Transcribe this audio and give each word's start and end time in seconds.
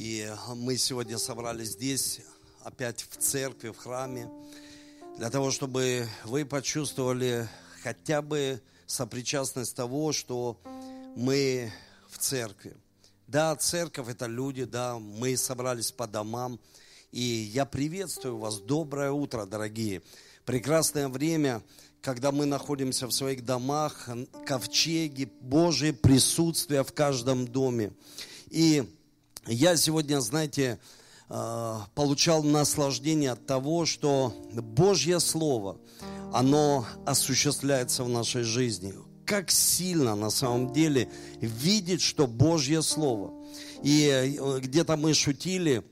И 0.00 0.32
мы 0.54 0.76
сегодня 0.76 1.18
собрались 1.18 1.70
здесь, 1.70 2.20
опять 2.62 3.04
в 3.10 3.16
церкви, 3.16 3.70
в 3.70 3.78
храме, 3.78 4.30
для 5.16 5.28
того, 5.28 5.50
чтобы 5.50 6.06
вы 6.22 6.46
почувствовали 6.46 7.48
хотя 7.82 8.22
бы 8.22 8.62
сопричастность 8.86 9.74
того, 9.74 10.12
что 10.12 10.56
мы 11.16 11.72
в 12.10 12.18
церкви. 12.18 12.76
Да, 13.26 13.56
церковь– 13.56 14.06
это 14.08 14.26
люди, 14.26 14.62
да, 14.62 15.00
мы 15.00 15.36
собрались 15.36 15.90
по 15.90 16.06
домам. 16.06 16.60
И 17.10 17.20
я 17.20 17.64
приветствую 17.64 18.38
вас. 18.38 18.60
Доброе 18.60 19.10
утро, 19.10 19.46
дорогие. 19.46 20.02
Прекрасное 20.44 21.08
время, 21.08 21.60
когда 22.02 22.30
мы 22.30 22.46
находимся 22.46 23.08
в 23.08 23.12
своих 23.12 23.44
домах, 23.44 24.08
ковчеги, 24.46 25.28
Божие 25.40 25.92
присутствие 25.92 26.84
в 26.84 26.92
каждом 26.92 27.48
доме. 27.48 27.92
И 28.48 28.88
я 29.48 29.76
сегодня, 29.76 30.20
знаете, 30.20 30.78
э, 31.28 31.74
получал 31.94 32.42
наслаждение 32.42 33.32
от 33.32 33.46
того, 33.46 33.86
что 33.86 34.34
Божье 34.52 35.20
Слово, 35.20 35.78
оно 36.32 36.86
осуществляется 37.06 38.04
в 38.04 38.08
нашей 38.08 38.42
жизни. 38.42 38.94
Как 39.24 39.50
сильно 39.50 40.14
на 40.14 40.30
самом 40.30 40.72
деле 40.72 41.10
видеть, 41.40 42.02
что 42.02 42.26
Божье 42.26 42.82
Слово. 42.82 43.32
И 43.82 44.08
э, 44.08 44.60
где-то 44.60 44.96
мы 44.96 45.14
шутили, 45.14 45.82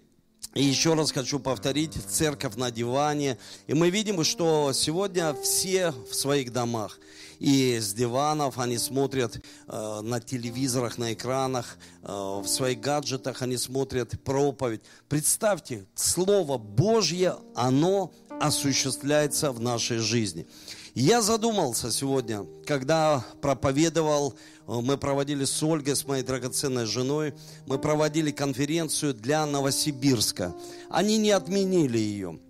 и 0.55 0.65
еще 0.65 0.95
раз 0.95 1.13
хочу 1.13 1.39
повторить, 1.39 1.93
церковь 2.09 2.57
на 2.57 2.71
диване. 2.71 3.39
И 3.67 3.75
мы 3.75 3.91
видим, 3.91 4.25
что 4.25 4.73
сегодня 4.73 5.35
все 5.35 5.93
в 6.11 6.15
своих 6.15 6.53
домах. 6.53 6.99
И 7.39 7.79
с 7.79 7.93
диванов 7.93 8.59
они 8.59 8.79
смотрят 8.79 9.37
э, 9.37 10.01
на 10.03 10.21
телевизорах, 10.21 10.99
на 10.99 11.13
экранах, 11.13 11.79
э, 12.03 12.07
в 12.07 12.47
своих 12.47 12.81
гаджетах 12.81 13.43
они 13.43 13.57
смотрят 13.57 14.21
проповедь. 14.23 14.83
Представьте, 15.09 15.87
Слово 15.95 16.59
Божье, 16.59 17.37
оно 17.55 18.13
осуществляется 18.41 19.53
в 19.53 19.61
нашей 19.61 19.99
жизни. 19.99 20.47
Я 20.95 21.21
задумался 21.21 21.91
сегодня, 21.91 22.47
когда 22.67 23.23
проповедовал, 23.43 24.35
э, 24.67 24.73
мы 24.81 24.97
проводили 24.97 25.45
с 25.45 25.63
Ольгой, 25.63 25.95
с 25.95 26.07
моей 26.07 26.23
драгоценной 26.23 26.87
женой, 26.87 27.35
мы 27.67 27.79
проводили 27.79 28.31
конференцию 28.31 29.13
для 29.13 29.45
Новосибирска. 29.45 30.55
Они 30.89 31.19
не 31.19 31.33
отменили 31.33 31.99
ее. 31.99 32.41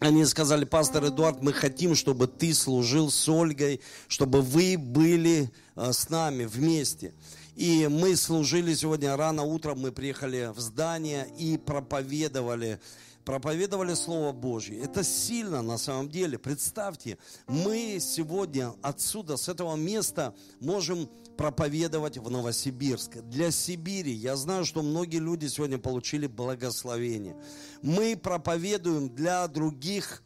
Они 0.00 0.24
сказали, 0.24 0.64
пастор 0.64 1.06
Эдуард, 1.06 1.42
мы 1.42 1.52
хотим, 1.52 1.94
чтобы 1.94 2.26
ты 2.26 2.52
служил 2.52 3.10
с 3.10 3.28
Ольгой, 3.28 3.80
чтобы 4.08 4.42
вы 4.42 4.76
были 4.76 5.50
э, 5.76 5.92
с 5.92 6.10
нами 6.10 6.44
вместе. 6.44 7.14
И 7.56 7.86
мы 7.88 8.16
служили 8.16 8.74
сегодня 8.74 9.16
рано 9.16 9.44
утром, 9.44 9.80
мы 9.80 9.92
приехали 9.92 10.52
в 10.54 10.58
здание 10.58 11.28
и 11.38 11.56
проповедовали 11.56 12.80
проповедовали 13.24 13.94
Слово 13.94 14.32
Божье. 14.32 14.80
Это 14.80 15.02
сильно 15.02 15.62
на 15.62 15.78
самом 15.78 16.08
деле. 16.08 16.38
Представьте, 16.38 17.18
мы 17.46 17.98
сегодня 18.00 18.74
отсюда, 18.82 19.36
с 19.36 19.48
этого 19.48 19.76
места, 19.76 20.34
можем 20.60 21.08
проповедовать 21.36 22.18
в 22.18 22.30
Новосибирск. 22.30 23.16
Для 23.22 23.50
Сибири, 23.50 24.12
я 24.12 24.36
знаю, 24.36 24.64
что 24.64 24.82
многие 24.82 25.18
люди 25.18 25.46
сегодня 25.46 25.78
получили 25.78 26.26
благословение. 26.26 27.36
Мы 27.82 28.16
проповедуем 28.16 29.14
для 29.14 29.46
других 29.48 30.22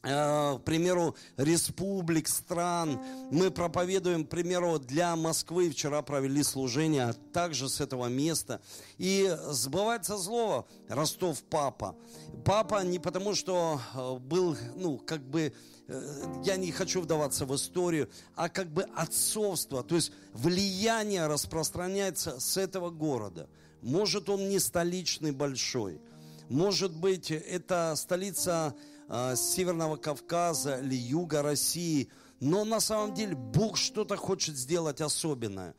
к 0.00 0.60
примеру, 0.64 1.16
республик, 1.36 2.28
стран. 2.28 3.00
Мы 3.30 3.50
проповедуем, 3.50 4.24
к 4.24 4.28
примеру, 4.28 4.78
для 4.78 5.16
Москвы. 5.16 5.70
Вчера 5.70 6.02
провели 6.02 6.42
служение 6.42 7.04
а 7.04 7.14
также 7.32 7.68
с 7.68 7.80
этого 7.80 8.06
места. 8.06 8.60
И 8.96 9.36
сбывается 9.50 10.16
слово 10.18 10.66
Ростов 10.88 11.42
папа. 11.42 11.96
Папа 12.44 12.82
не 12.84 12.98
потому, 12.98 13.34
что 13.34 13.80
э, 13.94 14.18
был, 14.18 14.56
ну, 14.76 14.98
как 14.98 15.22
бы, 15.22 15.52
э, 15.88 16.22
я 16.44 16.56
не 16.56 16.70
хочу 16.70 17.00
вдаваться 17.00 17.44
в 17.44 17.54
историю, 17.54 18.08
а 18.36 18.48
как 18.48 18.68
бы 18.68 18.84
отцовство, 18.94 19.82
то 19.82 19.96
есть 19.96 20.12
влияние 20.32 21.26
распространяется 21.26 22.38
с 22.38 22.56
этого 22.56 22.90
города. 22.90 23.48
Может, 23.82 24.28
он 24.28 24.48
не 24.48 24.58
столичный 24.58 25.32
большой, 25.32 26.00
может 26.48 26.96
быть, 26.96 27.30
это 27.30 27.94
столица 27.96 28.74
э, 29.08 29.36
Северного 29.36 29.96
Кавказа 29.96 30.78
или 30.78 30.94
Юга 30.94 31.42
России, 31.42 32.08
но 32.40 32.64
на 32.64 32.80
самом 32.80 33.14
деле 33.14 33.34
Бог 33.34 33.76
что-то 33.76 34.16
хочет 34.16 34.56
сделать 34.56 35.00
особенное. 35.00 35.74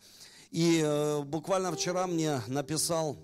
И 0.52 0.82
э, 0.84 1.22
буквально 1.24 1.72
вчера 1.72 2.08
мне 2.08 2.42
написал 2.48 3.18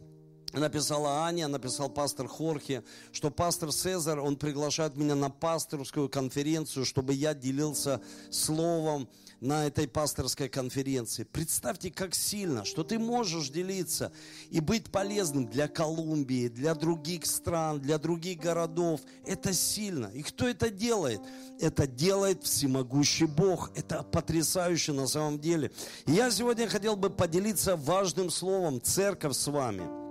написала 0.53 1.25
Аня, 1.25 1.47
написал 1.47 1.89
пастор 1.89 2.27
Хорхе, 2.27 2.83
что 3.11 3.29
пастор 3.29 3.71
Цезарь, 3.73 4.19
он 4.19 4.37
приглашает 4.37 4.95
меня 4.95 5.15
на 5.15 5.29
пасторскую 5.29 6.09
конференцию, 6.09 6.85
чтобы 6.85 7.13
я 7.13 7.33
делился 7.33 8.01
словом 8.31 9.09
на 9.41 9.67
этой 9.67 9.87
пасторской 9.87 10.49
конференции. 10.49 11.23
Представьте, 11.23 11.91
как 11.91 12.15
сильно, 12.15 12.65
что 12.65 12.83
ты 12.83 12.99
можешь 12.99 13.49
делиться 13.49 14.11
и 14.49 14.59
быть 14.59 14.91
полезным 14.91 15.47
для 15.47 15.67
Колумбии, 15.67 16.47
для 16.47 16.75
других 16.75 17.25
стран, 17.25 17.79
для 17.79 17.97
других 17.97 18.39
городов. 18.39 19.01
Это 19.25 19.53
сильно. 19.53 20.07
И 20.13 20.21
кто 20.23 20.47
это 20.47 20.69
делает? 20.69 21.21
Это 21.59 21.87
делает 21.87 22.43
всемогущий 22.43 23.25
Бог. 23.25 23.71
Это 23.75 24.03
потрясающе 24.03 24.93
на 24.93 25.07
самом 25.07 25.39
деле. 25.39 25.71
И 26.05 26.13
я 26.13 26.31
сегодня 26.31 26.67
хотел 26.67 26.95
бы 26.95 27.09
поделиться 27.09 27.75
важным 27.75 28.29
словом 28.29 28.81
«Церковь» 28.81 29.35
с 29.35 29.47
вами 29.47 30.04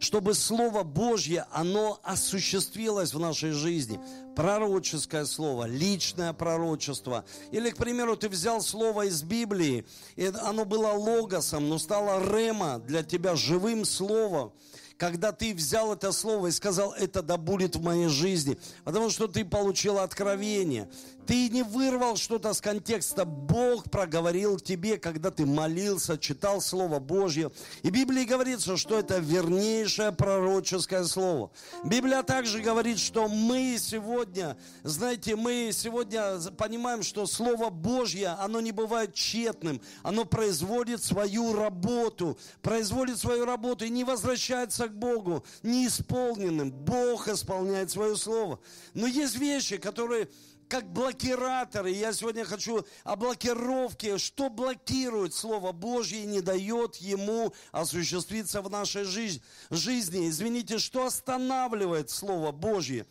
чтобы 0.00 0.34
Слово 0.34 0.82
Божье, 0.82 1.46
оно 1.52 2.00
осуществилось 2.02 3.12
в 3.12 3.20
нашей 3.20 3.52
жизни. 3.52 4.00
Пророческое 4.34 5.26
слово, 5.26 5.66
личное 5.66 6.32
пророчество. 6.32 7.24
Или, 7.52 7.70
к 7.70 7.76
примеру, 7.76 8.16
ты 8.16 8.28
взял 8.28 8.62
слово 8.62 9.06
из 9.06 9.22
Библии, 9.22 9.84
и 10.16 10.26
оно 10.26 10.64
было 10.64 10.92
логосом, 10.92 11.68
но 11.68 11.78
стало 11.78 12.20
рема 12.34 12.78
для 12.78 13.02
тебя 13.02 13.36
живым 13.36 13.84
словом 13.84 14.52
когда 15.00 15.32
ты 15.32 15.54
взял 15.54 15.94
это 15.94 16.12
слово 16.12 16.48
и 16.48 16.50
сказал, 16.50 16.92
это 16.92 17.22
да 17.22 17.38
будет 17.38 17.74
в 17.74 17.82
моей 17.82 18.08
жизни, 18.08 18.58
потому 18.84 19.08
что 19.08 19.28
ты 19.28 19.46
получил 19.46 19.98
откровение. 19.98 20.90
Ты 21.30 21.48
не 21.48 21.62
вырвал 21.62 22.16
что-то 22.16 22.52
с 22.52 22.60
контекста. 22.60 23.24
Бог 23.24 23.88
проговорил 23.88 24.58
тебе, 24.58 24.98
когда 24.98 25.30
ты 25.30 25.46
молился, 25.46 26.18
читал 26.18 26.60
Слово 26.60 26.98
Божье. 26.98 27.52
И 27.84 27.90
в 27.90 27.92
Библии 27.92 28.24
говорится, 28.24 28.76
что 28.76 28.98
это 28.98 29.18
вернейшее 29.18 30.10
пророческое 30.10 31.04
слово. 31.04 31.52
Библия 31.84 32.24
также 32.24 32.60
говорит, 32.60 32.98
что 32.98 33.28
мы 33.28 33.76
сегодня, 33.78 34.56
знаете, 34.82 35.36
мы 35.36 35.70
сегодня 35.72 36.40
понимаем, 36.58 37.04
что 37.04 37.26
Слово 37.26 37.70
Божье, 37.70 38.30
оно 38.30 38.60
не 38.60 38.72
бывает 38.72 39.14
тщетным. 39.14 39.80
Оно 40.02 40.24
производит 40.24 41.00
свою 41.00 41.52
работу, 41.52 42.38
производит 42.60 43.18
свою 43.20 43.44
работу 43.44 43.84
и 43.84 43.90
не 43.90 44.02
возвращается 44.02 44.88
к 44.88 44.98
Богу 44.98 45.44
неисполненным. 45.62 46.72
Бог 46.72 47.28
исполняет 47.28 47.92
свое 47.92 48.16
слово. 48.16 48.58
Но 48.94 49.06
есть 49.06 49.36
вещи, 49.36 49.76
которые 49.76 50.28
как 50.70 50.90
блокираторы. 50.90 51.90
Я 51.90 52.12
сегодня 52.12 52.44
хочу 52.44 52.86
о 53.02 53.16
блокировке, 53.16 54.18
что 54.18 54.48
блокирует 54.48 55.34
Слово 55.34 55.72
Божье 55.72 56.22
и 56.22 56.26
не 56.26 56.40
дает 56.40 56.96
ему 56.96 57.52
осуществиться 57.72 58.62
в 58.62 58.70
нашей 58.70 59.02
жизни. 59.04 60.28
Извините, 60.28 60.78
что 60.78 61.06
останавливает 61.06 62.08
Слово 62.08 62.52
Божье? 62.52 63.06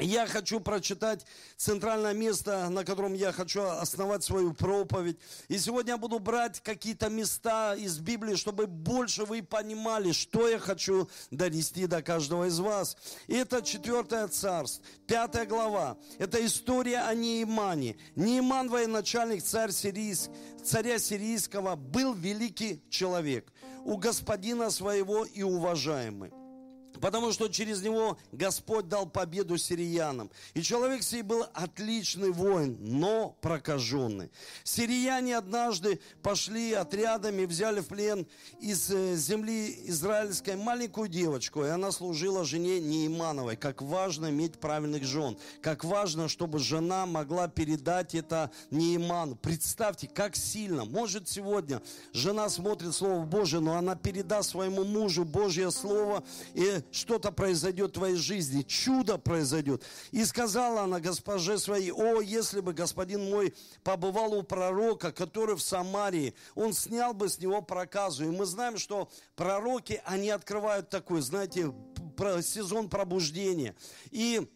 Я 0.00 0.26
хочу 0.26 0.60
прочитать 0.60 1.26
центральное 1.58 2.14
место, 2.14 2.70
на 2.70 2.84
котором 2.84 3.12
я 3.12 3.32
хочу 3.32 3.62
основать 3.62 4.24
свою 4.24 4.54
проповедь. 4.54 5.18
И 5.48 5.58
сегодня 5.58 5.92
я 5.92 5.98
буду 5.98 6.18
брать 6.18 6.60
какие-то 6.60 7.10
места 7.10 7.74
из 7.74 7.98
Библии, 7.98 8.34
чтобы 8.34 8.66
больше 8.66 9.24
вы 9.24 9.42
понимали, 9.42 10.12
что 10.12 10.48
я 10.48 10.58
хочу 10.58 11.08
донести 11.30 11.86
до 11.86 12.00
каждого 12.02 12.48
из 12.48 12.58
вас. 12.60 12.96
И 13.26 13.34
это 13.34 13.60
четвертое 13.60 14.28
царство, 14.28 14.82
пятая 15.06 15.44
глава. 15.44 15.98
Это 16.18 16.44
история 16.46 17.00
о 17.00 17.14
Неимане. 17.14 17.98
Неиман, 18.16 18.70
военачальник 18.70 19.42
царь 19.42 19.70
сирийск, 19.70 20.30
царя 20.64 20.98
сирийского, 20.98 21.76
был 21.76 22.14
великий 22.14 22.82
человек, 22.88 23.52
у 23.84 23.98
господина 23.98 24.70
своего 24.70 25.26
и 25.26 25.42
уважаемый. 25.42 26.39
Потому 27.00 27.32
что 27.32 27.48
через 27.48 27.82
него 27.82 28.18
Господь 28.32 28.88
дал 28.88 29.06
победу 29.06 29.56
сириянам. 29.56 30.30
И 30.54 30.62
человек 30.62 31.02
сей 31.02 31.22
был 31.22 31.46
отличный 31.54 32.30
воин, 32.30 32.76
но 32.80 33.36
прокаженный. 33.40 34.30
Сирияне 34.64 35.36
однажды 35.36 36.00
пошли 36.22 36.72
отрядами, 36.74 37.46
взяли 37.46 37.80
в 37.80 37.86
плен 37.86 38.26
из 38.60 38.90
э, 38.90 39.16
земли 39.16 39.78
израильской 39.86 40.56
маленькую 40.56 41.08
девочку, 41.08 41.64
и 41.64 41.68
она 41.68 41.90
служила 41.90 42.44
жене 42.44 42.80
Неимановой. 42.80 43.56
Как 43.56 43.80
важно 43.80 44.30
иметь 44.30 44.58
правильных 44.58 45.04
жен. 45.04 45.38
Как 45.62 45.84
важно, 45.84 46.28
чтобы 46.28 46.58
жена 46.58 47.06
могла 47.06 47.48
передать 47.48 48.14
это 48.14 48.50
Неиману. 48.70 49.36
Представьте, 49.36 50.06
как 50.06 50.36
сильно. 50.36 50.84
Может 50.84 51.28
сегодня 51.28 51.80
жена 52.12 52.48
смотрит 52.48 52.94
Слово 52.94 53.24
Божие, 53.24 53.60
но 53.60 53.76
она 53.76 53.96
передаст 53.96 54.50
своему 54.50 54.84
мужу 54.84 55.24
Божье 55.24 55.70
Слово, 55.70 56.22
и 56.54 56.82
что-то 56.92 57.32
произойдет 57.32 57.90
в 57.90 57.94
твоей 57.94 58.16
жизни, 58.16 58.62
чудо 58.62 59.18
произойдет. 59.18 59.84
И 60.10 60.24
сказала 60.24 60.82
она 60.82 61.00
госпоже 61.00 61.58
своей, 61.58 61.92
о, 61.92 62.20
если 62.20 62.60
бы 62.60 62.72
господин 62.72 63.30
мой 63.30 63.54
побывал 63.82 64.34
у 64.34 64.42
пророка, 64.42 65.12
который 65.12 65.56
в 65.56 65.62
Самарии, 65.62 66.34
он 66.54 66.72
снял 66.72 67.14
бы 67.14 67.28
с 67.28 67.38
него 67.38 67.62
проказу. 67.62 68.24
И 68.24 68.36
мы 68.36 68.44
знаем, 68.46 68.78
что 68.78 69.10
пророки, 69.36 70.02
они 70.04 70.30
открывают 70.30 70.88
такой, 70.90 71.20
знаете, 71.20 71.72
сезон 72.42 72.88
пробуждения. 72.88 73.74
И 74.10 74.48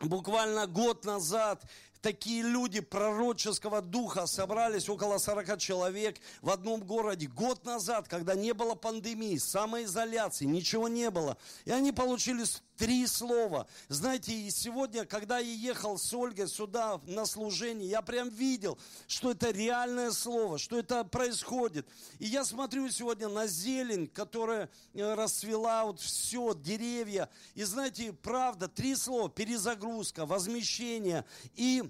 буквально 0.00 0.66
год 0.66 1.04
назад 1.04 1.62
такие 2.02 2.42
люди 2.42 2.80
пророческого 2.80 3.80
духа 3.80 4.26
собрались, 4.26 4.88
около 4.88 5.18
40 5.18 5.58
человек 5.58 6.18
в 6.42 6.50
одном 6.50 6.80
городе 6.80 7.28
год 7.28 7.64
назад, 7.64 8.08
когда 8.08 8.34
не 8.34 8.52
было 8.52 8.74
пандемии, 8.74 9.38
самоизоляции, 9.38 10.44
ничего 10.44 10.88
не 10.88 11.10
было. 11.10 11.38
И 11.64 11.70
они 11.70 11.92
получили 11.92 12.44
три 12.76 13.06
слова. 13.06 13.68
Знаете, 13.88 14.32
и 14.32 14.50
сегодня, 14.50 15.04
когда 15.04 15.38
я 15.38 15.52
ехал 15.52 15.98
с 15.98 16.12
Ольгой 16.12 16.48
сюда 16.48 17.00
на 17.06 17.26
служение, 17.26 17.88
я 17.88 18.02
прям 18.02 18.28
видел, 18.28 18.76
что 19.06 19.30
это 19.30 19.50
реальное 19.50 20.10
слово, 20.10 20.58
что 20.58 20.78
это 20.78 21.04
происходит. 21.04 21.86
И 22.18 22.26
я 22.26 22.44
смотрю 22.44 22.90
сегодня 22.90 23.28
на 23.28 23.46
зелень, 23.46 24.08
которая 24.08 24.68
э, 24.94 25.14
расцвела, 25.14 25.84
вот 25.84 26.00
все, 26.00 26.54
деревья. 26.54 27.28
И 27.54 27.62
знаете, 27.62 28.12
правда, 28.12 28.66
три 28.66 28.96
слова, 28.96 29.28
перезагрузка, 29.28 30.26
возмещение 30.26 31.24
и 31.54 31.88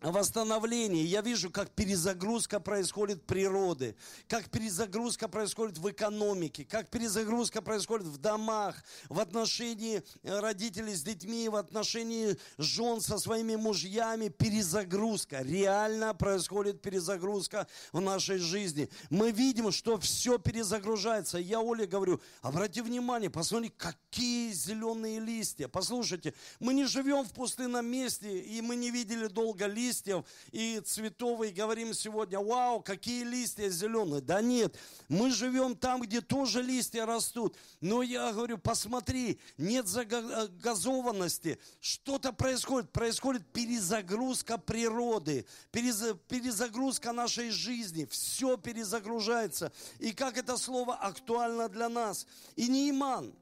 восстановление. 0.00 1.04
Я 1.04 1.22
вижу, 1.22 1.50
как 1.50 1.70
перезагрузка 1.70 2.60
происходит 2.60 3.26
природы, 3.26 3.96
как 4.28 4.48
перезагрузка 4.48 5.28
происходит 5.28 5.78
в 5.78 5.90
экономике, 5.90 6.64
как 6.64 6.88
перезагрузка 6.88 7.62
происходит 7.62 8.06
в 8.06 8.18
домах, 8.18 8.76
в 9.08 9.18
отношении 9.18 10.02
э, 10.22 10.38
родителей 10.38 10.94
с 10.94 11.02
детьми, 11.02 11.48
в 11.48 11.56
отношении 11.56 12.38
жен 12.58 13.00
со 13.00 13.18
своими 13.18 13.56
мужьями. 13.56 14.28
Перезагрузка. 14.28 15.42
Реально 15.42 16.14
происходит 16.14 16.80
перезагрузка 16.80 17.66
в 17.92 18.00
нашей 18.00 18.38
жизни. 18.38 18.88
Мы 19.10 19.32
видим, 19.32 19.72
что 19.72 19.98
все 19.98 20.38
перезагружается. 20.38 21.38
Я 21.38 21.60
Оле 21.60 21.86
говорю, 21.86 22.20
обрати 22.42 22.82
внимание, 22.82 23.30
посмотри, 23.30 23.70
какие 23.70 24.52
зеленые 24.52 25.18
листья. 25.18 25.66
Послушайте, 25.66 26.34
мы 26.60 26.72
не 26.72 26.84
живем 26.84 27.24
в 27.24 27.32
пустынном 27.32 27.86
месте, 27.86 28.38
и 28.38 28.60
мы 28.60 28.76
не 28.76 28.90
видели 28.90 29.26
долго 29.26 29.66
листья 29.66 29.87
листьев 29.88 30.24
и 30.52 30.80
цветов, 30.84 31.42
и 31.42 31.50
говорим 31.50 31.94
сегодня, 31.94 32.38
вау, 32.40 32.80
какие 32.80 33.24
листья 33.24 33.68
зеленые. 33.68 34.20
Да 34.20 34.40
нет, 34.40 34.76
мы 35.08 35.30
живем 35.30 35.76
там, 35.76 36.02
где 36.02 36.20
тоже 36.20 36.62
листья 36.62 37.06
растут. 37.06 37.56
Но 37.80 38.02
я 38.02 38.32
говорю, 38.32 38.58
посмотри, 38.58 39.40
нет 39.56 39.88
загазованности, 39.88 41.58
что-то 41.80 42.32
происходит, 42.32 42.92
происходит 42.92 43.46
перезагрузка 43.52 44.58
природы, 44.58 45.46
перезагрузка 45.70 47.12
нашей 47.12 47.50
жизни, 47.50 48.06
все 48.10 48.56
перезагружается. 48.56 49.72
И 49.98 50.12
как 50.12 50.36
это 50.36 50.56
слово 50.56 50.94
актуально 50.94 51.68
для 51.68 51.88
нас. 51.88 52.26
И 52.56 52.68
не 52.68 52.90
иман 52.90 53.34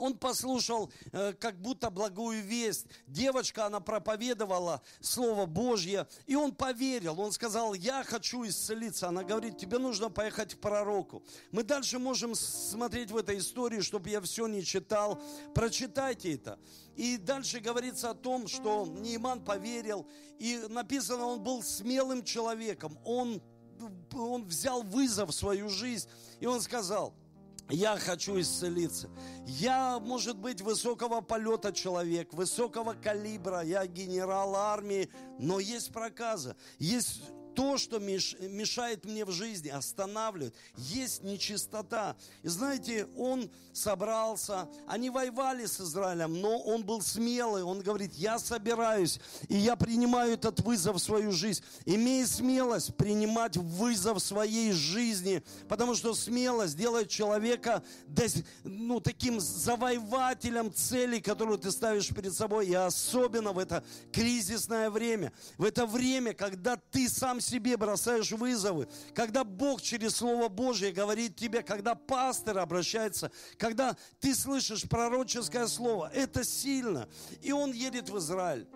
он 0.00 0.16
послушал 0.16 0.90
э, 1.12 1.34
как 1.34 1.60
будто 1.60 1.90
благую 1.90 2.42
весть. 2.42 2.86
Девочка, 3.06 3.66
она 3.66 3.80
проповедовала 3.80 4.82
Слово 5.00 5.46
Божье, 5.46 6.08
и 6.26 6.34
он 6.34 6.54
поверил. 6.54 7.20
Он 7.20 7.32
сказал, 7.32 7.74
я 7.74 8.02
хочу 8.02 8.46
исцелиться. 8.46 9.08
Она 9.08 9.22
говорит, 9.22 9.58
тебе 9.58 9.78
нужно 9.78 10.08
поехать 10.08 10.54
к 10.54 10.58
пророку. 10.58 11.22
Мы 11.52 11.62
дальше 11.62 11.98
можем 11.98 12.34
смотреть 12.34 13.10
в 13.10 13.16
этой 13.16 13.38
истории, 13.38 13.80
чтобы 13.80 14.08
я 14.08 14.20
все 14.22 14.46
не 14.46 14.64
читал. 14.64 15.20
Прочитайте 15.54 16.34
это. 16.34 16.58
И 16.96 17.18
дальше 17.18 17.60
говорится 17.60 18.10
о 18.10 18.14
том, 18.14 18.48
что 18.48 18.86
Нейман 18.86 19.44
поверил, 19.44 20.06
и 20.38 20.60
написано, 20.68 21.26
он 21.26 21.42
был 21.42 21.62
смелым 21.62 22.24
человеком. 22.24 22.98
Он, 23.04 23.42
он 24.12 24.44
взял 24.44 24.82
вызов 24.82 25.30
в 25.30 25.34
свою 25.34 25.68
жизнь, 25.68 26.08
и 26.40 26.46
он 26.46 26.60
сказал, 26.60 27.14
я 27.70 27.96
хочу 27.96 28.40
исцелиться. 28.40 29.10
Я, 29.46 29.98
может 30.00 30.36
быть, 30.36 30.60
высокого 30.60 31.20
полета 31.20 31.72
человек, 31.72 32.32
высокого 32.32 32.94
калибра, 32.94 33.62
я 33.62 33.86
генерал 33.86 34.54
армии, 34.56 35.10
но 35.38 35.60
есть 35.60 35.92
проказа, 35.92 36.56
есть 36.78 37.22
то, 37.54 37.78
что 37.78 37.98
мешает 37.98 39.04
мне 39.04 39.24
в 39.24 39.30
жизни, 39.30 39.68
останавливает. 39.68 40.54
Есть 40.76 41.22
нечистота. 41.22 42.16
И 42.42 42.48
знаете, 42.48 43.06
он 43.16 43.50
собрался, 43.72 44.68
они 44.86 45.10
воевали 45.10 45.66
с 45.66 45.80
Израилем, 45.80 46.40
но 46.40 46.58
он 46.58 46.84
был 46.84 47.02
смелый. 47.02 47.62
Он 47.62 47.80
говорит, 47.80 48.12
я 48.14 48.38
собираюсь, 48.38 49.20
и 49.48 49.56
я 49.56 49.76
принимаю 49.76 50.34
этот 50.34 50.60
вызов 50.60 50.96
в 50.96 51.00
свою 51.00 51.32
жизнь. 51.32 51.62
Имея 51.86 52.26
смелость 52.26 52.94
принимать 52.96 53.56
вызов 53.56 54.22
своей 54.22 54.72
жизни, 54.72 55.42
потому 55.68 55.94
что 55.94 56.14
смелость 56.14 56.76
делает 56.76 57.08
человека 57.08 57.82
ну, 58.64 59.00
таким 59.00 59.40
завоевателем 59.40 60.72
целей, 60.72 61.20
которую 61.20 61.58
ты 61.58 61.70
ставишь 61.70 62.08
перед 62.08 62.34
собой. 62.34 62.68
И 62.68 62.74
особенно 62.74 63.52
в 63.52 63.58
это 63.58 63.84
кризисное 64.12 64.90
время, 64.90 65.32
в 65.58 65.64
это 65.64 65.86
время, 65.86 66.34
когда 66.34 66.76
ты 66.76 67.08
сам 67.08 67.39
себе 67.40 67.76
бросаешь 67.76 68.32
вызовы, 68.32 68.88
когда 69.14 69.44
Бог 69.44 69.82
через 69.82 70.16
Слово 70.16 70.48
Божье 70.48 70.92
говорит 70.92 71.36
тебе, 71.36 71.62
когда 71.62 71.94
пастор 71.94 72.58
обращается, 72.58 73.30
когда 73.56 73.96
ты 74.20 74.34
слышишь 74.34 74.88
пророческое 74.88 75.66
слово, 75.66 76.10
это 76.14 76.44
сильно. 76.44 77.08
И 77.42 77.52
он 77.52 77.72
едет 77.72 78.08
в 78.10 78.18
Израиль. 78.18 78.66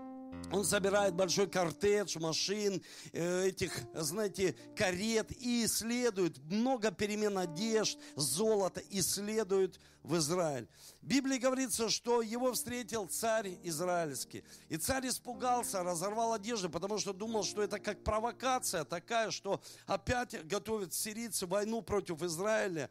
Он 0.53 0.65
собирает 0.65 1.15
большой 1.15 1.49
кортедж 1.49 2.19
машин, 2.19 2.83
э, 3.13 3.49
этих, 3.49 3.81
знаете, 3.95 4.57
карет 4.77 5.33
и 5.33 5.65
исследует 5.65 6.39
много 6.51 6.91
перемен 6.91 7.39
одежд, 7.39 7.99
золота, 8.15 8.83
исследует 8.91 9.81
в 10.03 10.17
Израиль. 10.17 10.69
В 11.01 11.07
Библии 11.07 11.39
говорится, 11.39 11.89
что 11.89 12.23
его 12.23 12.53
встретил 12.53 13.07
царь 13.07 13.59
израильский. 13.63 14.45
И 14.69 14.77
царь 14.77 15.09
испугался, 15.09 15.83
разорвал 15.83 16.35
одежду, 16.35 16.69
потому 16.69 16.99
что 16.99 17.13
думал, 17.13 17.43
что 17.43 17.63
это 17.63 17.79
как 17.79 18.05
провокация 18.05 18.85
такая, 18.85 19.31
что 19.31 19.63
опять 19.87 20.47
готовят 20.47 20.93
сирийцы 20.93 21.47
войну 21.47 21.83
против 21.83 22.23
Израиля. 22.23 22.91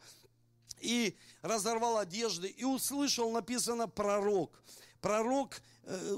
И 0.82 1.16
разорвал 1.42 1.98
одежды, 1.98 2.48
и 2.48 2.64
услышал, 2.66 3.32
написано, 3.32 3.88
пророк. 3.88 4.52
Пророк 5.00 5.62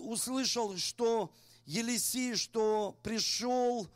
услышал, 0.03 0.77
что 0.77 1.31
Елисей, 1.65 2.36
что 2.36 2.95
пришел 3.01 3.88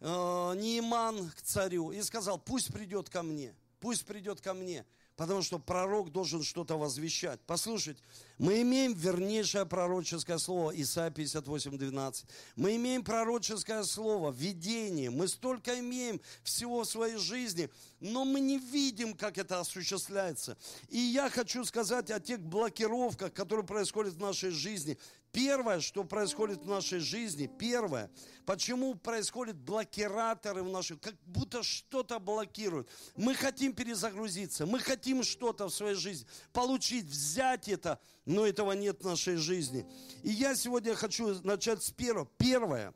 э, 0.00 0.06
Неиман 0.06 1.30
к 1.30 1.40
царю 1.42 1.90
и 1.90 2.02
сказал, 2.02 2.38
пусть 2.38 2.72
придет 2.72 3.08
ко 3.08 3.22
мне, 3.22 3.54
пусть 3.80 4.04
придет 4.04 4.40
ко 4.40 4.52
мне. 4.52 4.84
Потому 5.16 5.42
что 5.42 5.60
пророк 5.60 6.10
должен 6.10 6.42
что-то 6.42 6.76
возвещать. 6.76 7.40
Послушайте, 7.46 8.02
мы 8.36 8.62
имеем 8.62 8.94
вернейшее 8.94 9.64
пророческое 9.64 10.38
слово, 10.38 10.72
Исайя 10.74 11.10
58, 11.10 11.78
12. 11.78 12.26
Мы 12.56 12.74
имеем 12.74 13.04
пророческое 13.04 13.84
слово, 13.84 14.32
видение. 14.32 15.10
Мы 15.10 15.28
столько 15.28 15.78
имеем 15.78 16.20
всего 16.42 16.82
в 16.82 16.88
своей 16.88 17.16
жизни, 17.16 17.70
но 18.00 18.24
мы 18.24 18.40
не 18.40 18.58
видим, 18.58 19.14
как 19.14 19.38
это 19.38 19.60
осуществляется. 19.60 20.56
И 20.88 20.98
я 20.98 21.30
хочу 21.30 21.64
сказать 21.64 22.10
о 22.10 22.18
тех 22.18 22.40
блокировках, 22.40 23.32
которые 23.32 23.64
происходят 23.64 24.14
в 24.14 24.20
нашей 24.20 24.50
жизни. 24.50 24.98
Первое, 25.34 25.80
что 25.80 26.04
происходит 26.04 26.62
в 26.62 26.68
нашей 26.68 27.00
жизни, 27.00 27.50
первое, 27.58 28.08
почему 28.46 28.94
происходят 28.94 29.56
блокираторы 29.56 30.62
в 30.62 30.68
нашей, 30.68 30.96
как 30.96 31.16
будто 31.26 31.64
что-то 31.64 32.20
блокируют. 32.20 32.88
Мы 33.16 33.34
хотим 33.34 33.72
перезагрузиться, 33.72 34.64
мы 34.64 34.78
хотим 34.78 35.24
что-то 35.24 35.66
в 35.66 35.74
своей 35.74 35.96
жизни 35.96 36.28
получить, 36.52 37.06
взять 37.06 37.68
это, 37.68 37.98
но 38.24 38.46
этого 38.46 38.70
нет 38.72 39.00
в 39.00 39.04
нашей 39.04 39.34
жизни. 39.34 39.84
И 40.22 40.30
я 40.30 40.54
сегодня 40.54 40.94
хочу 40.94 41.34
начать 41.42 41.82
с 41.82 41.90
первого. 41.90 42.30
Первое, 42.38 42.94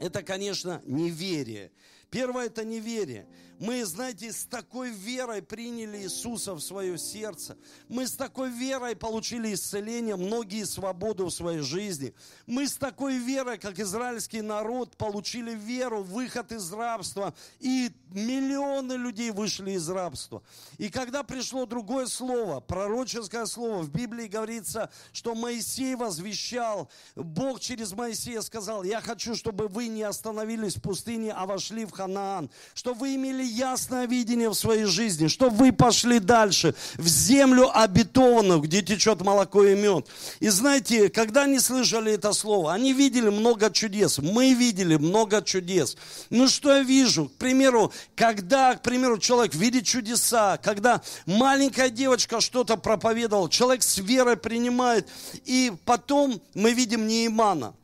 это, 0.00 0.22
конечно, 0.22 0.82
неверие. 0.84 1.72
Первое– 2.10 2.46
это 2.46 2.62
неверие. 2.62 3.26
Мы, 3.60 3.84
знаете, 3.84 4.32
с 4.32 4.46
такой 4.46 4.88
верой 4.88 5.42
приняли 5.42 5.98
Иисуса 5.98 6.54
в 6.54 6.60
свое 6.60 6.96
сердце. 6.96 7.58
Мы 7.88 8.06
с 8.06 8.12
такой 8.12 8.48
верой 8.48 8.96
получили 8.96 9.52
исцеление, 9.52 10.16
многие 10.16 10.64
свободу 10.64 11.26
в 11.26 11.30
своей 11.30 11.60
жизни. 11.60 12.14
Мы 12.46 12.66
с 12.66 12.76
такой 12.76 13.18
верой, 13.18 13.58
как 13.58 13.78
израильский 13.78 14.40
народ, 14.40 14.96
получили 14.96 15.54
веру, 15.54 16.02
выход 16.02 16.52
из 16.52 16.72
рабства. 16.72 17.34
И 17.58 17.90
миллионы 18.10 18.94
людей 18.94 19.30
вышли 19.30 19.72
из 19.72 19.86
рабства. 19.90 20.42
И 20.78 20.88
когда 20.88 21.22
пришло 21.22 21.66
другое 21.66 22.06
слово, 22.06 22.60
пророческое 22.60 23.44
слово, 23.44 23.82
в 23.82 23.90
Библии 23.90 24.26
говорится, 24.26 24.90
что 25.12 25.34
Моисей 25.34 25.96
возвещал, 25.96 26.90
Бог 27.14 27.60
через 27.60 27.92
Моисея 27.92 28.40
сказал, 28.40 28.84
я 28.84 29.02
хочу, 29.02 29.34
чтобы 29.34 29.68
вы 29.68 29.88
не 29.88 30.02
остановились 30.02 30.76
в 30.76 30.80
пустыне, 30.80 31.34
а 31.34 31.44
вошли 31.44 31.84
в 31.84 31.90
Ханаан, 31.90 32.50
что 32.72 32.94
вы 32.94 33.16
имели 33.16 33.49
ясное 33.50 34.06
видение 34.06 34.48
в 34.48 34.54
своей 34.54 34.84
жизни, 34.84 35.28
что 35.28 35.50
вы 35.50 35.72
пошли 35.72 36.18
дальше, 36.18 36.74
в 36.96 37.06
землю 37.06 37.70
обетованную, 37.72 38.60
где 38.60 38.82
течет 38.82 39.20
молоко 39.22 39.64
и 39.64 39.74
мед. 39.74 40.06
И 40.40 40.48
знаете, 40.48 41.08
когда 41.08 41.42
они 41.42 41.58
слышали 41.58 42.12
это 42.12 42.32
слово, 42.32 42.72
они 42.72 42.92
видели 42.92 43.28
много 43.28 43.70
чудес. 43.70 44.18
Мы 44.18 44.54
видели 44.54 44.96
много 44.96 45.42
чудес. 45.42 45.96
Ну 46.30 46.48
что 46.48 46.76
я 46.76 46.82
вижу? 46.82 47.26
К 47.26 47.32
примеру, 47.32 47.92
когда, 48.14 48.74
к 48.74 48.82
примеру, 48.82 49.18
человек 49.18 49.54
видит 49.54 49.84
чудеса, 49.84 50.56
когда 50.58 51.02
маленькая 51.26 51.90
девочка 51.90 52.40
что-то 52.40 52.76
проповедовала, 52.76 53.50
человек 53.50 53.82
с 53.82 53.98
верой 53.98 54.36
принимает, 54.36 55.08
и 55.44 55.72
потом 55.84 56.40
мы 56.54 56.72
видим 56.72 57.06
Неимана 57.06 57.74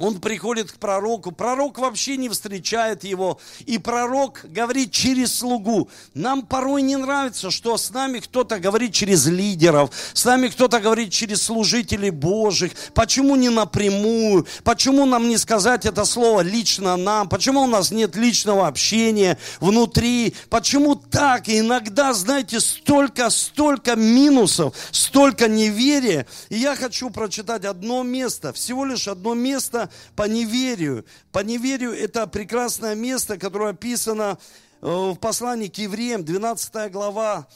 он 0.00 0.18
приходит 0.18 0.72
к 0.72 0.76
пророку, 0.76 1.30
пророк 1.30 1.78
вообще 1.78 2.16
не 2.16 2.30
встречает 2.30 3.04
его, 3.04 3.38
и 3.66 3.76
пророк 3.76 4.40
говорит 4.44 4.92
через 4.92 5.34
слугу. 5.34 5.90
Нам 6.14 6.42
порой 6.42 6.80
не 6.80 6.96
нравится, 6.96 7.50
что 7.50 7.76
с 7.76 7.90
нами 7.90 8.18
кто-то 8.20 8.58
говорит 8.58 8.94
через 8.94 9.26
лидеров, 9.26 9.90
с 10.14 10.24
нами 10.24 10.48
кто-то 10.48 10.80
говорит 10.80 11.12
через 11.12 11.42
служителей 11.42 12.08
Божьих. 12.08 12.72
Почему 12.94 13.36
не 13.36 13.50
напрямую? 13.50 14.46
Почему 14.64 15.04
нам 15.04 15.28
не 15.28 15.36
сказать 15.36 15.84
это 15.84 16.06
слово 16.06 16.40
лично 16.40 16.96
нам? 16.96 17.28
Почему 17.28 17.60
у 17.60 17.66
нас 17.66 17.90
нет 17.90 18.16
личного 18.16 18.66
общения 18.68 19.36
внутри? 19.60 20.34
Почему 20.48 20.94
так? 20.94 21.46
И 21.48 21.58
иногда, 21.58 22.14
знаете, 22.14 22.60
столько, 22.60 23.28
столько 23.28 23.96
минусов, 23.96 24.74
столько 24.92 25.46
неверия. 25.46 26.26
И 26.48 26.56
я 26.56 26.74
хочу 26.74 27.10
прочитать 27.10 27.66
одно 27.66 28.02
место, 28.02 28.54
всего 28.54 28.86
лишь 28.86 29.06
одно 29.06 29.34
место, 29.34 29.89
по 30.16 30.28
неверию. 30.28 31.04
По 31.32 31.40
неверию 31.40 31.92
это 31.92 32.26
прекрасное 32.26 32.94
место, 32.94 33.38
которое 33.38 33.70
описано 33.70 34.38
э, 34.80 34.86
в 34.86 35.16
послании 35.16 35.68
к 35.68 35.78
евреям, 35.78 36.24
12 36.24 36.92
глава, 36.92 37.48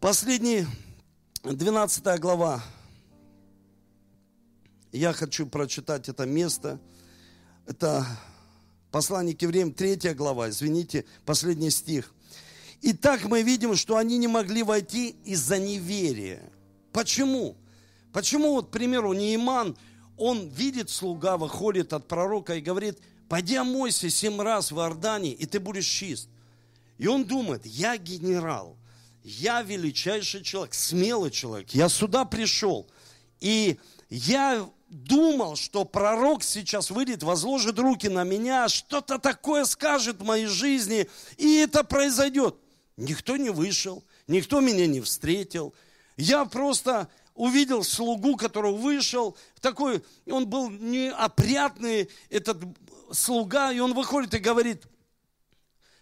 последний, 0.00 0.66
12 1.42 2.20
глава. 2.20 2.62
Я 4.92 5.12
хочу 5.12 5.46
прочитать 5.46 6.08
это 6.08 6.24
место. 6.26 6.80
Это 7.66 8.06
послание 8.90 9.36
к 9.36 9.42
евреям, 9.42 9.72
3 9.72 10.14
глава, 10.14 10.48
извините, 10.48 11.04
последний 11.24 11.70
стих. 11.70 12.14
Итак, 12.82 13.24
мы 13.24 13.42
видим, 13.42 13.74
что 13.74 13.96
они 13.96 14.16
не 14.18 14.28
могли 14.28 14.62
войти 14.62 15.16
из-за 15.24 15.58
неверия. 15.58 16.42
Почему? 16.92 17.56
Почему, 18.12 18.52
вот, 18.52 18.68
к 18.68 18.70
примеру, 18.70 19.12
Неиман, 19.12 19.76
он 20.16 20.48
видит, 20.48 20.90
слуга 20.90 21.36
выходит 21.36 21.92
от 21.92 22.08
пророка 22.08 22.54
и 22.54 22.60
говорит, 22.60 22.98
пойди 23.28 23.56
омойся 23.56 24.08
семь 24.10 24.40
раз 24.40 24.72
в 24.72 24.78
Иордане, 24.78 25.32
и 25.32 25.46
ты 25.46 25.60
будешь 25.60 25.86
чист. 25.86 26.28
И 26.98 27.06
он 27.06 27.24
думает, 27.24 27.66
я 27.66 27.96
генерал, 27.98 28.76
я 29.22 29.62
величайший 29.62 30.42
человек, 30.42 30.74
смелый 30.74 31.30
человек, 31.30 31.70
я 31.70 31.88
сюда 31.88 32.24
пришел. 32.24 32.86
И 33.40 33.78
я 34.08 34.66
думал, 34.88 35.56
что 35.56 35.84
пророк 35.84 36.42
сейчас 36.42 36.90
выйдет, 36.90 37.22
возложит 37.22 37.78
руки 37.78 38.08
на 38.08 38.24
меня, 38.24 38.68
что-то 38.68 39.18
такое 39.18 39.64
скажет 39.64 40.20
в 40.20 40.24
моей 40.24 40.46
жизни, 40.46 41.08
и 41.36 41.56
это 41.56 41.84
произойдет. 41.84 42.56
Никто 42.96 43.36
не 43.36 43.50
вышел, 43.50 44.04
никто 44.26 44.60
меня 44.60 44.86
не 44.86 45.00
встретил. 45.00 45.74
Я 46.16 46.46
просто 46.46 47.08
увидел 47.36 47.84
слугу, 47.84 48.36
который 48.36 48.72
вышел, 48.72 49.36
такой, 49.60 50.02
он 50.26 50.48
был 50.48 50.70
неопрятный, 50.70 52.08
этот 52.30 52.58
слуга, 53.12 53.72
и 53.72 53.78
он 53.78 53.94
выходит 53.94 54.34
и 54.34 54.38
говорит, 54.38 54.84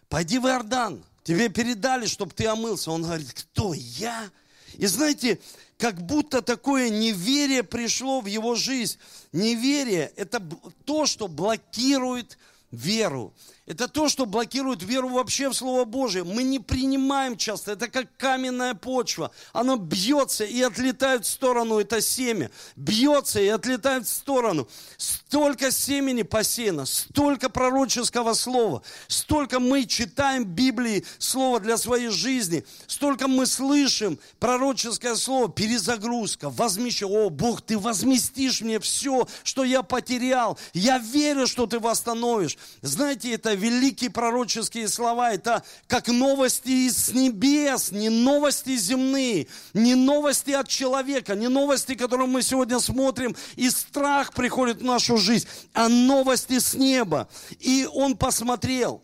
пойди 0.09 0.39
в 0.39 0.47
Иордан, 0.47 1.05
тебе 1.25 1.49
передали, 1.49 2.07
чтобы 2.07 2.33
ты 2.33 2.47
омылся. 2.47 2.91
Он 2.91 3.03
говорит, 3.03 3.33
кто, 3.33 3.75
я? 3.75 4.31
И 4.75 4.87
знаете, 4.87 5.41
как 5.77 6.01
будто 6.01 6.41
такое 6.41 6.89
неверие 6.89 7.63
пришло 7.63 8.21
в 8.21 8.27
его 8.27 8.55
жизнь. 8.55 8.99
Неверие– 9.33 10.13
это 10.17 10.43
то, 10.85 11.07
что 11.07 11.29
блокирует 11.29 12.39
веру. 12.71 13.35
Это 13.67 13.89
то, 13.89 14.11
что 14.11 14.27
блокирует 14.27 14.83
веру 14.83 15.09
вообще 15.09 15.49
в 15.49 15.55
Слово 15.55 15.87
Божие. 15.87 16.23
Мы 16.23 16.43
не 16.43 16.59
принимаем 16.59 17.39
часто. 17.39 17.73
Это 17.73 17.89
как 17.89 18.15
каменная 18.19 18.75
почва. 18.75 19.31
Оно 19.55 19.77
бьется 19.77 20.45
и 20.45 20.61
отлетает 20.61 21.25
в 21.25 21.29
сторону, 21.29 21.79
это 21.79 22.03
семя. 22.03 22.51
Бьется 22.77 23.41
и 23.41 23.49
отлетает 23.49 24.07
в 24.07 24.11
сторону. 24.11 24.69
Столько 24.99 25.71
семени 25.71 26.23
посеяно, 26.23 26.85
столько 26.85 27.49
пророческого 27.49 28.35
слова, 28.35 28.83
столько 29.09 29.61
мы 29.61 29.87
читаем 29.87 30.45
Библии 30.45 31.07
слово 31.19 31.59
для 31.59 31.79
своей 31.79 32.11
жизни, 32.11 32.67
столько 32.87 33.29
мы 33.29 33.47
слышим 33.47 34.19
пророческое 34.41 35.17
слово, 35.17 35.49
перезагрузка, 35.49 36.51
возмещение. 36.51 37.27
О, 37.27 37.31
Бог, 37.31 37.63
ты 37.63 37.79
возместишь 37.79 38.61
мне 38.61 38.79
все, 38.79 39.27
что 39.43 39.65
я 39.65 39.83
потерял. 39.83 40.59
Я 40.75 40.99
верю, 40.99 41.47
что 41.47 41.67
ты 41.67 41.79
восстановишь. 41.79 42.59
Знаете, 42.83 43.33
это 43.33 43.54
великие 43.55 44.11
пророческие 44.11 44.89
слова, 44.89 45.33
это 45.33 45.63
как 45.87 46.09
новости 46.09 46.87
из 46.87 47.13
небес, 47.13 47.93
не 47.93 48.09
новости 48.09 48.77
земные, 48.77 49.47
не 49.73 49.95
новости 49.95 50.51
от 50.51 50.69
человека, 50.69 51.35
не 51.35 51.49
новости, 51.49 51.95
которые 51.95 52.27
мы 52.27 52.43
сегодня 52.43 52.81
смотрим, 52.81 53.37
и 53.57 53.71
страх 53.71 54.33
приходит 54.33 54.79
в 54.79 54.85
нашу 54.85 55.17
жизнь, 55.17 55.47
а 55.73 55.89
новости 55.89 56.59
с 56.59 56.75
неба. 56.75 57.29
И 57.61 57.89
он 57.93 58.17
посмотрел 58.17 59.03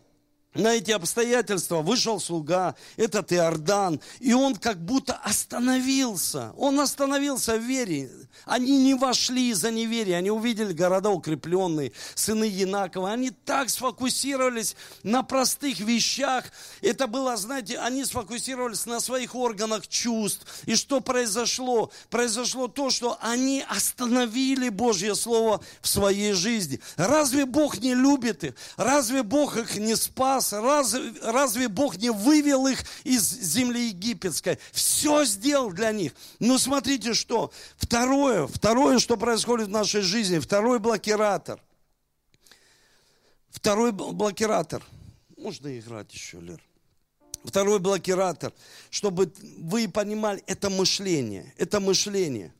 на 0.53 0.73
эти 0.75 0.91
обстоятельства 0.91 1.81
вышел 1.81 2.19
слуга, 2.19 2.75
этот 2.97 3.31
Иордан, 3.31 4.01
и 4.19 4.33
он 4.33 4.55
как 4.55 4.83
будто 4.83 5.13
остановился. 5.13 6.51
Он 6.57 6.79
остановился 6.79 7.55
в 7.55 7.61
вере. 7.61 8.11
Они 8.45 8.83
не 8.83 8.93
вошли 8.95 9.49
из-за 9.51 9.71
неверия, 9.71 10.17
они 10.17 10.29
увидели 10.29 10.73
города 10.73 11.09
укрепленные, 11.09 11.93
сыны 12.15 12.45
Янакова. 12.45 13.11
Они 13.11 13.29
так 13.29 13.69
сфокусировались 13.69 14.75
на 15.03 15.23
простых 15.23 15.79
вещах. 15.79 16.45
Это 16.81 17.07
было, 17.07 17.37
знаете, 17.37 17.77
они 17.77 18.03
сфокусировались 18.03 18.85
на 18.85 18.99
своих 18.99 19.35
органах 19.35 19.87
чувств. 19.87 20.45
И 20.65 20.75
что 20.75 20.99
произошло? 20.99 21.91
Произошло 22.09 22.67
то, 22.67 22.89
что 22.89 23.17
они 23.21 23.63
остановили 23.69 24.69
Божье 24.69 25.15
Слово 25.15 25.61
в 25.81 25.87
своей 25.87 26.33
жизни. 26.33 26.81
Разве 26.97 27.45
Бог 27.45 27.77
не 27.77 27.95
любит 27.95 28.43
их? 28.43 28.53
Разве 28.75 29.23
Бог 29.23 29.55
их 29.55 29.77
не 29.77 29.95
спас? 29.95 30.40
Спас? 30.41 30.53
Разве, 30.53 31.13
разве 31.21 31.67
Бог 31.67 31.97
не 31.97 32.11
вывел 32.11 32.67
их 32.67 32.83
из 33.03 33.21
земли 33.21 33.87
египетской? 33.87 34.59
Все 34.71 35.23
сделал 35.25 35.71
для 35.71 35.91
них. 35.91 36.13
Но 36.39 36.57
смотрите, 36.57 37.13
что. 37.13 37.51
Второе, 37.77 38.47
второе, 38.47 38.99
что 38.99 39.17
происходит 39.17 39.67
в 39.67 39.71
нашей 39.71 40.01
жизни, 40.01 40.39
второй 40.39 40.79
блокиратор. 40.79 41.61
Второй 43.49 43.91
блокиратор. 43.91 44.83
Можно 45.37 45.77
играть 45.77 46.13
еще, 46.13 46.39
Лер. 46.39 46.61
Второй 47.43 47.79
блокиратор, 47.79 48.53
чтобы 48.91 49.33
вы 49.57 49.87
понимали, 49.87 50.43
это 50.45 50.69
мышление. 50.69 51.53
Это 51.57 51.79
мышление. 51.79 52.53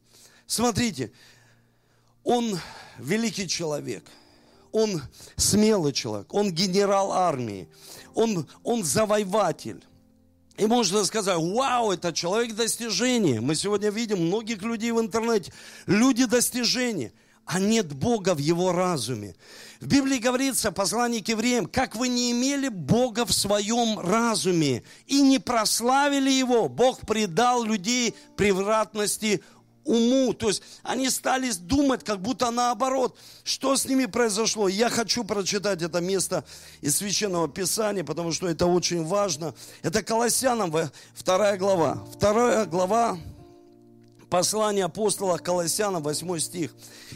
Смотрите, 0.47 1.11
он 2.23 2.59
великий 2.97 3.47
человек– 3.47 4.03
он 4.71 5.01
смелый 5.35 5.93
человек, 5.93 6.33
он 6.33 6.51
генерал 6.51 7.11
армии, 7.11 7.67
он, 8.13 8.47
он 8.63 8.83
завоеватель. 8.83 9.83
И 10.57 10.65
можно 10.65 11.03
сказать, 11.05 11.37
вау, 11.37 11.91
это 11.91 12.13
человек 12.13 12.55
достижения. 12.55 13.41
Мы 13.41 13.55
сегодня 13.55 13.89
видим 13.89 14.27
многих 14.27 14.61
людей 14.61 14.91
в 14.91 14.99
интернете, 14.99 15.51
люди 15.87 16.25
достижения, 16.25 17.13
а 17.45 17.59
нет 17.59 17.93
Бога 17.93 18.35
в 18.35 18.37
его 18.37 18.71
разуме. 18.71 19.35
В 19.79 19.87
Библии 19.87 20.19
говорится, 20.19 20.71
послание 20.71 21.23
к 21.23 21.29
евреям, 21.29 21.65
как 21.65 21.95
вы 21.95 22.07
не 22.07 22.31
имели 22.31 22.67
Бога 22.67 23.25
в 23.25 23.33
своем 23.33 23.99
разуме 23.99 24.83
и 25.07 25.21
не 25.21 25.39
прославили 25.39 26.29
Его, 26.29 26.69
Бог 26.69 27.01
предал 27.07 27.63
людей 27.63 28.13
превратности 28.37 29.41
уму. 29.85 30.33
То 30.33 30.49
есть 30.49 30.61
они 30.83 31.09
стали 31.09 31.51
думать, 31.51 32.03
как 32.03 32.21
будто 32.21 32.51
наоборот, 32.51 33.17
что 33.43 33.75
с 33.75 33.85
ними 33.85 34.05
произошло. 34.05 34.67
Я 34.67 34.89
хочу 34.89 35.23
прочитать 35.23 35.81
это 35.81 36.01
место 36.01 36.43
из 36.81 36.97
Священного 36.97 37.47
Писания, 37.47 38.03
потому 38.03 38.31
что 38.31 38.47
это 38.47 38.65
очень 38.65 39.05
важно. 39.05 39.53
Это 39.81 40.03
Колоссянам, 40.03 40.73
вторая 41.13 41.57
глава. 41.57 42.05
Вторая 42.13 42.65
глава 42.65 43.17
послание 44.31 44.85
апостола 44.85 45.37
Колоссянам, 45.37 46.01
8 46.01 46.39
стих. 46.39 46.71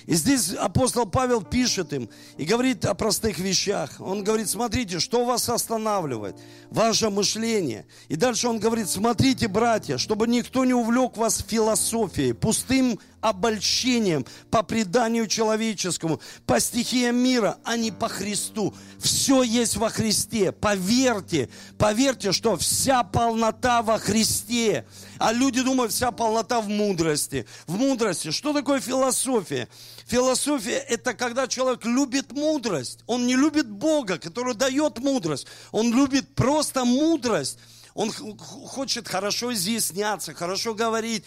И 0.06 0.16
здесь 0.16 0.54
апостол 0.54 1.06
Павел 1.06 1.42
пишет 1.42 1.94
им 1.94 2.10
и 2.38 2.44
говорит 2.44 2.84
о 2.86 2.94
простых 2.94 3.40
вещах. 3.40 3.96
Он 4.00 4.24
говорит, 4.24 4.50
смотрите, 4.50 5.00
что 5.00 5.24
вас 5.24 5.48
останавливает? 5.48 6.36
Ваше 6.70 7.10
мышление. 7.10 7.88
И 8.10 8.18
дальше 8.18 8.50
он 8.50 8.60
говорит, 8.60 8.90
смотрите, 8.90 9.48
братья, 9.48 9.98
чтобы 9.98 10.28
никто 10.28 10.66
не 10.66 10.74
увлек 10.74 11.16
вас 11.16 11.44
философией, 11.48 12.34
пустым 12.34 13.00
обольщением 13.26 14.24
по 14.52 14.62
преданию 14.62 15.26
человеческому, 15.26 16.22
по 16.46 16.60
стихиям 16.60 17.16
мира, 17.16 17.58
а 17.64 17.76
не 17.76 17.92
по 17.92 18.08
Христу. 18.08 18.76
Все 19.00 19.42
есть 19.42 19.78
во 19.78 19.90
Христе. 19.90 20.52
Поверьте, 20.52 21.50
поверьте, 21.80 22.32
что 22.32 22.56
вся 22.56 23.02
полнота 23.02 23.82
во 23.82 23.98
Христе. 23.98 24.86
А 25.18 25.34
люди 25.34 25.62
думают, 25.62 25.92
вся 25.92 26.12
полнота 26.12 26.62
в 26.62 26.68
мудрости. 26.68 27.48
В 27.66 27.78
мудрости. 27.78 28.30
Что 28.30 28.54
такое 28.54 28.80
философия? 28.80 29.68
Философия– 30.06 30.78
это 30.88 31.16
когда 31.16 31.48
человек 31.48 31.84
любит 31.84 32.32
мудрость. 32.32 33.00
Он 33.08 33.26
не 33.26 33.36
любит 33.36 33.68
Бога, 33.68 34.20
который 34.20 34.54
дает 34.54 35.00
мудрость. 35.00 35.48
Он 35.72 35.92
любит 35.92 36.36
просто 36.36 36.86
мудрость. 36.86 37.58
Он 37.96 38.12
хочет 38.12 39.08
хорошо 39.08 39.52
изъясняться, 39.52 40.36
хорошо 40.36 40.76
говорить 40.76 41.24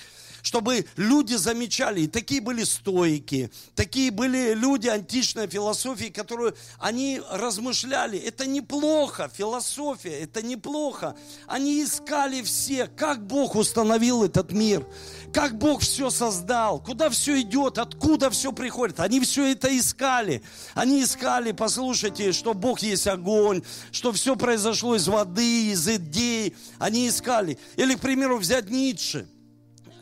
чтобы 0.49 0.87
люди 0.97 1.35
замечали. 1.35 2.02
И 2.02 2.07
такие 2.07 2.40
были 2.40 2.64
стойки, 2.64 3.50
такие 3.75 4.11
были 4.11 4.55
люди 4.55 4.88
античной 4.88 5.47
философии, 5.47 6.07
которые 6.07 6.55
они 6.78 7.21
размышляли. 7.31 8.19
Это 8.19 8.47
неплохо, 8.47 9.31
философия, 9.33 10.21
это 10.21 10.40
неплохо. 10.40 11.14
Они 11.47 11.85
искали 11.85 12.40
все, 12.40 12.87
как 12.87 13.26
Бог 13.26 13.57
установил 13.57 14.25
этот 14.25 14.50
мир, 14.52 14.87
как 15.35 15.59
Бог 15.59 15.83
все 15.83 16.09
создал, 16.09 16.83
куда 16.83 17.11
все 17.11 17.43
идет, 17.43 17.76
откуда 17.76 18.31
все 18.31 18.50
приходит. 18.50 19.00
Они 19.00 19.21
все 19.21 19.52
это 19.52 19.76
искали. 19.76 20.43
Они 20.73 21.02
искали, 21.02 21.52
послушайте, 21.52 22.33
что 22.33 22.55
Бог 22.55 22.81
есть 22.81 23.07
огонь, 23.07 23.62
что 23.93 24.12
все 24.12 24.35
произошло 24.35 24.97
из 24.97 25.09
воды, 25.09 25.73
из 25.73 25.87
идей. 25.87 26.57
Они 26.78 27.07
искали. 27.07 27.59
Или, 27.76 27.97
к 27.97 28.00
примеру, 28.00 28.38
взять 28.38 28.71
Ницше– 28.71 29.28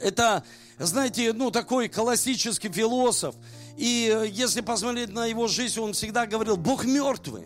это, 0.06 0.44
знаете, 0.78 1.32
ну, 1.32 1.50
такой 1.50 1.88
классический 1.88 2.70
философ. 2.70 3.34
И 3.76 4.12
э, 4.14 4.28
если 4.30 4.60
посмотреть 4.60 5.10
на 5.10 5.26
его 5.26 5.48
жизнь, 5.48 5.80
он 5.80 5.92
всегда 5.94 6.26
говорил, 6.26 6.56
Бог 6.56 6.84
мертвый. 6.84 7.42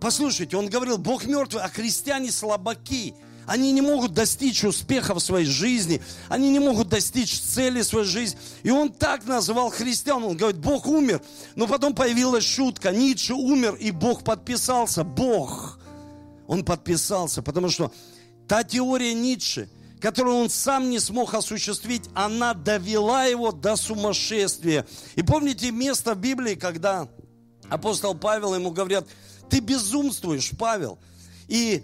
Послушайте, 0.00 0.56
он 0.56 0.68
говорил, 0.68 0.98
Бог 0.98 1.24
мертвый, 1.24 1.62
а 1.62 1.68
христиане 1.68 2.32
слабаки. 2.32 3.14
Они 3.46 3.72
не 3.72 3.80
могут 3.80 4.12
достичь 4.12 4.64
успеха 4.64 5.14
в 5.14 5.20
своей 5.20 5.46
жизни. 5.46 6.02
Они 6.28 6.50
не 6.50 6.58
могут 6.58 6.88
достичь 6.88 7.38
цели 7.40 7.82
в 7.82 7.86
своей 7.86 8.06
жизни. 8.06 8.38
И 8.64 8.70
он 8.70 8.90
так 8.90 9.24
называл 9.26 9.70
христиан. 9.70 10.24
Он 10.24 10.36
говорит, 10.36 10.58
Бог 10.58 10.86
умер. 10.86 11.22
Но 11.54 11.68
потом 11.68 11.94
появилась 11.94 12.44
шутка. 12.44 12.90
Ницше 12.90 13.34
умер, 13.34 13.74
и 13.74 13.92
Бог 13.92 14.24
подписался. 14.24 15.04
Бог. 15.04 15.78
Он 16.48 16.64
подписался, 16.64 17.40
потому 17.40 17.70
что 17.70 17.92
та 18.48 18.64
теория 18.64 19.14
Ницше– 19.14 19.68
которую 20.00 20.36
он 20.36 20.50
сам 20.50 20.90
не 20.90 20.98
смог 20.98 21.34
осуществить, 21.34 22.04
она 22.14 22.54
довела 22.54 23.24
его 23.24 23.52
до 23.52 23.76
сумасшествия. 23.76 24.86
И 25.14 25.22
помните 25.22 25.70
место 25.70 26.14
в 26.14 26.18
Библии, 26.18 26.54
когда 26.54 27.08
апостол 27.68 28.14
Павел 28.14 28.54
ему 28.54 28.70
говорят, 28.70 29.06
ты 29.48 29.60
безумствуешь, 29.60 30.50
Павел. 30.58 30.98
И 31.48 31.82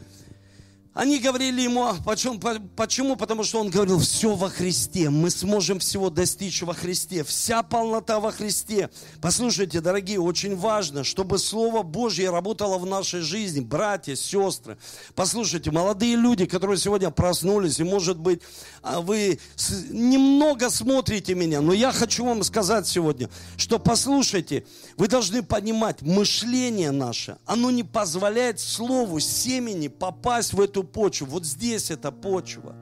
они 1.01 1.19
говорили 1.19 1.63
ему, 1.63 1.85
«А 1.85 1.97
почему? 2.05 2.39
почему? 2.77 3.17
Потому 3.17 3.43
что 3.43 3.59
он 3.59 3.71
говорил, 3.71 3.99
все 4.01 4.35
во 4.35 4.51
Христе, 4.51 5.09
мы 5.09 5.31
сможем 5.31 5.79
всего 5.79 6.11
достичь 6.11 6.61
во 6.61 6.75
Христе, 6.75 7.25
вся 7.25 7.63
полнота 7.63 8.21
во 8.21 8.31
Христе. 8.33 8.91
Послушайте, 9.23 9.81
дорогие, 9.81 10.21
очень 10.21 10.55
важно, 10.55 11.03
чтобы 11.03 11.39
Слово 11.39 11.83
Божье 11.83 12.29
работало 12.29 12.77
в 12.77 12.85
нашей 12.85 13.23
жизни, 13.23 13.61
братья, 13.61 14.15
сестры. 14.15 14.77
Послушайте, 15.15 15.71
молодые 15.71 16.17
люди, 16.17 16.45
которые 16.45 16.77
сегодня 16.77 17.09
проснулись, 17.09 17.81
и 17.81 17.85
может 17.85 18.19
быть 18.19 18.43
а, 18.83 19.01
вы 19.01 19.41
немного 19.89 20.69
смотрите 20.69 21.35
меня, 21.35 21.63
но 21.63 21.73
я 21.73 21.93
хочу 21.93 22.27
вам 22.27 22.43
сказать 22.43 22.87
сегодня, 22.87 23.31
что 23.57 23.79
послушайте, 23.79 24.67
вы 24.99 25.09
должны 25.09 25.43
понимать, 25.43 26.03
мышление 26.03 26.91
наше, 26.91 27.39
оно 27.47 27.71
не 27.71 27.85
позволяет 27.85 28.61
Слову, 28.61 29.19
семени 29.19 29.89
попасть 29.89 30.53
в 30.53 30.61
эту 30.61 30.90
почву. 30.93 31.27
Вот 31.27 31.45
здесь 31.45 31.91
эта 31.91 32.11
почва. 32.11 32.75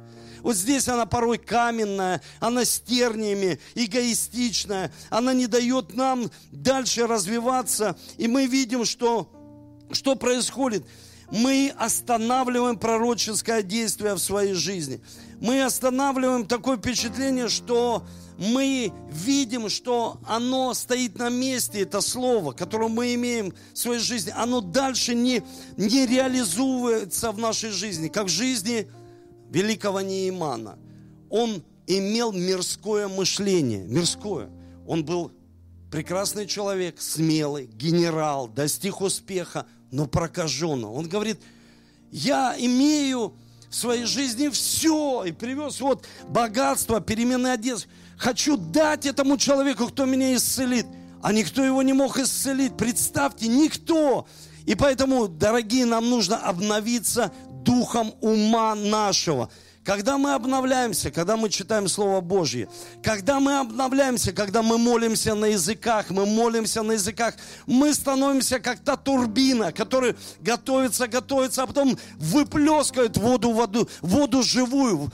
Вот 0.43 0.57
здесь 0.57 0.89
она 0.89 1.07
порой 1.07 1.39
каменная, 1.39 2.23
она 2.41 2.65
с 2.65 2.81
эгоистичная, 3.75 4.93
она 5.11 5.33
не 5.33 5.47
дает 5.47 5.95
нам 5.95 6.31
дальше 6.53 7.07
развиваться. 7.07 7.99
И 8.17 8.29
мы 8.29 8.47
видим, 8.47 8.85
что, 8.85 9.31
что 9.93 10.15
происходит. 10.15 10.87
Мы 11.31 11.75
останавливаем 11.77 12.79
пророческое 12.79 13.63
действие 13.63 14.15
в 14.15 14.19
своей 14.19 14.55
жизни. 14.55 15.03
Мы 15.41 15.63
останавливаем 15.63 16.47
такое 16.47 16.79
впечатление, 16.79 17.49
что 17.49 18.07
мы 18.39 18.93
видим, 19.11 19.69
что 19.69 20.21
оно 20.25 20.73
стоит 20.73 21.19
на 21.19 21.29
месте, 21.29 21.83
это 21.83 22.01
слово, 22.01 22.53
которое 22.53 22.89
мы 22.89 23.15
имеем 23.15 23.53
в 23.75 23.79
своей 23.79 24.01
жизни, 24.01 24.33
оно 24.35 24.61
дальше 24.61 25.15
не, 25.15 25.43
не 25.77 26.07
реализуется 26.07 27.33
в 27.33 27.39
нашей 27.39 27.71
жизни, 27.71 28.07
как 28.07 28.27
в 28.27 28.31
жизни 28.31 28.89
великого 29.51 30.03
Неимана. 30.03 30.79
Он 31.29 31.65
имел 31.89 32.31
мирское 32.31 33.09
мышление, 33.09 33.85
мирское. 33.85 34.49
Он 34.87 35.05
был 35.05 35.33
прекрасный 35.91 36.47
человек, 36.47 37.01
смелый, 37.01 37.67
генерал, 37.67 38.47
достиг 38.47 39.01
успеха, 39.01 39.67
но 39.91 40.07
прокаженный. 40.07 40.87
Он 40.87 41.09
говорит, 41.09 41.41
я 42.13 42.55
имею 42.57 43.35
в 43.69 43.75
своей 43.75 44.05
жизни 44.05 44.49
все, 44.49 45.25
и 45.25 45.33
привез 45.33 45.81
вот 45.81 46.07
богатство, 46.29 47.01
переменный 47.01 47.53
одежды 47.53 47.89
хочу 48.19 48.57
дать 48.57 49.07
этому 49.07 49.39
человеку, 49.39 49.87
кто 49.87 50.05
меня 50.05 50.35
исцелит. 50.35 50.87
А 51.23 51.33
никто 51.33 51.65
его 51.65 51.83
не 51.83 51.93
мог 51.93 52.19
исцелить. 52.19 52.77
Представьте, 52.77 53.49
никто. 53.49 54.27
И 54.67 54.75
поэтому, 54.75 55.29
дорогие, 55.29 55.87
нам 55.87 56.11
нужно 56.11 56.37
обновиться 56.37 57.33
духом 57.65 58.15
ума 58.21 58.75
нашего. 58.75 59.51
Когда 59.89 60.19
мы 60.19 60.35
обновляемся, 60.35 61.11
когда 61.11 61.39
мы 61.39 61.49
читаем 61.49 61.89
Слово 61.89 62.21
Божье, 62.21 62.69
когда 63.03 63.41
мы 63.41 63.57
обновляемся, 63.57 64.35
когда 64.35 64.61
мы 64.61 64.77
молимся 64.77 65.35
на 65.35 65.47
языках, 65.47 66.11
мы 66.11 66.27
молимся 66.27 66.83
на 66.83 66.93
языках, 66.93 67.37
мы 67.67 67.95
становимся 67.95 68.61
как 68.61 68.81
та 68.81 68.99
турбина, 68.99 69.73
которая 69.73 70.15
готовится, 70.41 71.09
готовится, 71.09 71.63
а 71.63 71.67
потом 71.67 71.99
выплескивает 72.19 73.17
воду, 73.17 73.53
воду, 73.53 73.89
воду 74.03 74.43
живую, 74.43 75.11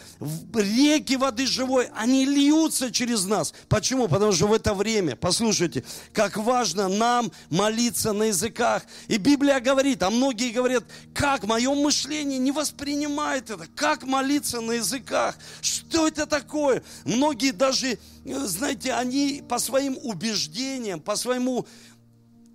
реки 0.52 1.14
воды 1.14 1.46
живой, 1.46 1.88
они 1.94 2.24
льются 2.24 2.90
через 2.90 3.26
нас. 3.26 3.54
Почему? 3.68 4.08
Потому 4.08 4.32
что 4.32 4.48
в 4.48 4.52
это 4.52 4.74
время, 4.74 5.14
послушайте, 5.14 5.84
как 6.12 6.36
важно 6.36 6.88
нам 6.88 7.30
молиться 7.48 8.12
на 8.12 8.24
языках. 8.24 8.82
И 9.06 9.18
Библия 9.18 9.60
говорит, 9.60 10.02
а 10.02 10.10
многие 10.10 10.50
говорят, 10.50 10.82
как 11.14 11.44
мое 11.44 11.72
мышление 11.76 12.40
не 12.40 12.50
воспринимает 12.50 13.50
это, 13.50 13.68
как 13.76 14.02
молиться 14.02 14.63
на 14.64 14.72
языках. 14.72 15.36
Что 15.60 16.08
это 16.08 16.26
такое? 16.26 16.82
Многие 17.04 17.52
даже, 17.52 17.98
знаете, 18.24 18.92
они 18.92 19.42
по 19.48 19.58
своим 19.58 19.98
убеждениям, 20.02 21.00
по 21.00 21.16
своему 21.16 21.66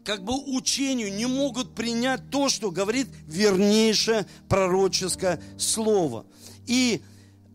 как 0.04 0.24
бы 0.24 0.34
учению 0.56 1.14
не 1.14 1.28
могут 1.28 1.76
принять 1.76 2.30
то, 2.32 2.50
что 2.50 2.72
говорит 2.72 3.08
вернейшее 3.28 4.26
пророческое 4.48 5.42
слово. 5.58 6.26
И 6.66 7.02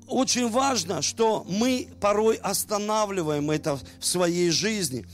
очень 0.06 0.48
важно, 0.48 1.02
что 1.02 1.44
мы 1.48 1.88
порой 2.00 2.36
останавливаем 2.36 3.50
это 3.50 3.76
в 3.98 4.04
своей 4.04 4.50
жизни. 4.50 5.06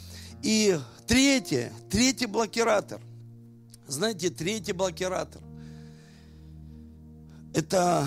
И 0.42 0.78
третье, 1.06 1.72
третий 1.90 2.26
блокиратор. 2.26 3.00
Знаете, 3.86 4.30
третий 4.30 4.72
блокиратор. 4.72 5.40
Это 7.54 8.06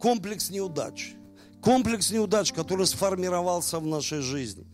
комплекс 0.00 0.50
неудач. 0.50 1.12
Комплекс 1.60 2.10
неудач, 2.10 2.52
который 2.52 2.86
сформировался 2.86 3.78
в 3.78 3.86
нашей 3.86 4.20
жизни. 4.20 4.66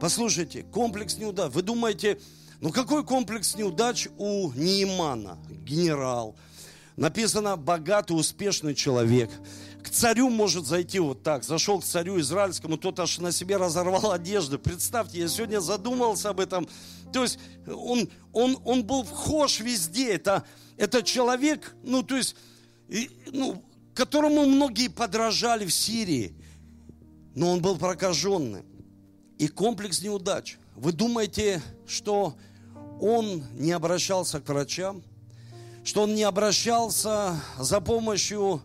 Послушайте, 0.00 0.62
комплекс 0.62 1.18
неудач. 1.18 1.52
Вы 1.52 1.62
думаете, 1.62 2.18
ну 2.60 2.72
какой 2.72 3.04
комплекс 3.04 3.54
неудач 3.56 4.08
у 4.16 4.50
Неймана, 4.52 5.38
генерал? 5.64 6.34
Написано, 6.96 7.56
богатый, 7.56 8.12
успешный 8.12 8.74
человек. 8.74 9.30
царю 9.90 10.30
может 10.30 10.66
зайти 10.66 10.98
вот 10.98 11.22
так. 11.22 11.44
Зашел 11.44 11.80
к 11.80 11.84
царю 11.84 12.18
израильскому, 12.20 12.76
тот 12.76 12.98
аж 13.00 13.18
на 13.18 13.32
себе 13.32 13.56
разорвал 13.56 14.12
одежду. 14.12 14.58
Представьте, 14.58 15.20
я 15.20 15.28
сегодня 15.28 15.60
задумался 15.60 16.30
об 16.30 16.40
этом. 16.40 16.68
То 17.12 17.22
есть 17.22 17.38
он, 17.66 18.08
он, 18.32 18.58
он 18.64 18.84
был 18.84 19.04
вхож 19.04 19.60
везде. 19.60 20.12
Это, 20.12 20.44
это 20.76 21.02
человек, 21.02 21.74
ну 21.82 22.02
то 22.02 22.16
есть, 22.16 22.36
ну, 23.32 23.62
которому 23.94 24.46
многие 24.46 24.88
подражали 24.88 25.66
в 25.66 25.72
Сирии. 25.72 26.34
Но 27.34 27.52
он 27.52 27.62
был 27.62 27.76
прокаженный. 27.76 28.62
И 29.38 29.48
комплекс 29.48 30.02
неудач. 30.02 30.58
Вы 30.76 30.92
думаете, 30.92 31.62
что 31.86 32.36
он 33.00 33.44
не 33.54 33.72
обращался 33.72 34.40
к 34.40 34.48
врачам? 34.48 35.02
Что 35.84 36.02
он 36.02 36.14
не 36.14 36.24
обращался 36.24 37.40
за 37.58 37.80
помощью 37.80 38.60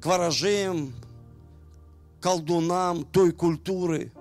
к 0.00 0.06
ворожеям, 0.06 0.94
колдунам 2.20 3.04
той 3.04 3.32
культуры. 3.32 4.12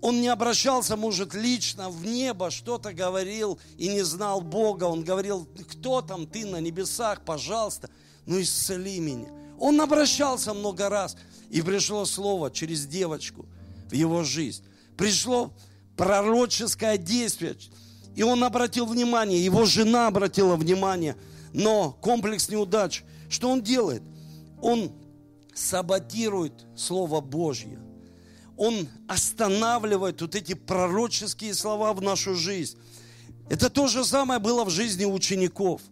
Он 0.00 0.20
не 0.20 0.28
обращался, 0.28 0.96
может, 0.96 1.32
лично 1.32 1.88
в 1.88 2.04
небо, 2.04 2.50
что-то 2.50 2.92
говорил 2.92 3.58
и 3.78 3.88
не 3.88 4.02
знал 4.02 4.40
Бога. 4.40 4.84
Он 4.84 5.04
говорил, 5.04 5.46
кто 5.70 6.02
там 6.02 6.26
ты 6.26 6.44
на 6.44 6.60
небесах, 6.60 7.22
пожалуйста, 7.24 7.88
ну 8.26 8.40
исцели 8.40 8.98
меня. 8.98 9.28
Он 9.58 9.80
обращался 9.80 10.54
много 10.54 10.88
раз. 10.88 11.16
И 11.50 11.60
пришло 11.60 12.04
слово 12.06 12.50
через 12.50 12.86
девочку 12.86 13.46
в 13.88 13.92
его 13.92 14.24
жизнь. 14.24 14.64
Пришло 14.96 15.52
пророческое 15.96 16.96
действие. 16.96 17.56
И 18.14 18.22
он 18.22 18.42
обратил 18.42 18.86
внимание, 18.86 19.44
его 19.44 19.64
жена 19.64 20.06
обратила 20.06 20.56
внимание. 20.56 21.16
Но 21.52 21.92
комплекс 21.92 22.48
неудач, 22.48 23.04
что 23.28 23.50
он 23.50 23.62
делает? 23.62 24.02
он 24.62 24.92
саботирует 25.52 26.64
Слово 26.74 27.20
Божье. 27.20 27.78
Он 28.56 28.88
останавливает 29.08 30.22
вот 30.22 30.34
эти 30.34 30.54
пророческие 30.54 31.52
слова 31.52 31.92
в 31.92 32.00
нашу 32.00 32.34
жизнь. 32.34 32.78
Это 33.50 33.68
то 33.68 33.88
же 33.88 34.04
самое 34.04 34.40
было 34.40 34.64
в 34.64 34.70
жизни 34.70 35.04
учеников. 35.04 35.82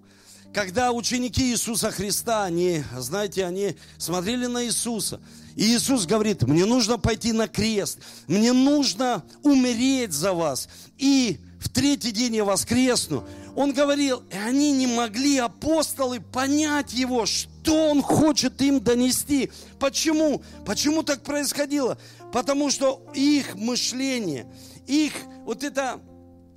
Когда 0.53 0.91
ученики 0.91 1.53
Иисуса 1.53 1.93
Христа, 1.93 2.45
они, 2.45 2.83
знаете, 2.99 3.45
они 3.45 3.77
смотрели 3.99 4.47
на 4.47 4.65
Иисуса. 4.65 5.21
И 5.55 5.63
Иисус 5.63 6.07
говорит, 6.07 6.43
мне 6.43 6.65
нужно 6.65 6.99
пойти 6.99 7.33
на 7.33 7.47
крест, 7.47 7.99
мне 8.27 8.53
нужно 8.53 9.25
умереть 9.45 10.13
за 10.13 10.33
вас. 10.33 10.69
И 10.99 11.39
в 11.61 11.69
третий 11.69 12.11
день 12.11 12.37
я 12.37 12.45
воскресну. 12.45 13.25
Он 13.55 13.73
говорил, 13.73 14.25
и 14.31 14.37
они 14.37 14.73
не 14.73 14.89
могли, 14.89 15.39
апостолы, 15.39 16.21
понять 16.21 16.95
его, 16.95 17.27
что 17.27 17.91
он 17.91 18.03
хочет 18.03 18.61
им 18.61 18.81
донести. 18.81 19.53
Почему? 19.79 20.43
Почему 20.67 21.05
так 21.05 21.23
происходило? 21.23 21.97
Потому 22.33 22.71
что 22.71 23.05
их 23.15 23.55
мышление, 23.55 24.47
их 24.87 25.13
вот 25.45 25.63
это, 25.63 26.01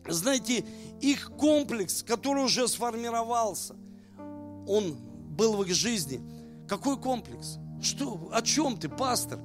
знаете, 0.07 0.65
их 1.01 1.31
комплекс, 1.31 2.01
который 2.01 2.43
уже 2.43 2.67
сформировался, 2.67 3.75
он 4.67 4.95
был 5.37 5.55
в 5.55 5.63
их 5.63 5.73
жизни. 5.73 6.21
Какой 6.67 6.97
комплекс? 6.97 7.57
Что, 7.81 8.29
о 8.31 8.41
чем 8.41 8.77
ты, 8.77 8.89
пастор? 8.89 9.39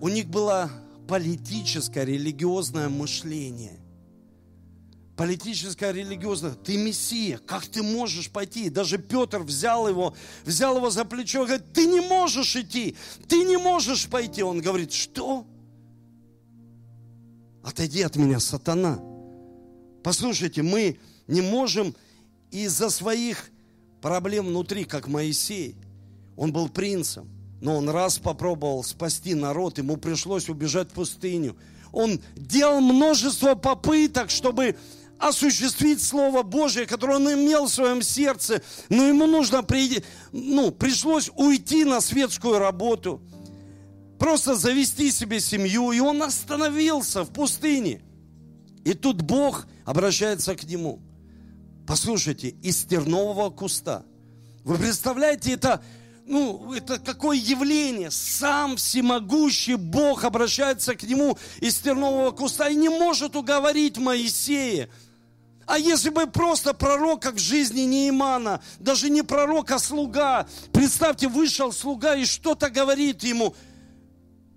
У 0.00 0.08
них 0.08 0.28
было 0.28 0.70
политическое, 1.06 2.04
религиозное 2.04 2.88
мышление 2.88 3.84
политическое, 5.16 5.92
религиозное. 5.92 6.52
Ты 6.52 6.76
Мессия, 6.76 7.38
как 7.38 7.66
ты 7.66 7.82
можешь 7.82 8.30
пойти? 8.30 8.68
Даже 8.68 8.98
Петр 8.98 9.40
взял 9.40 9.88
его, 9.88 10.14
взял 10.44 10.76
его 10.76 10.90
за 10.90 11.04
плечо 11.04 11.42
и 11.42 11.46
говорит, 11.46 11.72
ты 11.72 11.86
не 11.86 12.00
можешь 12.00 12.56
идти, 12.56 12.96
ты 13.28 13.44
не 13.44 13.56
можешь 13.56 14.08
пойти. 14.08 14.42
Он 14.42 14.60
говорит, 14.60 14.92
что? 14.92 15.46
Отойди 17.62 18.02
от 18.02 18.16
меня, 18.16 18.40
сатана. 18.40 19.00
Послушайте, 20.02 20.62
мы 20.62 20.98
не 21.26 21.40
можем 21.40 21.94
из-за 22.50 22.90
своих 22.90 23.50
проблем 24.04 24.48
внутри, 24.48 24.84
как 24.84 25.08
Моисей. 25.08 25.76
Он 26.36 26.52
был 26.52 26.68
принцем, 26.68 27.26
но 27.62 27.78
он 27.78 27.88
раз 27.88 28.18
попробовал 28.18 28.84
спасти 28.84 29.34
народ, 29.34 29.78
ему 29.78 29.96
пришлось 29.96 30.50
убежать 30.50 30.90
в 30.90 30.92
пустыню. 30.92 31.56
Он 31.90 32.20
делал 32.36 32.82
множество 32.82 33.54
попыток, 33.54 34.28
чтобы 34.28 34.76
осуществить 35.18 36.02
Слово 36.02 36.42
Божье, 36.42 36.84
которое 36.84 37.16
он 37.16 37.32
имел 37.32 37.64
в 37.64 37.72
своем 37.72 38.02
сердце, 38.02 38.60
но 38.90 39.06
ему 39.06 39.24
нужно, 39.24 39.62
при, 39.62 40.04
ну, 40.32 40.70
пришлось 40.70 41.30
уйти 41.34 41.86
на 41.86 42.02
светскую 42.02 42.58
работу, 42.58 43.22
просто 44.18 44.54
завести 44.54 45.10
себе 45.10 45.40
семью, 45.40 45.92
и 45.92 46.00
он 46.00 46.22
остановился 46.22 47.24
в 47.24 47.30
пустыне. 47.30 48.02
И 48.84 48.92
тут 48.92 49.22
Бог 49.22 49.66
обращается 49.86 50.54
к 50.54 50.64
нему. 50.64 51.00
Послушайте, 51.86 52.48
из 52.62 52.84
тернового 52.84 53.50
куста. 53.50 54.04
Вы 54.64 54.78
представляете, 54.78 55.52
это, 55.52 55.82
ну, 56.26 56.72
это 56.72 56.98
какое 56.98 57.36
явление? 57.36 58.10
Сам 58.10 58.76
всемогущий 58.76 59.74
Бог 59.74 60.24
обращается 60.24 60.94
к 60.94 61.02
нему 61.02 61.36
из 61.60 61.78
тернового 61.78 62.30
куста 62.30 62.68
и 62.68 62.74
не 62.74 62.88
может 62.88 63.36
уговорить 63.36 63.98
Моисея– 63.98 64.88
а 65.66 65.78
если 65.78 66.10
бы 66.10 66.26
просто 66.26 66.74
пророк, 66.74 67.22
как 67.22 67.34
в 67.34 67.38
жизни 67.38 67.82
Неимана, 67.82 68.62
даже 68.78 69.08
не 69.08 69.22
пророк, 69.22 69.70
а 69.70 69.78
слуга, 69.78 70.46
представьте, 70.72 71.28
вышел 71.28 71.72
слуга 71.72 72.16
и 72.16 72.24
что-то 72.24 72.68
говорит 72.68 73.22
ему. 73.22 73.54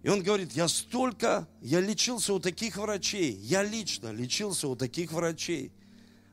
И 0.03 0.09
он 0.09 0.21
говорит, 0.21 0.51
я 0.53 0.67
столько, 0.67 1.47
я 1.61 1.81
лечился 1.81 2.33
у 2.33 2.39
таких 2.39 2.77
врачей, 2.77 3.33
я 3.33 3.63
лично 3.63 4.11
лечился 4.11 4.67
у 4.67 4.75
таких 4.75 5.11
врачей. 5.11 5.71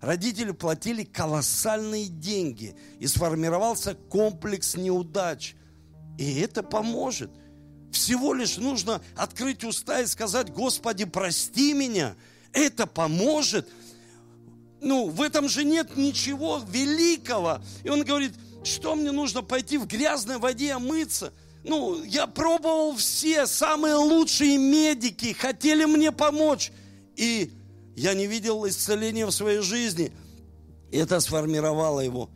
Родители 0.05 0.53
платили 0.53 1.05
колоссальные 1.05 2.07
деньги, 2.07 2.77
и 3.01 3.07
сформировался 3.07 3.95
комплекс 3.95 4.77
неудач. 4.77 5.55
И 6.19 6.40
это 6.40 6.62
поможет. 6.62 7.31
Всего 7.93 8.35
лишь 8.35 8.57
нужно 8.59 9.01
открыть 9.17 9.64
уста 9.64 10.01
и 10.01 10.07
сказать, 10.07 10.53
Господи, 10.53 11.05
прости 11.05 11.73
меня. 11.73 12.17
Это 12.53 12.87
поможет– 12.87 13.69
ну, 14.85 15.09
в 15.09 15.23
этом 15.23 15.49
же 15.49 15.64
нет 15.64 15.97
ничего 15.97 16.61
великого. 16.69 17.61
И 17.83 17.88
он 17.88 18.05
говорит, 18.05 18.35
что 18.64 18.95
мне 18.95 19.12
нужно 19.12 19.43
пойти 19.43 19.79
в 19.79 19.87
грязной 19.87 20.38
воде 20.38 20.73
омыться? 20.73 21.33
Ну, 21.64 22.05
я 22.05 22.27
пробовал 22.27 22.95
все, 22.95 23.47
самые 23.47 23.95
лучшие 23.95 24.59
медики 24.59 25.33
хотели 25.33 25.87
мне 25.87 26.12
помочь. 26.12 26.71
И 27.17 27.51
я 27.96 28.14
не 28.14 28.26
видел 28.26 28.66
исцеления 28.66 29.26
в 29.26 29.30
своей 29.30 29.61
жизни. 29.61 30.12
И 30.90 30.98
это 30.98 31.20
сформировало 31.20 32.00
его. 32.00 32.30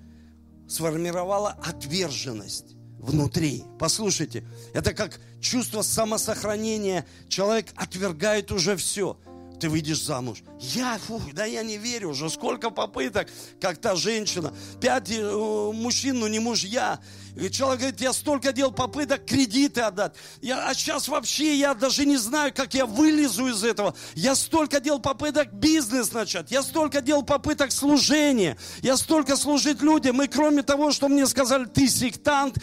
Сформировало 0.68 1.50
отверженность 1.62 2.76
внутри. 2.98 3.64
Послушайте, 3.78 4.44
это 4.74 4.92
как 4.92 5.20
чувство 5.40 5.82
самосохранения. 5.82 7.06
Человек 7.28 7.66
отвергает 7.76 8.52
уже 8.52 8.76
все 8.76 9.18
ты 9.58 9.68
выйдешь 9.68 10.02
замуж. 10.02 10.42
Я, 10.60 10.98
фу, 10.98 11.20
да 11.32 11.44
я 11.44 11.62
не 11.62 11.78
верю 11.78 12.10
уже, 12.10 12.30
сколько 12.30 12.70
попыток, 12.70 13.28
как 13.60 13.78
та 13.78 13.96
женщина. 13.96 14.54
Пять 14.80 15.10
э, 15.10 15.72
мужчин, 15.74 16.20
но 16.20 16.28
не 16.28 16.38
мужья. 16.38 17.00
И 17.38 17.50
человек 17.50 17.80
говорит, 17.80 18.00
я 18.00 18.12
столько 18.12 18.52
делал 18.52 18.72
попыток 18.72 19.24
кредиты 19.24 19.82
отдать. 19.82 20.14
Я, 20.40 20.68
а 20.68 20.74
сейчас 20.74 21.06
вообще 21.06 21.56
я 21.56 21.72
даже 21.72 22.04
не 22.04 22.16
знаю, 22.16 22.52
как 22.52 22.74
я 22.74 22.84
вылезу 22.84 23.46
из 23.46 23.62
этого. 23.62 23.94
Я 24.14 24.34
столько 24.34 24.80
делал 24.80 24.98
попыток 24.98 25.52
бизнес 25.52 26.12
начать. 26.12 26.50
Я 26.50 26.62
столько 26.62 27.00
делал 27.00 27.22
попыток 27.22 27.70
служения. 27.70 28.58
Я 28.82 28.96
столько 28.96 29.36
служить 29.36 29.80
людям. 29.82 30.20
И 30.20 30.26
кроме 30.26 30.64
того, 30.64 30.90
что 30.90 31.08
мне 31.08 31.26
сказали, 31.28 31.66
ты 31.66 31.88
сектант, 31.88 32.58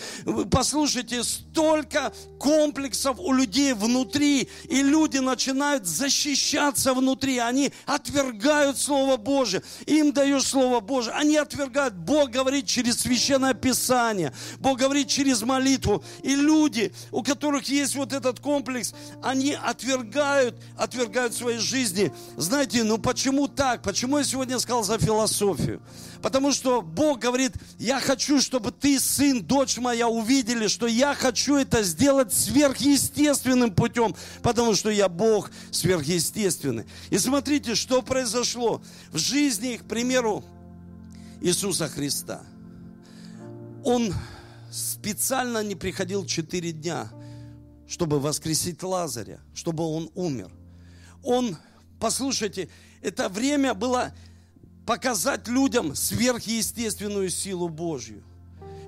послушайте, 0.51 1.23
столько 1.23 2.11
комплексов 2.37 3.17
у 3.19 3.31
людей 3.31 3.71
внутри. 3.71 4.49
И 4.65 4.83
люди 4.83 5.19
начинают 5.19 5.85
защищаться 5.87 6.93
внутри. 6.93 7.37
Они 7.37 7.71
отвергают 7.85 8.77
Слово 8.77 9.15
Божие. 9.15 9.63
Им 9.85 10.11
даешь 10.11 10.43
Слово 10.43 10.81
Божие. 10.81 11.13
Они 11.13 11.37
отвергают. 11.37 11.93
Бог 11.93 12.29
говорит 12.29 12.67
через 12.67 12.99
Священное 12.99 13.53
Писание. 13.53 14.33
Бог 14.65 14.79
говорит 14.79 15.09
через 15.09 15.43
молитву. 15.43 16.03
И 16.23 16.35
люди, 16.35 16.91
у 17.11 17.21
которых 17.21 17.69
есть 17.69 17.93
вот 17.93 18.11
этот 18.13 18.39
комплекс, 18.39 18.95
они 19.21 19.53
отвергают, 19.53 20.59
отвергают 20.75 21.35
своей 21.35 21.59
жизни. 21.59 22.11
Знаете, 22.35 22.83
ну 22.83 22.97
почему 22.97 23.47
так? 23.47 23.83
Почему 23.83 24.17
я 24.17 24.23
сегодня 24.23 24.57
сказал 24.57 24.83
за 24.83 24.97
философию? 24.97 25.83
Потому 26.23 26.51
что 26.51 26.81
Бог 26.81 27.19
говорит, 27.19 27.51
я 27.77 27.99
хочу, 27.99 28.41
чтобы 28.41 28.71
ты, 28.71 28.99
сын, 28.99 29.43
дочь 29.43 29.77
моя, 29.77 30.07
увидели, 30.07 30.65
что 30.65 30.87
я 30.87 31.13
хочу 31.13 31.57
это 31.57 31.83
сделать 31.83 32.33
сверхъестественным 32.33 33.71
путем, 33.71 34.15
потому 34.41 34.73
что 34.73 34.89
я 34.89 35.09
Бог 35.09 35.51
сверхъестественный. 35.69 36.85
И 37.11 37.19
смотрите, 37.19 37.75
что 37.75 38.01
произошло 38.01 38.81
в 39.11 39.19
жизни, 39.19 39.77
к 39.77 39.85
примеру, 39.85 40.43
Иисуса 41.39 41.87
Христа. 41.87 42.41
Он 43.83 44.11
специально 45.05 45.63
не 45.63 45.75
приходил 45.75 46.25
четыре 46.25 46.71
дня, 46.71 47.11
чтобы 47.87 48.19
воскресить 48.19 48.81
Лазаря, 48.81 49.39
чтобы 49.53 49.83
он 49.83 50.09
умер. 50.15 50.49
Он, 51.21 51.57
послушайте, 51.99 52.69
это 53.03 53.29
время 53.29 53.75
было 53.75 54.15
показать 54.87 55.47
людям 55.47 55.93
сверхъестественную 55.93 57.29
силу 57.29 57.69
Божью– 57.69 58.23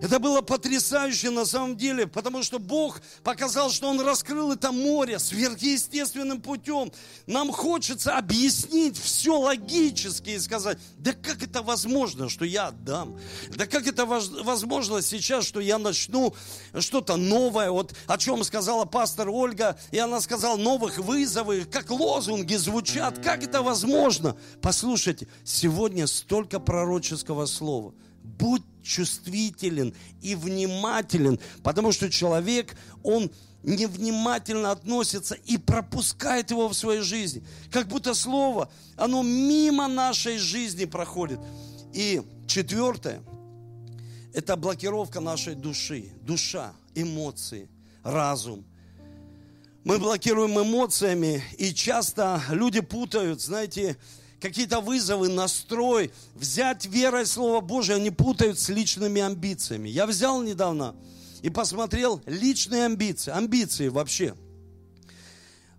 это 0.01 0.19
было 0.19 0.41
потрясающе 0.41 1.29
на 1.29 1.45
самом 1.45 1.75
деле, 1.75 2.07
потому 2.07 2.43
что 2.43 2.59
Бог 2.59 3.01
показал, 3.23 3.69
что 3.71 3.89
Он 3.89 3.99
раскрыл 3.99 4.51
это 4.51 4.71
море 4.71 5.19
сверхъестественным 5.19 6.41
путем. 6.41 6.91
Нам 7.25 7.51
хочется 7.51 8.15
объяснить 8.17 8.97
все 8.97 9.39
логически 9.39 10.31
и 10.31 10.39
сказать, 10.39 10.77
да 10.97 11.13
как 11.13 11.43
это 11.43 11.61
возможно, 11.61 12.29
что 12.29 12.45
я 12.45 12.67
отдам? 12.67 13.17
Да 13.55 13.65
как 13.65 13.87
это 13.87 14.05
возможно 14.05 15.01
сейчас, 15.01 15.45
что 15.45 15.59
я 15.59 15.77
начну 15.77 16.35
что-то 16.77 17.15
новое? 17.15 17.71
Вот 17.71 17.95
о 18.07 18.17
чем 18.17 18.43
сказала 18.43 18.85
пастор 18.85 19.29
Ольга, 19.29 19.79
и 19.91 19.97
она 19.97 20.21
сказала, 20.21 20.57
новых 20.57 20.97
вызовы, 20.99 21.65
как 21.65 21.89
лозунги 21.89 22.55
звучат. 22.55 23.19
Как 23.19 23.43
это 23.43 23.61
возможно? 23.61 24.37
Послушайте, 24.61 25.27
сегодня 25.43 26.07
столько 26.07 26.59
пророческого 26.59 27.45
слова. 27.45 27.93
Будь 28.23 28.63
чувствителен 28.87 29.93
и 30.21 30.35
внимателен, 30.35 31.39
потому 31.63 31.91
что 31.91 32.09
человек, 32.09 32.75
он 33.03 33.29
невнимательно 33.63 34.71
относится 34.71 35.35
и 35.35 35.57
пропускает 35.57 36.51
его 36.51 36.69
в 36.69 36.73
своей 36.73 37.01
жизни. 37.01 37.43
Как 37.71 37.87
будто 37.87 38.13
слово, 38.13 38.71
оно 38.95 39.23
мимо 39.23 39.87
нашей 39.87 40.37
жизни 40.37 40.85
проходит. 40.85 41.39
И 41.93 42.21
четвертое, 42.47 43.21
это 44.33 44.55
блокировка 44.55 45.19
нашей 45.19 45.55
души. 45.55 46.09
Душа, 46.21 46.73
эмоции, 46.95 47.69
разум. 48.03 48.65
Мы 49.83 49.99
блокируем 49.99 50.59
эмоциями, 50.59 51.43
и 51.57 51.73
часто 51.73 52.41
люди 52.49 52.81
путают, 52.81 53.41
знаете, 53.41 53.97
какие-то 54.39 54.81
вызовы, 54.81 55.29
настрой, 55.29 56.11
взять 56.35 56.85
верой 56.85 57.25
Слово 57.25 57.61
Божие, 57.61 57.95
они 57.95 58.11
путают 58.11 58.59
с 58.59 58.69
личными 58.69 59.21
амбициями. 59.21 59.89
Я 59.89 60.05
взял 60.05 60.41
недавно 60.41 60.95
и 61.41 61.49
посмотрел 61.49 62.21
личные 62.25 62.85
амбиции, 62.85 63.31
амбиции 63.31 63.87
вообще. 63.87 64.35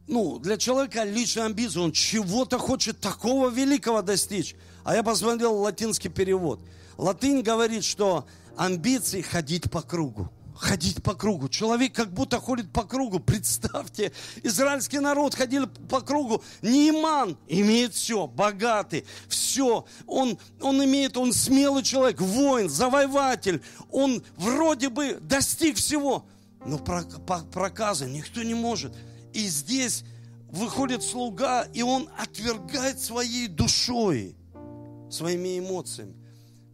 Ну, 0.06 0.38
для 0.38 0.56
человека 0.56 1.04
личные 1.04 1.46
амбиции, 1.46 1.80
он 1.80 1.92
чего-то 1.92 2.58
хочет 2.58 2.98
такого 3.00 3.50
великого 3.50 4.02
достичь. 4.02 4.56
А 4.84 4.94
я 4.94 5.02
посмотрел 5.02 5.54
латинский 5.56 6.08
перевод. 6.08 6.60
Латынь 6.96 7.42
говорит, 7.42 7.84
что 7.84 8.26
амбиции 8.56 9.20
ходить 9.20 9.70
по 9.70 9.82
кругу 9.82 10.30
ходить 10.58 11.02
по 11.02 11.14
кругу. 11.14 11.48
Человек 11.48 11.94
как 11.94 12.12
будто 12.12 12.38
ходит 12.38 12.70
по 12.72 12.82
кругу. 12.82 13.20
Представьте, 13.26 14.12
израильский 14.42 14.98
народ 14.98 15.34
ходил 15.34 15.66
по 15.88 16.00
кругу. 16.00 16.42
Нейман 16.62 17.38
имеет 17.46 17.94
все, 17.94 18.26
богатый, 18.26 19.04
все. 19.28 19.86
Он, 20.06 20.38
он 20.60 20.84
имеет, 20.84 21.16
он 21.16 21.32
смелый 21.32 21.82
человек, 21.82 22.20
воин, 22.20 22.68
завоеватель. 22.68 23.62
Он 23.90 24.22
вроде 24.36 24.88
бы 24.88 25.18
достиг 25.20 25.76
всего. 25.76 26.26
Но 26.66 26.78
проказа 26.78 28.06
никто 28.06 28.42
не 28.42 28.54
может. 28.54 28.92
И 29.32 29.46
здесь 29.46 30.04
выходит 30.50 31.02
слуга, 31.02 31.62
и 31.72 31.82
он 31.82 32.08
отвергает 32.18 33.00
своей 33.00 33.46
душой, 33.46 34.34
своими 35.10 35.58
эмоциями. 35.58 36.14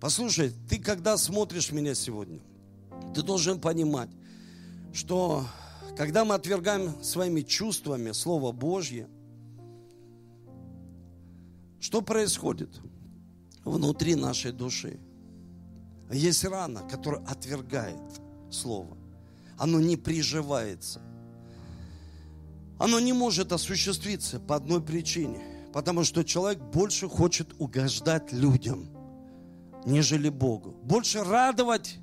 Послушай, 0.00 0.52
ты 0.68 0.78
когда 0.78 1.16
смотришь 1.16 1.70
меня 1.70 1.94
сегодня– 1.94 2.40
ты 3.14 3.22
должен 3.22 3.60
понимать, 3.60 4.10
что 4.92 5.46
когда 5.96 6.24
мы 6.24 6.34
отвергаем 6.34 7.02
своими 7.02 7.42
чувствами 7.42 8.12
Слово 8.12 8.52
Божье, 8.52 9.08
что 11.80 12.02
происходит 12.02 12.80
внутри 13.64 14.14
нашей 14.14 14.52
души? 14.52 14.98
Есть 16.10 16.44
рана, 16.44 16.80
которая 16.88 17.24
отвергает 17.26 18.00
Слово. 18.50 18.96
Оно 19.56 19.80
не 19.80 19.96
приживается. 19.96 21.00
Оно 22.78 23.00
не 23.00 23.12
может 23.12 23.52
осуществиться 23.52 24.40
по 24.40 24.56
одной 24.56 24.82
причине. 24.82 25.40
Потому 25.72 26.04
что 26.04 26.24
человек 26.24 26.60
больше 26.60 27.08
хочет 27.08 27.48
угождать 27.58 28.32
людям, 28.32 28.88
нежели 29.84 30.28
Богу. 30.28 30.70
Больше 30.82 31.24
радовать 31.24 31.98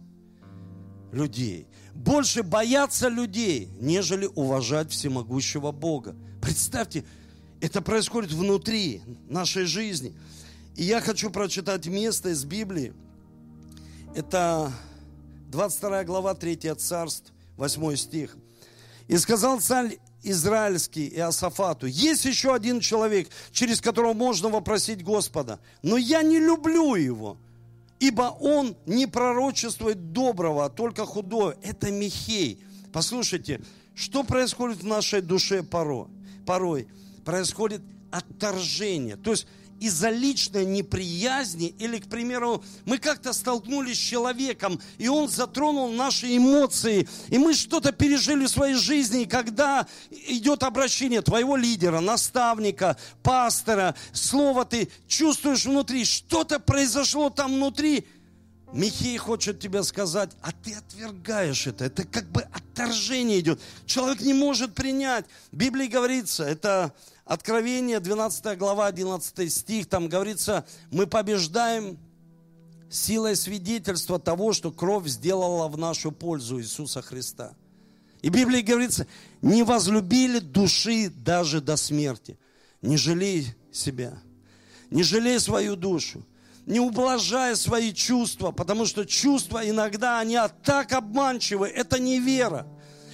людей. 1.12 1.68
Больше 1.94 2.44
бояться 2.44 3.10
людей, 3.10 3.70
нежели 3.80 4.30
уважать 4.36 4.92
всемогущего 4.92 5.72
Бога. 5.72 6.16
Представьте, 6.42 7.06
это 7.60 7.82
происходит 7.82 8.32
внутри 8.32 9.02
нашей 9.30 9.66
жизни. 9.66 10.16
И 10.76 10.84
я 10.84 11.02
хочу 11.02 11.30
прочитать 11.30 11.86
место 11.88 12.30
из 12.30 12.46
Библии. 12.46 12.94
Это 14.16 14.72
22 15.50 16.06
глава 16.06 16.34
3 16.34 16.76
царств, 16.78 17.32
8 17.58 17.96
стих. 17.96 18.38
«И 19.08 19.18
сказал 19.18 19.60
царь 19.60 20.00
израильский 20.24 21.10
Иосафату, 21.10 21.88
есть 21.88 22.26
еще 22.26 22.54
один 22.54 22.80
человек, 22.80 23.30
через 23.52 23.82
которого 23.82 24.14
можно 24.14 24.50
вопросить 24.50 25.04
Господа, 25.04 25.60
но 25.82 25.98
я 25.98 26.22
не 26.22 26.40
люблю 26.40 26.96
его, 26.96 27.38
Ибо 28.02 28.36
он 28.40 28.76
не 28.88 29.06
пророчествует 29.06 30.12
доброго, 30.12 30.66
а 30.66 30.70
только 30.70 31.06
худое. 31.06 31.56
Это 31.62 31.92
Михей. 31.92 32.64
Послушайте, 32.92 33.62
что 33.94 34.24
происходит 34.24 34.80
в 34.80 34.88
нашей 34.88 35.22
душе 35.22 35.62
порой? 35.62 36.08
Порой 36.48 36.88
происходит 37.24 37.84
отторжение. 38.10 39.18
То 39.18 39.30
есть 39.30 39.46
из-за 39.82 40.12
личной 40.12 40.64
неприязни 40.64 41.76
или, 41.80 41.98
к 41.98 42.08
примеру, 42.08 42.64
мы 42.86 43.00
как-то 43.00 43.34
столкнулись 43.34 43.98
с 43.98 44.00
человеком, 44.02 44.80
и 45.00 45.08
он 45.08 45.28
затронул 45.28 45.92
наши 45.92 46.38
эмоции, 46.38 47.10
и 47.30 47.40
мы 47.40 47.56
что-то 47.56 47.92
пережили 47.92 48.46
в 48.46 48.50
своей 48.50 48.76
жизни, 48.76 49.24
и 49.24 49.26
когда 49.26 49.88
идет 50.12 50.62
обращение 50.62 51.24
твоего 51.24 51.58
лидера, 51.58 52.00
наставника, 52.00 52.96
пастора, 53.24 53.96
слово 54.14 54.66
ты 54.66 54.88
чувствуешь 55.08 55.66
внутри, 55.66 56.06
что-то 56.06 56.60
произошло 56.60 57.32
там 57.32 57.56
внутри, 57.56 58.06
Михей 58.74 59.18
хочет 59.18 59.60
тебе 59.60 59.84
сказать, 59.84 60.30
а 60.42 60.52
ты 60.52 60.76
отвергаешь 60.76 61.68
это. 61.68 61.86
Это 61.86 62.06
как 62.06 62.30
бы 62.32 62.44
отторжение 62.54 63.42
идет. 63.42 63.60
Человек 63.86 64.22
не 64.22 64.34
может 64.34 64.74
принять. 64.76 65.26
В 65.52 65.58
Библии 65.58 65.88
говорится, 65.88 66.46
это 66.46 66.94
Откровение, 67.32 68.02
12 68.02 68.58
глава, 68.58 68.88
11 68.88 69.54
стих, 69.54 69.88
там 69.88 70.10
говорится, 70.10 70.66
мы 70.92 71.08
побеждаем 71.08 71.98
силой 72.90 73.38
свидетельства 73.38 74.20
того, 74.20 74.52
что 74.52 74.70
кровь 74.70 75.08
сделала 75.08 75.70
в 75.70 75.78
нашу 75.78 76.12
пользу 76.12 76.60
Иисуса 76.60 77.02
Христа. 77.02 77.54
И 78.22 78.30
в 78.30 78.34
Библии 78.34 78.60
говорится, 78.60 79.08
не 79.42 79.64
возлюбили 79.64 80.40
души 80.40 81.10
даже 81.10 81.62
до 81.62 81.78
смерти. 81.78 82.38
Не 82.82 82.98
жалей 82.98 83.48
себя, 83.72 84.22
не 84.90 85.02
жалей 85.02 85.40
свою 85.40 85.78
душу, 85.78 86.26
не 86.66 86.82
ублажая 86.82 87.56
свои 87.56 87.94
чувства, 87.94 88.52
потому 88.52 88.86
что 88.86 89.06
чувства 89.06 89.62
иногда, 89.70 90.20
они 90.20 90.38
так 90.66 90.92
обманчивы, 90.92 91.70
это 91.70 91.98
не 91.98 92.20
вера 92.20 92.68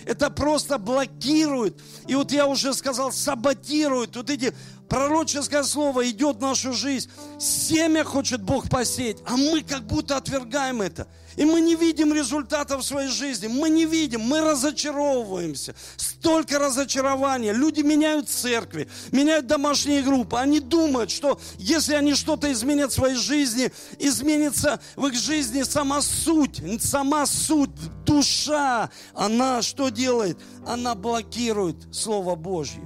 это 0.07 0.29
просто 0.29 0.77
блокирует. 0.77 1.79
И 2.07 2.15
вот 2.15 2.31
я 2.31 2.47
уже 2.47 2.73
сказал, 2.73 3.11
саботирует. 3.11 4.15
Вот 4.15 4.29
эти 4.29 4.53
пророческое 4.87 5.63
слово 5.63 6.09
идет 6.09 6.37
в 6.37 6.41
нашу 6.41 6.73
жизнь. 6.73 7.09
Семя 7.39 8.03
хочет 8.03 8.41
Бог 8.41 8.69
посеять, 8.69 9.17
а 9.25 9.35
мы 9.35 9.61
как 9.61 9.83
будто 9.85 10.17
отвергаем 10.17 10.81
это. 10.81 11.07
И 11.37 11.45
мы 11.45 11.61
не 11.61 11.75
видим 11.75 12.13
результатов 12.13 12.81
в 12.81 12.85
своей 12.85 13.09
жизни. 13.09 13.47
Мы 13.47 13.69
не 13.69 13.85
видим, 13.85 14.21
мы 14.21 14.41
разочаровываемся. 14.41 15.75
Столько 15.95 16.57
разочарования. 16.57 17.53
Люди 17.53 17.81
меняют 17.81 18.27
церкви, 18.27 18.89
меняют 19.11 19.45
домашние 19.45 20.01
группы. 20.01 20.35
Они 20.37 20.59
думают, 20.59 21.11
что 21.11 21.39
если 21.59 21.93
они 21.93 22.15
что-то 22.15 22.51
изменят 22.51 22.91
в 22.91 22.95
своей 22.95 23.15
жизни, 23.15 23.71
изменится 23.99 24.81
в 24.95 25.05
их 25.05 25.13
жизни 25.13 25.61
сама 25.61 26.01
суть. 26.01 26.59
Сама 26.81 27.27
суть, 27.27 27.69
душа. 28.03 28.89
Она 29.13 29.61
что 29.61 29.89
делает? 29.89 30.39
Она 30.65 30.95
блокирует 30.95 31.77
Слово 31.91 32.35
Божье. 32.35 32.83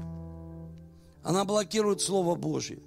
Она 1.24 1.46
блокирует 1.46 2.02
Слово 2.02 2.36
Божье. 2.36 2.80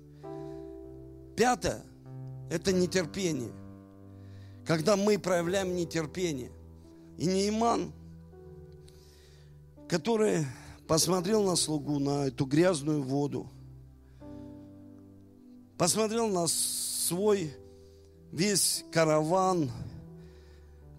Пятое– 1.37 1.83
это 2.50 2.70
нетерпение– 2.70 3.50
когда 4.66 4.96
мы 4.96 5.18
проявляем 5.18 5.74
нетерпение. 5.74 6.50
И 7.18 7.27
Нейман, 7.27 7.92
который 9.88 10.46
посмотрел 10.88 11.42
на 11.44 11.57
слугу, 11.57 11.98
на 11.98 12.27
эту 12.27 12.46
грязную 12.46 13.03
воду, 13.03 13.48
посмотрел 15.77 16.29
на 16.29 16.46
свой 16.46 17.55
весь 18.33 18.85
караван, 18.90 19.70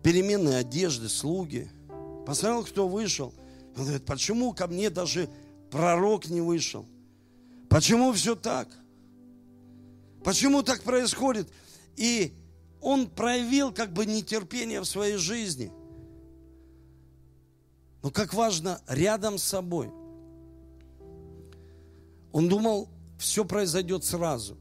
переменные 0.04 0.58
одежды, 0.58 1.10
слуги. 1.10 1.68
Посмотрел, 2.26 2.64
кто 2.64 2.88
вышел. 2.88 3.34
Он 3.76 3.84
говорит, 3.84 4.06
почему 4.06 4.54
ко 4.54 4.68
мне 4.68 4.90
даже 4.90 5.30
пророк 5.70 6.28
не 6.28 6.42
вышел? 6.42 6.86
Почему 7.68 8.14
все 8.14 8.36
так? 8.36 8.70
Почему 10.24 10.64
так 10.64 10.82
происходит? 10.82 11.50
И 11.98 12.34
он 12.86 13.10
проявил 13.10 13.74
как 13.74 13.92
бы 13.92 14.06
нетерпение 14.06 14.80
в 14.80 14.86
своей 14.86 15.18
жизни. 15.18 15.72
Но 18.04 18.12
как 18.12 18.36
важно 18.36 18.80
рядом 18.88 19.40
с 19.40 19.44
собой. 19.44 19.92
Он 22.32 22.48
думал, 22.48 22.88
все 23.18 23.44
произойдет 23.44 24.04
сразу. 24.04 24.56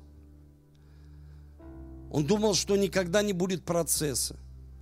Он 2.11 2.25
думал, 2.25 2.55
что 2.55 2.77
никогда 2.77 3.21
не 3.23 3.35
будет 3.35 3.65
процесса, 3.65 4.37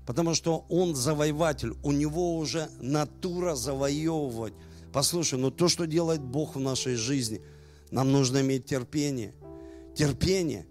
потому 0.06 0.34
что 0.34 0.64
он 0.68 0.94
завоеватель, 0.94 1.72
у 1.82 1.90
него 1.90 2.36
уже 2.36 2.68
натура 2.80 3.56
завоевывать. 3.56 4.54
Послушай, 4.92 5.40
но 5.40 5.50
то, 5.50 5.66
что 5.66 5.86
делает 5.86 6.22
Бог 6.22 6.54
в 6.54 6.60
нашей 6.60 6.94
жизни, 6.94 7.40
нам 7.90 8.12
нужно 8.12 8.40
иметь 8.42 8.66
терпение. 8.66 9.34
Терпение. 9.96 10.66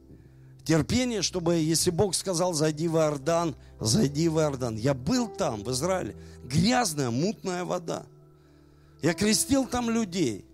Терпение, 0.71 1.21
чтобы, 1.21 1.55
если 1.55 1.89
Бог 1.89 2.15
сказал, 2.15 2.53
зайди 2.53 2.87
в 2.87 2.95
Иордан, 2.95 3.57
зайди 3.81 4.29
в 4.29 4.39
Иордан. 4.39 4.77
Я 4.77 4.93
был 4.93 5.27
там, 5.27 5.65
в 5.65 5.71
Израиле. 5.71 6.15
Грязная, 6.45 7.09
мутная 7.09 7.65
вода. 7.65 8.05
Я 9.01 9.13
крестил 9.13 9.67
там 9.67 9.89
людей. 9.89 10.45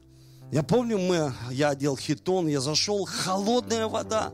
Я 0.52 0.64
помню, 0.64 0.98
мы, 0.98 1.34
я 1.52 1.70
одел 1.70 1.96
хитон, 1.96 2.48
я 2.48 2.62
зашел, 2.62 3.06
холодная 3.06 3.88
вода. 3.88 4.34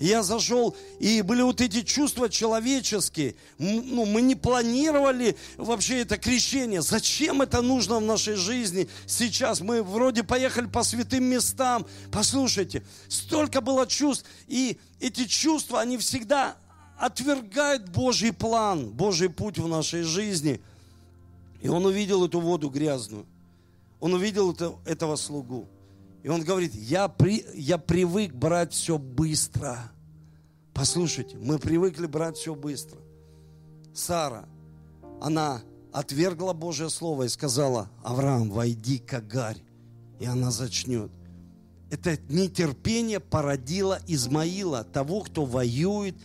Я 0.00 0.22
зашел, 0.22 0.74
и 0.98 1.20
были 1.20 1.42
вот 1.42 1.60
эти 1.60 1.82
чувства 1.82 2.30
человеческие. 2.30 3.34
Ну, 3.58 4.06
мы 4.06 4.22
не 4.22 4.34
планировали 4.34 5.36
вообще 5.58 6.00
это 6.00 6.16
крещение. 6.16 6.80
Зачем 6.80 7.42
это 7.42 7.60
нужно 7.60 7.98
в 7.98 8.02
нашей 8.02 8.34
жизни 8.34 8.88
сейчас? 9.06 9.60
Мы 9.60 9.82
вроде 9.82 10.24
поехали 10.24 10.66
по 10.66 10.84
святым 10.84 11.24
местам. 11.24 11.86
Послушайте, 12.10 12.82
столько 13.08 13.60
было 13.60 13.86
чувств. 13.86 14.24
И 14.48 14.78
эти 15.00 15.26
чувства, 15.26 15.82
они 15.82 15.98
всегда 15.98 16.56
отвергают 16.98 17.90
Божий 17.90 18.32
план, 18.32 18.88
Божий 18.88 19.28
путь 19.28 19.58
в 19.58 19.68
нашей 19.68 20.02
жизни. 20.02 20.62
И 21.60 21.68
он 21.68 21.84
увидел 21.84 22.24
эту 22.24 22.40
воду 22.40 22.70
грязную. 22.70 23.26
Он 24.00 24.14
увидел 24.14 24.50
это, 24.50 24.76
этого 24.86 25.16
слугу. 25.16 25.68
И 26.22 26.28
он 26.28 26.42
говорит, 26.42 26.74
я, 26.74 27.08
при, 27.08 27.44
я 27.54 27.78
привык 27.78 28.34
брать 28.34 28.72
все 28.72 28.98
быстро. 28.98 29.90
Послушайте, 30.74 31.36
мы 31.38 31.58
привыкли 31.58 32.06
брать 32.06 32.36
все 32.36 32.54
быстро. 32.54 32.98
Сара, 33.94 34.46
она 35.20 35.62
отвергла 35.92 36.52
Божье 36.52 36.90
Слово 36.90 37.24
и 37.24 37.28
сказала, 37.28 37.90
Авраам, 38.04 38.50
войди 38.50 38.98
к 38.98 39.14
Агарь, 39.14 39.62
и 40.18 40.26
она 40.26 40.50
зачнет. 40.50 41.10
Это 41.90 42.18
нетерпение 42.28 43.18
породило 43.18 43.98
Измаила, 44.06 44.84
того, 44.84 45.22
кто 45.22 45.44
воюет 45.44 46.16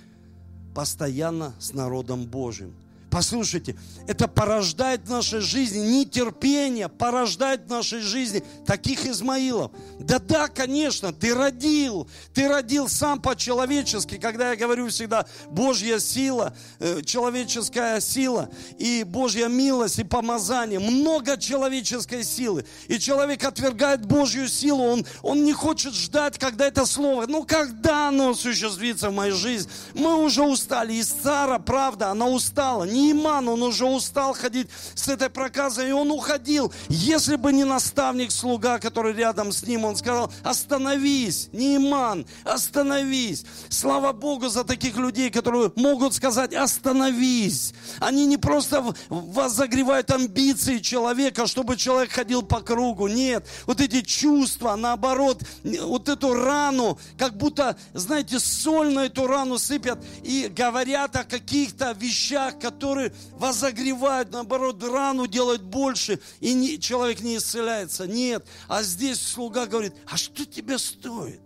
постоянно 0.75 1.55
с 1.59 1.73
народом 1.73 2.25
Божьим. 2.25 2.75
Послушайте, 3.15 3.77
это 4.07 4.27
порождает 4.27 5.07
в 5.07 5.09
нашей 5.09 5.39
жизни 5.39 5.79
нетерпение, 5.79 6.89
порождает 6.89 7.61
в 7.61 7.69
нашей 7.69 8.01
жизни 8.01 8.43
таких 8.65 9.05
Измаилов. 9.05 9.71
Да-да, 10.01 10.49
конечно, 10.49 11.13
ты 11.13 11.33
родил, 11.33 12.09
ты 12.33 12.49
родил 12.49 12.89
сам 12.89 13.21
по-человечески, 13.21 14.17
когда 14.17 14.49
я 14.49 14.57
говорю 14.57 14.89
всегда 14.89 15.25
Божья 15.49 15.99
сила, 15.99 16.57
э, 16.79 17.03
человеческая 17.05 18.01
сила 18.01 18.49
и 18.77 19.05
Божья 19.05 19.47
милость 19.47 19.99
и 19.99 20.03
помазание, 20.03 20.79
много 20.79 21.37
человеческой 21.37 22.25
силы. 22.25 22.65
И 22.89 22.99
человек 22.99 23.45
отвергает 23.45 24.05
Божью 24.05 24.49
силу, 24.49 24.83
он, 24.83 25.05
он 25.21 25.45
не 25.45 25.53
хочет 25.53 25.93
ждать, 25.93 26.37
когда 26.37 26.67
это 26.67 26.85
слово, 26.85 27.27
ну 27.27 27.45
когда 27.45 28.09
оно 28.09 28.31
осуществится 28.31 29.09
в 29.09 29.13
моей 29.13 29.31
жизни. 29.31 29.71
Мы 29.93 30.15
уже 30.17 30.41
устали, 30.41 30.95
и 30.95 31.01
Сара, 31.03 31.59
правда, 31.59 32.09
она 32.09 32.27
устала, 32.27 32.83
не 32.83 33.04
Нейман, 33.05 33.47
он 33.47 33.61
уже 33.61 33.85
устал 33.85 34.33
ходить 34.33 34.67
с 34.93 35.07
этой 35.07 35.29
проказой, 35.29 35.89
и 35.89 35.91
он 35.91 36.11
уходил. 36.11 36.73
Если 36.89 37.35
бы 37.35 37.53
не 37.53 37.63
наставник, 37.63 38.31
слуга, 38.31 38.79
который 38.79 39.13
рядом 39.13 39.51
с 39.51 39.63
ним, 39.63 39.85
он 39.85 39.95
сказал, 39.95 40.31
остановись, 40.43 41.49
Нейман, 41.51 42.25
остановись. 42.43 43.45
Слава 43.69 44.11
Богу 44.11 44.49
за 44.49 44.63
таких 44.63 44.97
людей, 44.97 45.29
которые 45.29 45.71
могут 45.75 46.13
сказать, 46.13 46.53
остановись. 46.53 47.73
Они 47.99 48.25
не 48.25 48.37
просто 48.37 48.83
вас 49.09 49.53
загревают 49.53 50.11
амбиции 50.11 50.79
человека, 50.79 51.47
чтобы 51.47 51.77
человек 51.77 52.11
ходил 52.11 52.41
по 52.41 52.61
кругу. 52.61 53.07
Нет, 53.07 53.45
вот 53.65 53.81
эти 53.81 54.01
чувства, 54.01 54.75
наоборот, 54.75 55.43
вот 55.63 56.09
эту 56.09 56.33
рану, 56.33 56.97
как 57.17 57.37
будто, 57.37 57.77
знаете, 57.93 58.39
соль 58.39 58.93
на 58.93 59.05
эту 59.05 59.27
рану 59.27 59.57
сыпят 59.57 60.03
и 60.23 60.47
говорят 60.47 61.15
о 61.15 61.23
каких-то 61.23 61.91
вещах, 61.91 62.59
которые 62.59 62.94
которые 62.95 63.11
возогревают, 63.33 64.31
наоборот, 64.31 64.81
рану 64.81 65.27
делают 65.27 65.61
больше, 65.61 66.19
и 66.39 66.53
не, 66.53 66.79
человек 66.79 67.19
не 67.19 67.37
исцеляется. 67.37 68.07
Нет. 68.07 68.45
А 68.69 68.83
здесь 68.83 69.19
слуга 69.21 69.65
говорит, 69.65 69.93
а 70.07 70.15
что 70.15 70.45
тебе 70.45 70.77
стоит? 70.77 71.41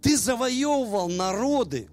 Ты 0.00 0.16
завоевывал 0.16 1.08
народы, 1.08 1.88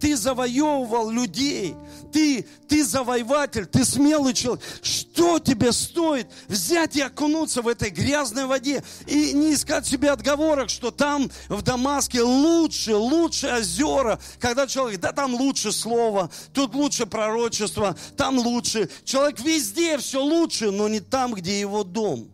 ты 0.00 0.16
завоевывал 0.16 1.10
людей, 1.10 1.74
ты, 2.12 2.46
ты 2.68 2.84
завоеватель, 2.84 3.66
ты 3.66 3.84
смелый 3.84 4.34
человек. 4.34 4.62
Что 4.82 5.38
тебе 5.38 5.72
стоит 5.72 6.28
взять 6.48 6.96
и 6.96 7.00
окунуться 7.00 7.62
в 7.62 7.68
этой 7.68 7.90
грязной 7.90 8.46
воде 8.46 8.84
и 9.06 9.32
не 9.32 9.54
искать 9.54 9.86
себе 9.86 10.10
отговорок, 10.10 10.70
что 10.70 10.90
там 10.90 11.30
в 11.48 11.62
Дамаске 11.62 12.22
лучше, 12.22 12.94
лучше 12.94 13.48
озера, 13.48 14.18
когда 14.38 14.66
человек, 14.66 15.00
да 15.00 15.12
там 15.12 15.34
лучше 15.34 15.72
слово, 15.72 16.30
тут 16.52 16.74
лучше 16.74 17.06
пророчество, 17.06 17.96
там 18.16 18.38
лучше. 18.38 18.90
Человек 19.04 19.40
везде 19.40 19.98
все 19.98 20.22
лучше, 20.22 20.70
но 20.70 20.88
не 20.88 21.00
там, 21.00 21.34
где 21.34 21.58
его 21.58 21.84
дом. 21.84 22.28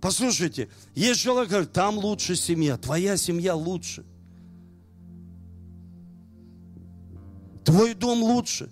Послушайте, 0.00 0.68
есть 0.96 1.20
человек, 1.20 1.50
говорит, 1.50 1.72
там 1.72 1.96
лучше 1.96 2.34
семья, 2.34 2.76
твоя 2.76 3.16
семья 3.16 3.54
лучше. 3.54 4.04
Твой 7.64 7.94
дом 7.94 8.22
лучше. 8.22 8.70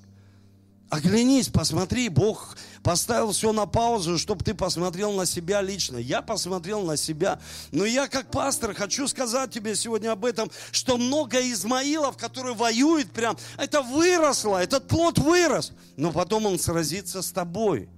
Оглянись, 0.90 1.48
посмотри, 1.48 2.09
Бог 2.09 2.57
поставил 2.83 3.31
все 3.31 3.53
на 3.53 3.66
паузу, 3.66 4.18
чтобы 4.18 4.44
ты 4.44 4.55
посмотрел 4.55 5.12
на 5.12 5.24
себя 5.24 5.62
лично. 5.62 5.98
Я 5.98 6.20
посмотрел 6.20 6.83
на 6.83 6.96
себя. 6.96 7.40
Но 7.70 7.85
я 7.85 8.09
как 8.09 8.33
пастор 8.33 8.74
хочу 8.74 9.07
сказать 9.07 9.53
тебе 9.53 9.76
сегодня 9.76 10.11
об 10.11 10.24
этом, 10.24 10.50
что 10.72 10.96
много 10.96 11.38
Измаилов, 11.53 12.16
которые 12.16 12.57
воюют 12.57 13.12
прям, 13.12 13.37
это 13.57 13.83
выросло, 13.83 14.61
этот 14.61 14.88
плод 14.88 15.18
вырос. 15.18 15.72
Но 15.96 16.11
потом 16.11 16.46
он 16.46 16.59
сразится 16.59 17.22
с 17.22 17.31
тобой. 17.31 17.88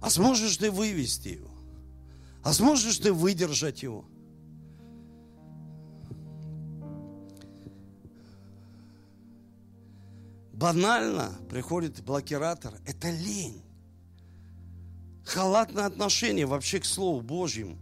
А 0.00 0.10
сможешь 0.10 0.56
ты 0.56 0.72
вывести 0.72 1.28
его? 1.28 1.50
А 2.42 2.52
сможешь 2.52 2.98
ты 2.98 3.12
выдержать 3.12 3.84
его? 3.84 4.04
Банально 10.58 11.38
приходит 11.48 12.02
блокиратор. 12.02 12.74
Это 12.84 13.10
лень. 13.10 13.62
Халатное 15.24 15.86
отношение 15.86 16.46
вообще 16.46 16.80
к 16.80 16.84
Слову 16.84 17.20
Божьему. 17.20 17.78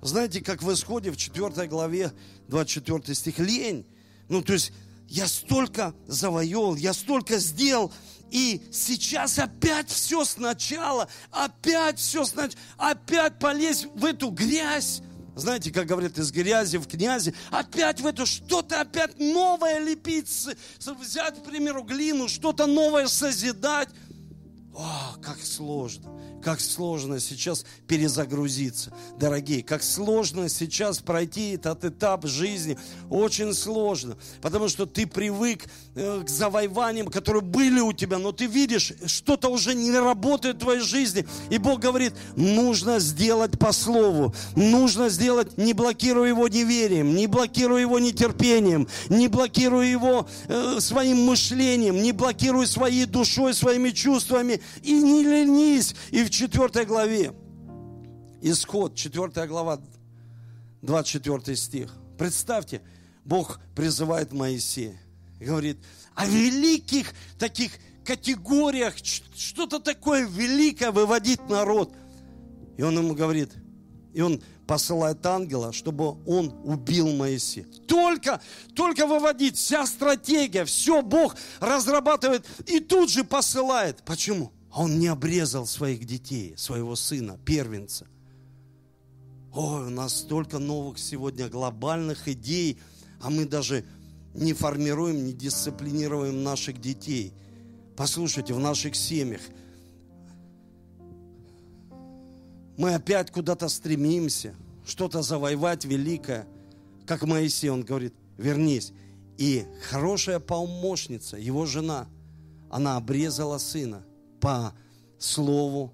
Знаете, 0.00 0.40
как 0.40 0.62
в 0.62 0.72
исходе 0.72 1.12
в 1.12 1.16
4 1.16 1.68
главе 1.68 2.12
24 2.48 3.14
стих. 3.14 3.38
Лень. 3.38 3.86
Ну, 4.28 4.42
то 4.42 4.54
есть, 4.54 4.72
я 5.08 5.28
столько 5.28 5.94
завоевал, 6.08 6.74
я 6.74 6.92
столько 6.92 7.38
сделал, 7.38 7.92
и 8.30 8.60
сейчас 8.72 9.38
опять 9.38 9.88
все 9.88 10.24
сначала, 10.24 11.08
опять 11.30 11.98
все 12.00 12.24
сначала, 12.24 12.58
опять 12.78 13.38
полезть 13.38 13.86
в 13.94 14.04
эту 14.04 14.30
грязь, 14.30 15.02
знаете, 15.34 15.70
как 15.70 15.86
говорят, 15.86 16.18
из 16.18 16.30
грязи 16.30 16.76
в 16.76 16.86
князи, 16.86 17.34
опять 17.50 18.00
в 18.00 18.06
это 18.06 18.26
что-то 18.26 18.80
опять 18.80 19.18
новое 19.18 19.78
лепить, 19.78 20.28
взять, 21.00 21.40
к 21.40 21.44
примеру, 21.44 21.82
глину, 21.82 22.28
что-то 22.28 22.66
новое 22.66 23.06
созидать. 23.06 23.88
О, 24.74 25.16
как 25.22 25.36
сложно, 25.44 26.08
как 26.42 26.58
сложно 26.58 27.20
сейчас 27.20 27.66
перезагрузиться, 27.86 28.90
дорогие, 29.18 29.62
как 29.62 29.82
сложно 29.82 30.48
сейчас 30.48 30.98
пройти 30.98 31.56
этот 31.56 31.84
этап 31.84 32.26
жизни, 32.26 32.78
очень 33.10 33.52
сложно, 33.52 34.16
потому 34.40 34.70
что 34.70 34.86
ты 34.86 35.06
привык 35.06 35.66
э, 35.94 36.22
к 36.24 36.28
завоеваниям, 36.30 37.08
которые 37.08 37.42
были 37.42 37.80
у 37.80 37.92
тебя, 37.92 38.16
но 38.16 38.32
ты 38.32 38.46
видишь, 38.46 38.94
что-то 39.04 39.50
уже 39.50 39.74
не 39.74 39.92
работает 39.92 40.56
в 40.56 40.60
твоей 40.60 40.80
жизни, 40.80 41.26
и 41.50 41.58
Бог 41.58 41.80
говорит, 41.80 42.14
нужно 42.34 42.98
сделать 42.98 43.58
по 43.58 43.72
слову, 43.72 44.34
нужно 44.56 45.10
сделать, 45.10 45.58
не 45.58 45.74
блокируя 45.74 46.28
его 46.28 46.48
неверием, 46.48 47.14
не 47.14 47.26
блокируя 47.26 47.82
его 47.82 47.98
нетерпением, 47.98 48.88
не 49.10 49.28
блокируя 49.28 49.86
его 49.86 50.26
э, 50.48 50.78
своим 50.80 51.26
мышлением, 51.26 52.02
не 52.02 52.12
блокируя 52.12 52.66
своей 52.66 53.04
душой, 53.04 53.52
своими 53.52 53.90
чувствами, 53.90 54.61
и 54.82 54.92
не 55.00 55.22
ленись. 55.22 55.94
И 56.10 56.22
в 56.24 56.30
4 56.30 56.84
главе, 56.84 57.34
исход, 58.40 58.94
4 58.94 59.46
глава, 59.46 59.80
24 60.82 61.56
стих. 61.56 61.94
Представьте, 62.18 62.82
Бог 63.24 63.60
призывает 63.74 64.32
Моисея 64.32 64.98
говорит 65.42 65.78
о 66.14 66.26
великих 66.26 67.12
таких 67.38 67.72
категориях, 68.04 68.94
что-то 69.34 69.78
такое 69.78 70.26
великое 70.26 70.90
выводить 70.90 71.48
народ. 71.48 71.92
И 72.76 72.82
он 72.82 72.98
ему 72.98 73.14
говорит, 73.14 73.52
и 74.12 74.20
он 74.20 74.42
посылает 74.72 75.26
ангела, 75.26 75.70
чтобы 75.70 76.16
он 76.24 76.50
убил 76.64 77.12
Моисея. 77.12 77.66
Только, 77.86 78.40
только 78.74 79.06
выводить, 79.06 79.58
вся 79.58 79.84
стратегия, 79.84 80.64
все 80.64 81.02
Бог 81.02 81.36
разрабатывает 81.60 82.46
и 82.66 82.80
тут 82.80 83.10
же 83.10 83.22
посылает. 83.22 84.02
Почему? 84.06 84.50
А 84.70 84.84
он 84.84 84.98
не 84.98 85.08
обрезал 85.08 85.66
своих 85.66 86.06
детей, 86.06 86.54
своего 86.56 86.96
сына, 86.96 87.38
первенца. 87.44 88.06
Ой, 89.52 89.88
у 89.88 89.90
нас 89.90 90.20
столько 90.20 90.58
новых 90.58 90.98
сегодня 90.98 91.50
глобальных 91.50 92.26
идей, 92.26 92.80
а 93.20 93.28
мы 93.28 93.44
даже 93.44 93.84
не 94.32 94.54
формируем, 94.54 95.26
не 95.26 95.34
дисциплинируем 95.34 96.42
наших 96.42 96.80
детей. 96.80 97.34
Послушайте, 97.94 98.54
в 98.54 98.58
наших 98.58 98.96
семьях 98.96 99.42
мы 102.82 102.94
опять 102.94 103.30
куда-то 103.30 103.68
стремимся, 103.68 104.56
что-то 104.84 105.22
завоевать 105.22 105.84
великое. 105.84 106.48
Как 107.06 107.22
Моисей, 107.22 107.70
он 107.70 107.84
говорит, 107.84 108.12
вернись. 108.36 108.92
И 109.38 109.64
хорошая 109.88 110.40
помощница, 110.40 111.36
его 111.36 111.64
жена, 111.64 112.08
она 112.70 112.96
обрезала 112.96 113.58
сына– 113.58 114.04
по 114.42 114.74
Слову 115.20 115.92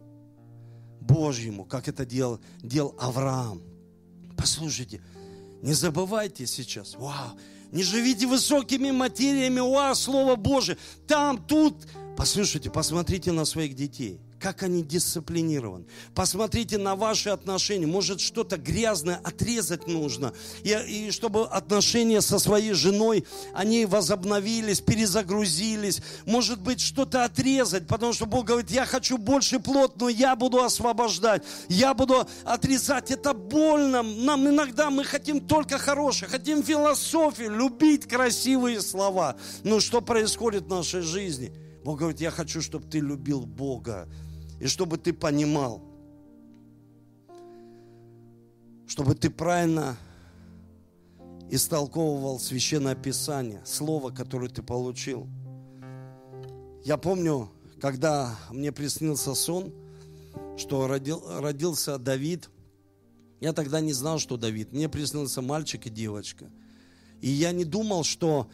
Божьему, 1.03 1.67
как 1.67 1.87
это 1.87 2.07
делал, 2.07 2.41
делал 2.63 2.95
Авраам. 2.99 3.61
Послушайте, 4.39 5.03
не 5.61 5.75
забывайте 5.75 6.47
сейчас, 6.47 6.95
вау, 6.95 7.39
не 7.71 7.83
живите 7.83 8.27
высокими 8.27 8.91
материями, 8.91 9.61
вау, 9.61 9.95
Слово 9.95 10.37
Божие, 10.37 10.79
там, 11.07 11.45
тут. 11.47 11.87
Послушайте, 12.17 12.71
посмотрите 12.71 13.33
на 13.33 13.45
своих 13.45 13.75
детей 13.75 14.19
как 14.39 14.63
они 14.63 14.83
дисциплинированы. 14.83 15.85
Посмотрите 16.15 16.79
на 16.79 16.97
ваши 16.97 17.31
отношения. 17.31 17.87
Может, 17.87 18.21
что-то 18.21 18.57
грязное 18.57 19.21
отрезать 19.23 19.87
нужно. 19.87 20.33
И, 20.63 20.71
и 20.71 21.11
чтобы 21.11 21.47
отношения 21.47 22.21
со 22.21 22.39
своей 22.39 22.73
женой, 22.73 23.25
они 23.55 23.87
возобновились, 23.87 24.81
перезагрузились. 24.81 26.01
Может 26.27 26.61
быть, 26.61 26.81
что-то 26.81 27.25
отрезать, 27.25 27.87
потому 27.87 28.13
что 28.13 28.27
Бог 28.27 28.47
говорит, 28.47 28.71
я 28.71 28.87
хочу 28.87 29.19
больше 29.19 29.59
плод, 29.59 30.01
но 30.01 30.09
я 30.09 30.37
буду 30.37 30.63
освобождать. 30.63 31.43
Я 31.69 31.95
буду 31.95 32.27
отрезать. 32.45 33.11
Это 33.11 33.35
больно. 33.35 34.03
Нам 34.03 34.49
иногда 34.49 34.91
мы 34.91 35.05
хотим 35.05 35.41
только 35.41 35.79
хорошее, 35.79 36.31
хотим 36.31 36.63
философию, 36.63 37.51
любить 37.51 38.07
красивые 38.07 38.81
слова. 38.81 39.37
Но 39.65 39.81
что 39.81 40.01
происходит 40.01 40.65
в 40.65 40.69
нашей 40.69 41.01
жизни? 41.01 41.53
Бог 41.85 42.01
говорит, 42.01 42.21
я 42.21 42.31
хочу, 42.31 42.61
чтобы 42.61 42.87
ты 42.87 42.99
любил 42.99 43.47
Бога 43.47 44.09
и 44.61 44.67
чтобы 44.67 44.99
ты 44.99 45.13
понимал, 45.13 45.83
чтобы 48.87 49.15
ты 49.15 49.31
правильно 49.31 49.97
истолковывал 51.51 52.39
Священное 52.39 52.95
Писание, 52.95 53.61
Слово, 53.65 54.11
которое 54.11 54.49
ты 54.49 54.63
получил. 54.63 55.27
Я 56.85 56.97
помню, 56.97 57.51
когда 57.81 58.37
мне 58.51 58.73
приснился 58.73 59.35
сон, 59.35 59.73
что 60.57 60.87
родил, 60.87 61.23
родился 61.41 61.99
Давид, 61.99 62.51
я 63.41 63.53
тогда 63.53 63.81
не 63.81 63.93
знал, 63.93 64.19
что 64.19 64.37
Давид. 64.37 64.73
Мне 64.73 64.89
приснился 64.89 65.43
мальчик 65.43 65.87
и 65.87 65.91
девочка. 65.91 66.51
И 67.21 67.29
я 67.29 67.53
не 67.53 67.65
думал, 67.65 68.05
что 68.05 68.49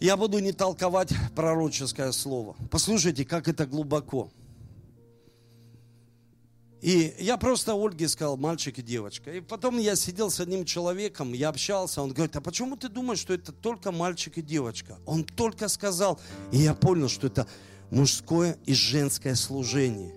я 0.00 0.16
буду 0.16 0.38
не 0.38 0.52
толковать 0.52 1.14
пророческое 1.34 2.12
слово. 2.12 2.56
Послушайте, 2.70 3.24
как 3.24 3.48
это 3.48 3.66
глубоко. 3.66 4.30
И 6.84 7.14
я 7.18 7.38
просто 7.38 7.72
Ольге 7.72 8.08
сказал, 8.08 8.36
мальчик 8.36 8.78
и 8.78 8.82
девочка. 8.82 9.32
И 9.32 9.40
потом 9.40 9.78
я 9.78 9.96
сидел 9.96 10.30
с 10.30 10.38
одним 10.38 10.66
человеком, 10.66 11.32
я 11.32 11.48
общался, 11.48 12.02
он 12.02 12.12
говорит, 12.12 12.36
а 12.36 12.42
почему 12.42 12.76
ты 12.76 12.90
думаешь, 12.90 13.20
что 13.20 13.32
это 13.32 13.52
только 13.52 13.90
мальчик 13.90 14.36
и 14.36 14.42
девочка? 14.42 14.98
Он 15.06 15.24
только 15.24 15.68
сказал, 15.68 16.20
и 16.52 16.58
я 16.58 16.74
понял, 16.74 17.08
что 17.08 17.28
это 17.28 17.46
мужское 17.90 18.58
и 18.66 18.74
женское 18.74 19.34
служение. 19.34 20.12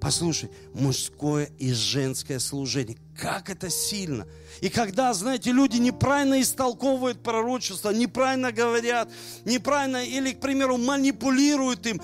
Послушай, 0.00 0.50
мужское 0.72 1.50
и 1.58 1.72
женское 1.72 2.38
служение. 2.38 2.96
Как 3.18 3.50
это 3.50 3.68
сильно. 3.68 4.28
И 4.60 4.68
когда, 4.68 5.12
знаете, 5.14 5.50
люди 5.50 5.78
неправильно 5.78 6.40
истолковывают 6.40 7.24
пророчество, 7.24 7.90
неправильно 7.90 8.52
говорят, 8.52 9.10
неправильно 9.44 10.04
или, 10.04 10.30
к 10.30 10.38
примеру, 10.38 10.76
манипулируют 10.76 11.84
им, 11.88 12.00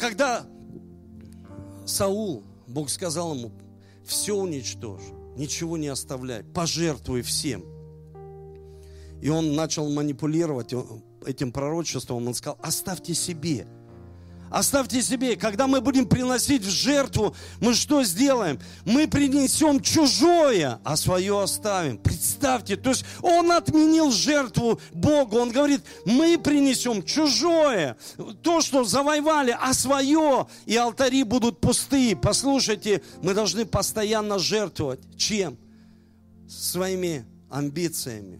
когда 0.00 0.44
Саул, 1.86 2.42
Бог 2.72 2.90
сказал 2.90 3.34
ему, 3.34 3.52
все 4.04 4.34
уничтожь, 4.34 5.02
ничего 5.36 5.76
не 5.76 5.88
оставляй, 5.88 6.42
пожертвуй 6.42 7.22
всем. 7.22 7.64
И 9.20 9.28
он 9.28 9.54
начал 9.54 9.88
манипулировать 9.88 10.74
этим 11.24 11.52
пророчеством, 11.52 12.26
он 12.26 12.34
сказал, 12.34 12.58
оставьте 12.62 13.14
себе– 13.14 13.66
Оставьте 14.52 15.00
себе, 15.00 15.36
когда 15.36 15.66
мы 15.66 15.80
будем 15.80 16.06
приносить 16.06 16.62
в 16.62 16.68
жертву, 16.68 17.34
мы 17.58 17.72
что 17.72 18.04
сделаем? 18.04 18.60
Мы 18.84 19.08
принесем 19.08 19.80
чужое, 19.80 20.78
а 20.84 20.96
свое 20.98 21.42
оставим. 21.42 21.96
Представьте, 21.96 22.76
то 22.76 22.90
есть 22.90 23.06
он 23.22 23.50
отменил 23.50 24.12
жертву 24.12 24.78
Богу. 24.92 25.38
Он 25.38 25.52
говорит, 25.52 25.80
мы 26.04 26.36
принесем 26.36 27.02
чужое, 27.02 27.96
то, 28.42 28.60
что 28.60 28.84
завоевали, 28.84 29.56
а 29.58 29.72
свое, 29.72 30.46
и 30.66 30.76
алтари 30.76 31.22
будут 31.22 31.58
пустые. 31.58 32.14
Послушайте, 32.14 33.00
мы 33.22 33.32
должны 33.32 33.64
постоянно 33.64 34.38
жертвовать. 34.38 35.00
Чем? 35.16 35.56
Своими 36.46 37.24
амбициями. 37.48 38.38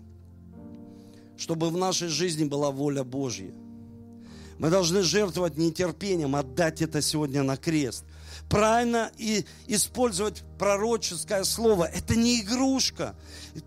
Чтобы 1.39 1.71
в 1.71 1.77
нашей 1.79 2.09
жизни 2.09 2.45
была 2.45 2.71
воля 2.71 3.03
Божья. 3.03 3.55
Мы 4.63 4.71
должны 4.71 5.03
жертвовать 5.03 5.59
нетерпением, 5.59 6.37
отдать 6.37 6.83
это 6.83 7.03
сегодня 7.03 7.43
на 7.43 7.57
крест. 7.57 8.05
Правильно 8.49 9.11
и 9.19 9.45
использовать 9.67 10.45
пророческое 10.57 11.43
слово. 11.43 11.87
Это 11.87 12.15
не 12.15 12.43
игрушка. 12.43 13.17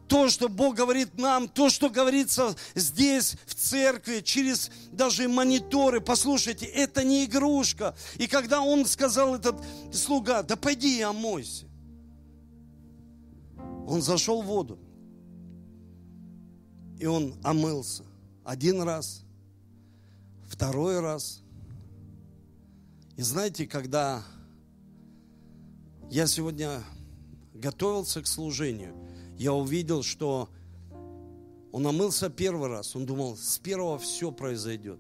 То, 0.08 0.30
что 0.30 0.48
Бог 0.48 0.76
говорит 0.76 1.18
нам, 1.18 1.50
то, 1.50 1.70
что 1.70 1.90
говорится 1.90 2.56
здесь, 2.76 3.36
в 3.46 3.56
церкви, 3.56 4.22
через 4.22 4.72
даже 4.94 5.28
мониторы, 5.28 6.00
послушайте, 6.00 6.66
это 6.66 7.04
не 7.04 7.26
игрушка. 7.26 7.94
И 8.16 8.28
когда 8.28 8.62
он 8.62 8.86
сказал, 8.86 9.36
этот 9.36 9.62
слуга, 9.92 10.44
да 10.44 10.56
пойди 10.56 11.00
и 11.00 11.02
омойся. 11.02 11.66
Он 13.86 14.02
зашел 14.02 14.42
в 14.42 14.46
воду. 14.46 14.80
И 16.98 17.06
он 17.06 17.36
омылся. 17.44 18.06
Один 18.46 18.82
раз, 18.82 19.25
второй 20.56 21.02
раз. 21.02 21.42
И 23.18 23.22
знаете, 23.22 23.68
когда 23.68 24.24
я 26.10 26.28
сегодня 26.28 26.82
готовился 27.54 28.22
к 28.22 28.28
служению, 28.28 28.96
я 29.38 29.54
увидел, 29.54 30.02
что 30.02 30.50
он 31.74 31.86
омылся 31.86 32.30
первый 32.30 32.70
раз. 32.70 32.96
Он 32.96 33.06
думал, 33.06 33.36
с 33.36 33.58
первого 33.58 34.00
все 34.00 34.32
произойдет. 34.32 35.00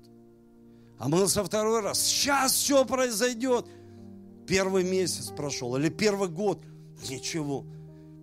Омылся 0.99 1.41
второй 1.41 1.79
раз. 1.79 2.01
Сейчас 2.01 2.53
все 2.53 2.83
произойдет. 2.83 3.65
Первый 4.47 4.83
месяц 4.83 5.29
прошел 5.29 5.77
или 5.77 5.87
первый 5.87 6.27
год. 6.27 6.61
Ничего. 7.09 7.65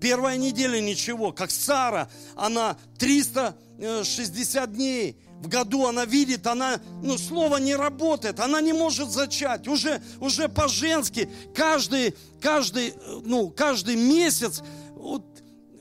Первая 0.03 0.37
неделя 0.37 0.81
ничего. 0.81 1.33
Как 1.33 1.51
Сара, 1.51 2.11
она 2.35 2.77
360 2.99 4.73
дней 4.75 5.17
в 5.43 5.49
году 5.49 5.87
она 5.87 6.05
видит, 6.05 6.47
она, 6.47 6.81
ну, 7.03 7.19
слово 7.19 7.57
не 7.57 7.75
работает, 7.75 8.39
она 8.39 8.61
не 8.61 8.73
может 8.73 9.11
зачать. 9.11 9.67
Уже, 9.67 10.01
уже 10.21 10.49
по-женски 10.49 11.29
каждый, 11.53 12.15
каждый, 12.41 12.95
ну, 13.25 13.51
каждый 13.51 13.97
месяц 13.97 14.63
вот, 14.95 15.25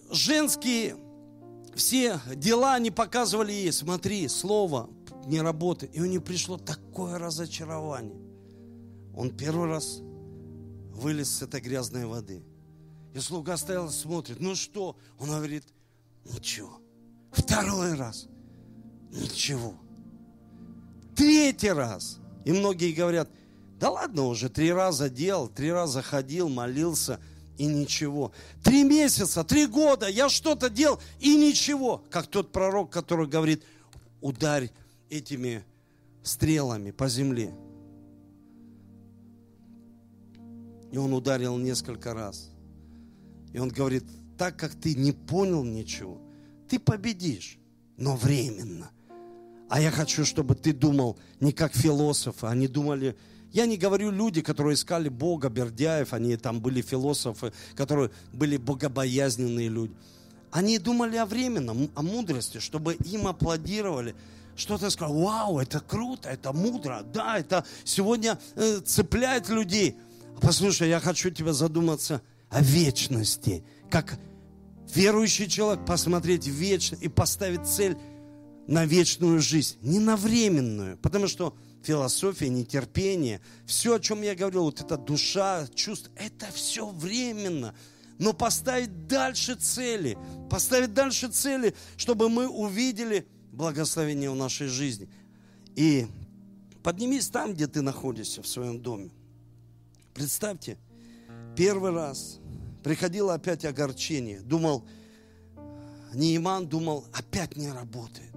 женские 0.09 0.97
все 1.75 2.19
дела 2.35 2.73
они 2.73 2.89
показывали 2.89 3.51
ей. 3.51 3.71
Смотри, 3.71 4.27
слово 4.27 4.89
не 5.27 5.39
работает. 5.39 5.95
И 5.95 6.01
у 6.01 6.05
нее 6.05 6.21
пришло 6.21 6.57
такое 6.57 7.19
разочарование. 7.19 8.19
Он 9.15 9.29
первый 9.29 9.69
раз 9.69 9.99
вылез 10.91 11.29
с 11.35 11.41
этой 11.43 11.61
грязной 11.61 12.05
воды. 12.05 12.43
И 13.13 13.19
слуга 13.19 13.57
стоял 13.57 13.89
и 13.89 13.91
смотрит, 13.91 14.39
ну 14.39 14.55
что? 14.55 14.95
Он 15.19 15.29
говорит, 15.29 15.65
ничего. 16.25 16.79
Второй 17.31 17.93
раз. 17.93 18.27
Ничего. 19.11 19.75
Третий 21.15 21.71
раз. 21.71 22.19
И 22.45 22.51
многие 22.51 22.93
говорят, 22.93 23.29
да 23.79 23.91
ладно 23.91 24.25
уже, 24.25 24.49
три 24.49 24.71
раза 24.71 25.09
делал, 25.09 25.47
три 25.47 25.71
раза 25.71 26.01
ходил, 26.01 26.49
молился, 26.49 27.19
и 27.57 27.65
ничего. 27.65 28.31
Три 28.63 28.83
месяца, 28.83 29.43
три 29.43 29.67
года 29.67 30.07
я 30.07 30.29
что-то 30.29 30.69
делал, 30.69 30.99
и 31.19 31.35
ничего. 31.35 32.03
Как 32.09 32.27
тот 32.27 32.51
пророк, 32.51 32.89
который 32.89 33.27
говорит, 33.27 33.63
ударь 34.21 34.71
этими 35.09 35.63
стрелами 36.23 36.91
по 36.91 37.07
земле. 37.07 37.53
И 40.91 40.97
он 40.97 41.13
ударил 41.13 41.57
несколько 41.57 42.13
раз. 42.13 42.49
И 43.53 43.59
он 43.59 43.69
говорит, 43.69 44.05
так 44.37 44.57
как 44.57 44.73
ты 44.73 44.95
не 44.95 45.11
понял 45.11 45.63
ничего, 45.63 46.21
ты 46.67 46.79
победишь, 46.79 47.59
но 47.97 48.15
временно. 48.15 48.89
А 49.71 49.79
я 49.79 49.89
хочу, 49.89 50.25
чтобы 50.25 50.53
ты 50.53 50.73
думал 50.73 51.17
не 51.39 51.53
как 51.53 51.73
философы, 51.73 52.47
они 52.47 52.67
думали, 52.67 53.15
я 53.53 53.65
не 53.65 53.77
говорю 53.77 54.11
люди, 54.11 54.41
которые 54.41 54.73
искали 54.73 55.07
Бога, 55.07 55.47
Бердяев, 55.47 56.11
они 56.11 56.35
там 56.35 56.59
были 56.59 56.81
философы, 56.81 57.53
которые 57.73 58.11
были 58.33 58.57
богобоязненные 58.57 59.69
люди. 59.69 59.93
Они 60.51 60.77
думали 60.77 61.15
о 61.15 61.25
временном, 61.25 61.89
о 61.95 62.01
мудрости, 62.01 62.57
чтобы 62.57 62.95
им 62.95 63.27
аплодировали, 63.27 64.13
что-то 64.57 64.89
сказал, 64.89 65.15
вау, 65.15 65.59
это 65.59 65.79
круто, 65.79 66.27
это 66.27 66.51
мудро, 66.51 67.05
да, 67.13 67.39
это 67.39 67.63
сегодня 67.85 68.37
э, 68.55 68.81
цепляет 68.83 69.47
людей. 69.47 69.95
Послушай, 70.41 70.89
я 70.89 70.99
хочу 70.99 71.29
тебя 71.29 71.53
задуматься 71.53 72.21
о 72.49 72.61
вечности, 72.61 73.63
как 73.89 74.19
верующий 74.93 75.47
человек 75.47 75.85
посмотреть 75.85 76.45
вечно 76.45 76.97
и 76.99 77.07
поставить 77.07 77.65
цель 77.65 77.95
на 78.67 78.85
вечную 78.85 79.41
жизнь, 79.41 79.77
не 79.81 79.99
на 79.99 80.15
временную, 80.15 80.97
потому 80.97 81.27
что 81.27 81.55
философия, 81.83 82.49
нетерпение, 82.49 83.41
все, 83.65 83.95
о 83.95 83.99
чем 83.99 84.21
я 84.21 84.35
говорил, 84.35 84.63
вот 84.63 84.81
эта 84.81 84.97
душа, 84.97 85.67
чувство, 85.73 86.11
это 86.15 86.51
все 86.51 86.89
временно. 86.89 87.73
Но 88.19 88.33
поставить 88.33 89.07
дальше 89.07 89.55
цели, 89.55 90.17
поставить 90.49 90.93
дальше 90.93 91.27
цели, 91.29 91.73
чтобы 91.97 92.29
мы 92.29 92.47
увидели 92.47 93.27
благословение 93.51 94.29
в 94.29 94.35
нашей 94.35 94.67
жизни. 94.67 95.09
И 95.75 96.05
поднимись 96.83 97.29
там, 97.29 97.53
где 97.53 97.67
ты 97.67 97.81
находишься, 97.81 98.43
в 98.43 98.47
своем 98.47 98.79
доме. 98.79 99.09
Представьте, 100.13 100.77
первый 101.55 101.91
раз 101.91 102.39
приходило 102.83 103.33
опять 103.33 103.65
огорчение. 103.65 104.41
Думал, 104.41 104.85
Неиман 106.13 106.67
думал, 106.67 107.05
опять 107.13 107.55
не 107.55 107.71
работает. 107.71 108.30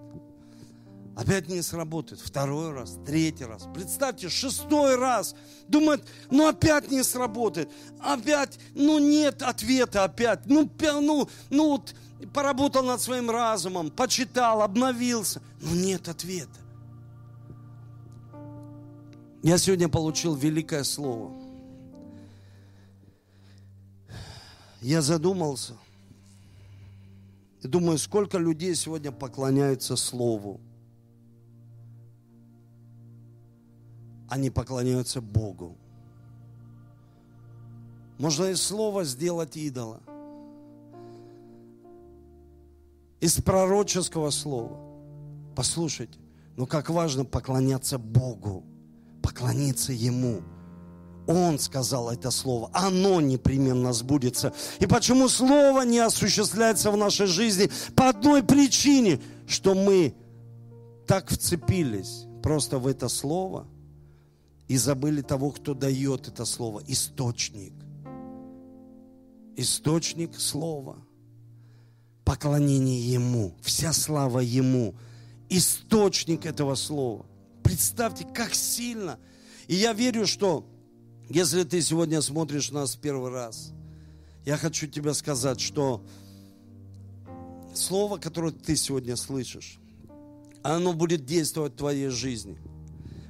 Опять 1.17 1.49
не 1.49 1.63
сработает. 1.63 2.21
Второй 2.21 2.73
раз, 2.73 2.99
третий 3.07 3.45
раз. 3.45 3.69
Представьте, 3.73 4.29
шестой 4.29 4.97
раз. 4.97 5.37
Думает, 5.69 6.05
ну 6.31 6.49
опять 6.49 6.91
не 6.91 7.05
сработает. 7.05 7.71
Опять, 8.01 8.59
ну 8.75 8.99
нет 8.99 9.43
ответа 9.43 10.05
опять. 10.05 10.47
Ну, 10.47 10.69
ну, 10.81 11.29
ну 11.51 11.69
вот, 11.69 11.95
поработал 12.33 12.83
над 12.83 13.01
своим 13.01 13.31
разумом, 13.31 13.91
почитал, 13.91 14.63
обновился. 14.63 15.41
Но 15.61 15.75
нет 15.75 16.09
ответа. 16.09 16.59
Я 19.43 19.59
сегодня 19.59 19.89
получил 19.89 20.35
великое 20.35 20.83
слово. 20.83 21.33
Я 24.81 25.01
задумался. 25.01 25.75
И 27.63 27.69
думаю, 27.69 27.99
сколько 27.99 28.37
людей 28.37 28.75
сегодня 28.75 29.13
поклоняются 29.13 29.97
Слову. 29.97 30.61
Они 34.29 34.51
поклоняются 34.51 35.21
Богу. 35.21 35.77
Можно 38.19 38.47
из 38.47 38.63
слова 38.63 39.05
сделать 39.05 39.57
идола. 39.57 40.01
Из 43.21 43.41
пророческого 43.41 44.31
слова. 44.31 44.79
Послушайте, 45.57 46.19
но 46.57 46.67
как 46.67 46.91
важно 46.91 47.25
поклоняться 47.25 47.99
Богу, 47.99 48.65
поклониться 49.23 49.93
Ему. 49.93 50.43
Он 51.27 51.59
сказал 51.59 52.11
это 52.11 52.31
слово, 52.31 52.71
оно 52.75 53.21
непременно 53.21 53.95
сбудется. 53.95 54.53
И 54.79 54.87
почему 54.87 55.29
слово 55.29 55.83
не 55.83 55.99
осуществляется 55.99 56.91
в 56.91 56.99
нашей 56.99 57.27
жизни? 57.27 57.71
По 57.97 58.11
одной 58.11 58.43
причине, 58.43 59.21
что 59.47 59.75
мы 59.75 60.15
так 61.07 61.31
вцепились 61.31 62.27
просто 62.43 62.79
в 62.79 62.87
это 62.87 63.09
слово– 63.09 63.67
и 64.69 64.77
забыли 64.77 65.21
того, 65.21 65.51
кто 65.51 65.75
дает 65.75 66.29
это 66.29 66.45
слово. 66.45 66.83
Источник. 66.87 67.73
Источник 69.57 70.39
слова. 70.39 70.97
Поклонение 72.25 73.13
Ему. 73.13 73.55
Вся 73.61 73.93
слава 73.93 74.41
Ему. 74.41 74.95
Источник 75.51 76.47
этого 76.47 76.75
слова. 76.75 77.27
Представьте, 77.63 78.27
как 78.35 78.55
сильно. 78.55 79.19
И 79.67 79.75
я 79.75 79.93
верю, 79.93 80.27
что 80.27 80.67
если 81.29 81.65
ты 81.65 81.81
сегодня 81.83 82.21
смотришь 82.23 82.71
нас 82.71 82.97
первый 82.97 83.31
раз, 83.31 83.73
я 84.45 84.57
хочу 84.57 84.87
тебе 84.87 85.15
сказать, 85.15 85.61
что 85.61 86.05
слово, 87.75 88.19
которое 88.19 88.53
ты 88.53 88.77
сегодня 88.77 89.17
слышишь, 89.17 89.79
оно 90.63 90.95
будет 90.95 91.27
действовать 91.27 91.75
в 91.75 91.77
твоей 91.77 92.09
жизни– 92.09 92.59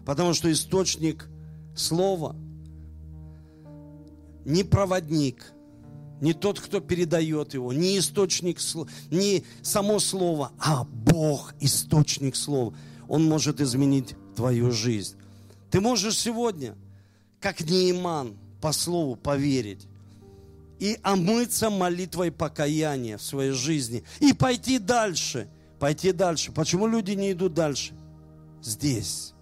Потому 0.04 0.34
что 0.34 0.52
источник 0.52 1.28
слова 1.74 2.36
не 4.44 4.62
проводник, 4.62 5.52
не 6.20 6.32
тот, 6.32 6.60
кто 6.60 6.80
передает 6.80 7.54
его, 7.54 7.72
не 7.72 7.98
источник, 7.98 8.58
не 9.10 9.44
само 9.62 9.98
слово, 9.98 10.52
а 10.58 10.84
Бог, 10.84 11.54
источник 11.60 12.36
слова. 12.36 12.74
Он 13.08 13.24
может 13.24 13.60
изменить 13.60 14.14
твою 14.36 14.70
жизнь. 14.70 15.16
Ты 15.70 15.80
можешь 15.80 16.18
сегодня, 16.18 16.76
как 17.40 17.60
Неиман, 17.60 18.36
по 18.60 18.72
слову 18.72 19.16
поверить 19.16 19.86
и 20.78 20.98
омыться 21.02 21.68
молитвой 21.68 22.30
покаяния 22.30 23.18
в 23.18 23.22
своей 23.22 23.52
жизни 23.52 24.04
и 24.20 24.32
пойти 24.32 24.78
дальше, 24.78 25.48
пойти 25.78 26.12
дальше. 26.12 26.52
Почему 26.52 26.86
люди 26.86 27.12
не 27.12 27.32
идут 27.32 27.54
дальше? 27.54 27.92
Здесь 28.62 29.33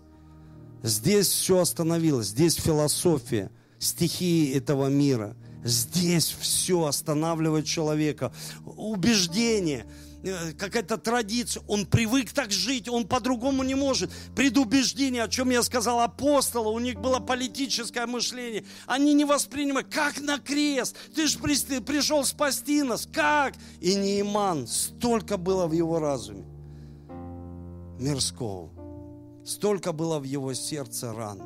Здесь 0.82 1.28
все 1.28 1.60
остановилось, 1.60 2.28
здесь 2.28 2.54
философия, 2.54 3.50
стихии 3.78 4.54
этого 4.54 4.88
мира. 4.88 5.36
Здесь 5.64 6.34
все 6.40 6.86
останавливает 6.86 7.66
человека. 7.66 8.32
Убеждение, 8.64 9.86
э, 10.24 10.52
какая-то 10.58 10.98
традиция. 10.98 11.62
Он 11.68 11.86
привык 11.86 12.32
так 12.32 12.50
жить, 12.50 12.88
он 12.88 13.06
по-другому 13.06 13.62
не 13.62 13.76
может. 13.76 14.10
Предубеждение, 14.34 15.22
о 15.22 15.28
чем 15.28 15.50
я 15.50 15.62
сказал, 15.62 16.00
апостолы, 16.00 16.72
у 16.72 16.80
них 16.80 17.00
было 17.00 17.20
политическое 17.20 18.06
мышление. 18.06 18.64
Они 18.86 19.14
не 19.14 19.24
воспринимают, 19.24 19.88
как 19.88 20.20
на 20.20 20.38
крест. 20.38 20.96
Ты 21.14 21.28
же 21.28 21.38
пришел 21.38 22.24
спасти 22.24 22.82
нас, 22.82 23.08
как? 23.12 23.54
И 23.80 23.94
Неиман, 23.94 24.66
столько 24.66 25.36
было 25.36 25.68
в 25.68 25.72
его 25.72 26.00
разуме 26.00 26.44
мирского. 28.00 28.81
Столько 29.44 29.92
было 29.92 30.18
в 30.18 30.24
его 30.24 30.54
сердце 30.54 31.12
ран. 31.12 31.40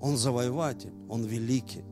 Он 0.00 0.16
завоеватель, 0.16 0.92
он 1.08 1.24
великий. 1.24 1.84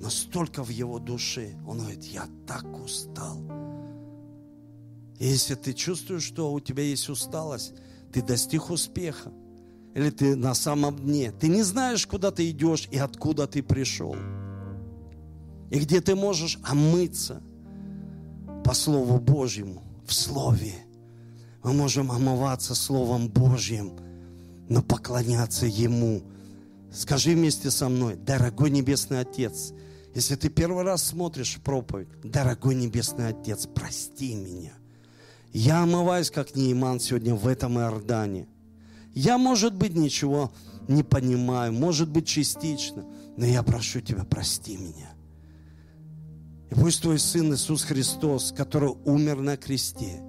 Настолько 0.00 0.62
в 0.62 0.68
его 0.68 0.98
душе. 0.98 1.54
Он 1.66 1.78
говорит, 1.78 2.04
я 2.04 2.26
так 2.46 2.64
устал. 2.82 3.38
И 5.18 5.26
если 5.26 5.54
ты 5.54 5.74
чувствуешь, 5.74 6.22
что 6.22 6.52
у 6.52 6.60
тебя 6.60 6.84
есть 6.84 7.08
усталость, 7.08 7.74
ты 8.12 8.22
достиг 8.22 8.70
успеха. 8.70 9.32
Или 9.94 10.10
ты 10.10 10.36
на 10.36 10.54
самом 10.54 10.96
дне. 10.96 11.32
Ты 11.32 11.48
не 11.48 11.62
знаешь, 11.62 12.06
куда 12.06 12.30
ты 12.30 12.48
идешь 12.48 12.88
и 12.90 12.98
откуда 12.98 13.46
ты 13.46 13.62
пришел. 13.62 14.14
И 15.70 15.78
где 15.78 16.00
ты 16.00 16.14
можешь 16.14 16.58
омыться 16.62 17.42
по 18.64 18.72
Слову 18.72 19.18
Божьему, 19.18 19.82
в 20.06 20.14
Слове 20.14 20.74
Мы 21.62 21.74
можем 21.74 22.10
омываться 22.10 22.74
Словом 22.74 23.28
Божьим, 23.28 23.92
но 24.68 24.82
поклоняться 24.82 25.66
Ему. 25.66 26.22
Скажи 26.92 27.32
вместе 27.32 27.70
со 27.70 27.88
мной, 27.88 28.16
дорогой 28.16 28.70
Небесный 28.70 29.20
Отец, 29.20 29.72
если 30.14 30.36
ты 30.36 30.48
первый 30.48 30.84
раз 30.84 31.04
смотришь 31.04 31.58
проповедь, 31.62 32.08
дорогой 32.24 32.74
Небесный 32.74 33.28
Отец, 33.28 33.66
прости 33.66 34.34
меня. 34.34 34.72
Я 35.52 35.82
омываюсь, 35.82 36.30
как 36.30 36.56
Нейман 36.56 36.98
сегодня 36.98 37.34
в 37.34 37.46
этом 37.46 37.78
Иордане. 37.78 38.48
Я, 39.14 39.36
может 39.36 39.74
быть, 39.74 39.94
ничего 39.94 40.52
не 40.88 41.02
понимаю, 41.02 41.72
может 41.72 42.08
быть, 42.08 42.26
частично, 42.26 43.04
но 43.36 43.44
я 43.44 43.62
прошу 43.62 44.00
Тебя, 44.00 44.24
прости 44.24 44.76
меня. 44.76 45.10
И 46.70 46.74
пусть 46.74 47.02
Твой 47.02 47.18
Сын 47.18 47.52
Иисус 47.52 47.82
Христос, 47.82 48.52
который 48.56 48.94
умер 49.04 49.40
на 49.40 49.56
кресте, 49.56 50.22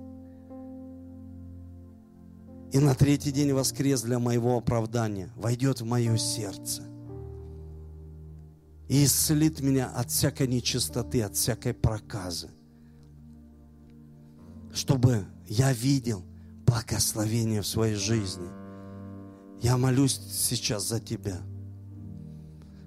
и 2.71 2.79
на 2.79 2.95
третий 2.95 3.31
день 3.31 3.51
воскрес 3.51 4.01
для 4.01 4.17
моего 4.17 4.57
оправдания, 4.57 5.29
войдет 5.35 5.81
в 5.81 5.85
мое 5.85 6.17
сердце. 6.17 6.83
И 8.87 9.03
исцелит 9.03 9.59
меня 9.61 9.89
от 9.89 10.09
всякой 10.09 10.47
нечистоты, 10.47 11.21
от 11.21 11.35
всякой 11.35 11.73
проказы, 11.73 12.49
чтобы 14.73 15.25
я 15.47 15.73
видел 15.73 16.23
благословение 16.65 17.61
в 17.61 17.67
своей 17.67 17.95
жизни. 17.95 18.47
Я 19.61 19.77
молюсь 19.77 20.19
сейчас 20.31 20.87
за 20.87 20.99
тебя, 20.99 21.39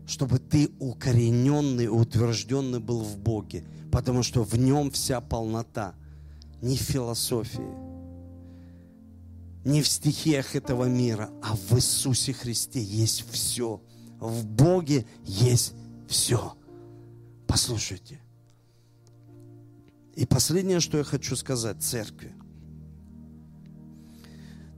чтобы 0.06 0.38
ты 0.38 0.70
укорененный, 0.78 1.88
утвержденный 1.88 2.80
был 2.80 3.02
в 3.02 3.18
Боге, 3.18 3.64
потому 3.92 4.22
что 4.22 4.44
в 4.44 4.54
нем 4.56 4.90
вся 4.90 5.20
полнота, 5.20 5.94
не 6.60 6.76
философии, 6.76 7.83
не 9.64 9.82
в 9.82 9.88
стихиях 9.88 10.54
этого 10.54 10.84
мира, 10.84 11.30
а 11.42 11.56
в 11.56 11.72
Иисусе 11.76 12.32
Христе 12.32 12.82
есть 12.82 13.24
все. 13.30 13.80
В 14.20 14.46
Боге 14.46 15.06
есть 15.24 15.74
все. 16.06 16.54
Послушайте. 17.46 18.20
И 20.14 20.26
последнее, 20.26 20.80
что 20.80 20.98
я 20.98 21.04
хочу 21.04 21.34
сказать 21.34 21.82
церкви. 21.82 22.34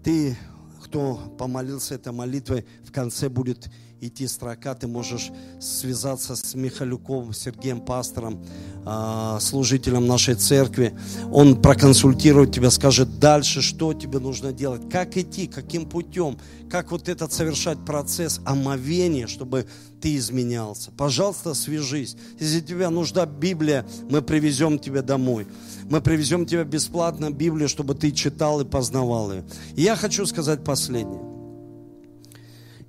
Ты, 0.02 0.36
кто 0.82 1.16
помолился 1.38 1.96
этой 1.96 2.12
молитвой, 2.12 2.64
в 2.84 2.92
конце 2.92 3.28
будет 3.28 3.70
идти 4.00 4.26
строка, 4.26 4.74
ты 4.74 4.86
можешь 4.86 5.30
связаться 5.60 6.36
с 6.36 6.54
Михалюковым, 6.54 7.32
Сергеем 7.32 7.80
Пастором, 7.80 8.44
а, 8.84 9.38
служителем 9.40 10.06
нашей 10.06 10.34
церкви. 10.34 10.94
Он 11.32 11.60
проконсультирует 11.60 12.52
тебя, 12.52 12.70
скажет 12.70 13.18
дальше, 13.18 13.62
что 13.62 13.94
тебе 13.94 14.18
нужно 14.18 14.52
делать, 14.52 14.82
как 14.90 15.16
идти, 15.16 15.46
каким 15.46 15.88
путем, 15.88 16.38
как 16.70 16.90
вот 16.90 17.08
этот 17.08 17.32
совершать 17.32 17.84
процесс 17.84 18.40
омовения, 18.44 19.26
чтобы 19.26 19.66
ты 20.00 20.16
изменялся. 20.16 20.90
Пожалуйста, 20.96 21.54
свяжись. 21.54 22.16
Если 22.38 22.60
тебе 22.60 22.88
нужна 22.88 23.26
Библия, 23.26 23.86
мы 24.10 24.22
привезем 24.22 24.78
тебя 24.78 25.02
домой. 25.02 25.46
Мы 25.88 26.00
привезем 26.00 26.46
тебе 26.46 26.64
бесплатно 26.64 27.30
Библию, 27.30 27.68
чтобы 27.68 27.94
ты 27.94 28.10
читал 28.12 28.60
и 28.60 28.64
познавал 28.64 29.32
ее. 29.32 29.44
И 29.74 29.82
я 29.82 29.96
хочу 29.96 30.26
сказать 30.26 30.64
последнее 30.64 31.35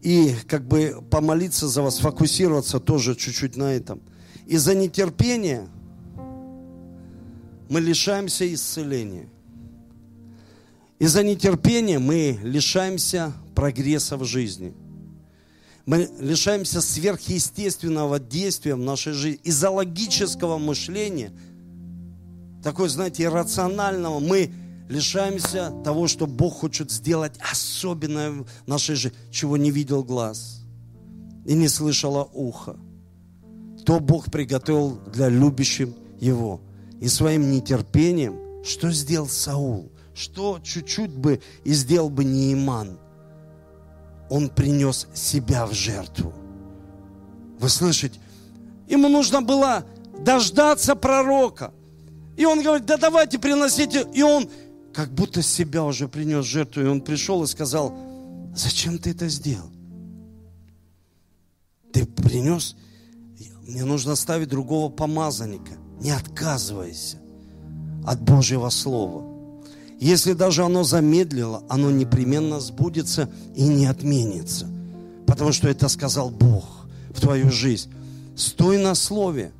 и 0.07 0.33
как 0.47 0.65
бы 0.65 1.03
помолиться 1.11 1.67
за 1.67 1.81
вас, 1.81 1.99
фокусироваться 1.99 2.79
тоже 2.79 3.13
чуть-чуть 3.13 3.57
на 3.57 3.73
этом. 3.73 3.99
Из-за 4.45 4.73
нетерпения 4.73 5.67
мы 7.67 7.81
лишаемся 7.81 8.53
исцеления. 8.53 9.27
Из-за 10.97 11.23
нетерпения 11.23 11.99
мы 11.99 12.39
лишаемся 12.41 13.33
прогресса 13.53 14.15
в 14.15 14.23
жизни. 14.23 14.73
Мы 15.85 16.09
лишаемся 16.21 16.79
сверхъестественного 16.79 18.17
действия 18.17 18.75
в 18.75 18.79
нашей 18.79 19.11
жизни. 19.11 19.41
Из-за 19.43 19.69
логического 19.69 20.57
мышления, 20.57 21.33
такой, 22.63 22.87
знаете, 22.87 23.23
иррационального, 23.23 24.21
мы 24.21 24.53
лишаемся 24.89 25.73
того, 25.83 26.07
что 26.07 26.27
Бог 26.27 26.59
хочет 26.59 26.91
сделать 26.91 27.33
особенное 27.39 28.31
в 28.31 28.45
нашей 28.67 28.95
жизни, 28.95 29.17
чего 29.31 29.57
не 29.57 29.71
видел 29.71 30.03
глаз 30.03 30.61
и 31.45 31.53
не 31.53 31.69
слышало 31.69 32.29
ухо. 32.33 32.75
То 33.85 33.99
Бог 33.99 34.29
приготовил 34.29 34.99
для 35.13 35.29
любящих 35.29 35.89
Его. 36.19 36.61
И 36.99 37.07
своим 37.07 37.51
нетерпением, 37.51 38.63
что 38.65 38.91
сделал 38.91 39.27
Саул, 39.27 39.91
что 40.13 40.59
чуть-чуть 40.61 41.11
бы 41.11 41.41
и 41.63 41.73
сделал 41.73 42.09
бы 42.09 42.25
Неиман, 42.25 42.99
он 44.29 44.49
принес 44.49 45.07
себя 45.13 45.65
в 45.65 45.73
жертву. 45.73 46.33
Вы 47.59 47.69
слышите? 47.69 48.19
Ему 48.89 49.07
нужно 49.07 49.41
было 49.41 49.85
дождаться 50.19 50.95
пророка. 50.95 51.71
И 52.35 52.45
он 52.45 52.61
говорит, 52.61 52.85
да 52.85 52.97
давайте 52.97 53.39
приносите. 53.39 54.05
И 54.13 54.21
он 54.21 54.49
как 54.97 55.13
будто 55.13 55.43
себя 55.43 55.83
уже 55.83 56.07
принес 56.07 56.43
жертву. 56.43 56.81
И 56.81 56.87
он 56.87 57.01
пришел 57.01 57.43
и 57.43 57.47
сказал, 57.47 57.95
зачем 58.55 58.97
ты 58.97 59.11
это 59.11 59.29
сделал? 59.29 59.69
Ты 61.93 62.07
принес, 62.07 62.75
мне 63.61 63.85
нужно 63.85 64.15
ставить 64.15 64.49
другого 64.49 64.89
помазанника. 64.89 65.73
Не 66.01 66.09
отказывайся 66.09 67.19
от 68.07 68.19
Божьего 68.23 68.69
Слова. 68.69 69.23
Если 69.99 70.33
даже 70.33 70.63
оно 70.63 70.83
замедлило, 70.83 71.63
оно 71.69 71.91
непременно 71.91 72.59
сбудется 72.59 73.29
и 73.55 73.67
не 73.67 73.85
отменится. 73.85 74.67
Потому 75.27 75.51
что 75.51 75.69
это 75.69 75.89
сказал 75.89 76.31
Бог 76.31 76.87
в 77.11 77.21
твою 77.21 77.51
жизнь. 77.51 77.91
Стой 78.35 78.79
на 78.79 78.95
слове, 78.95 79.51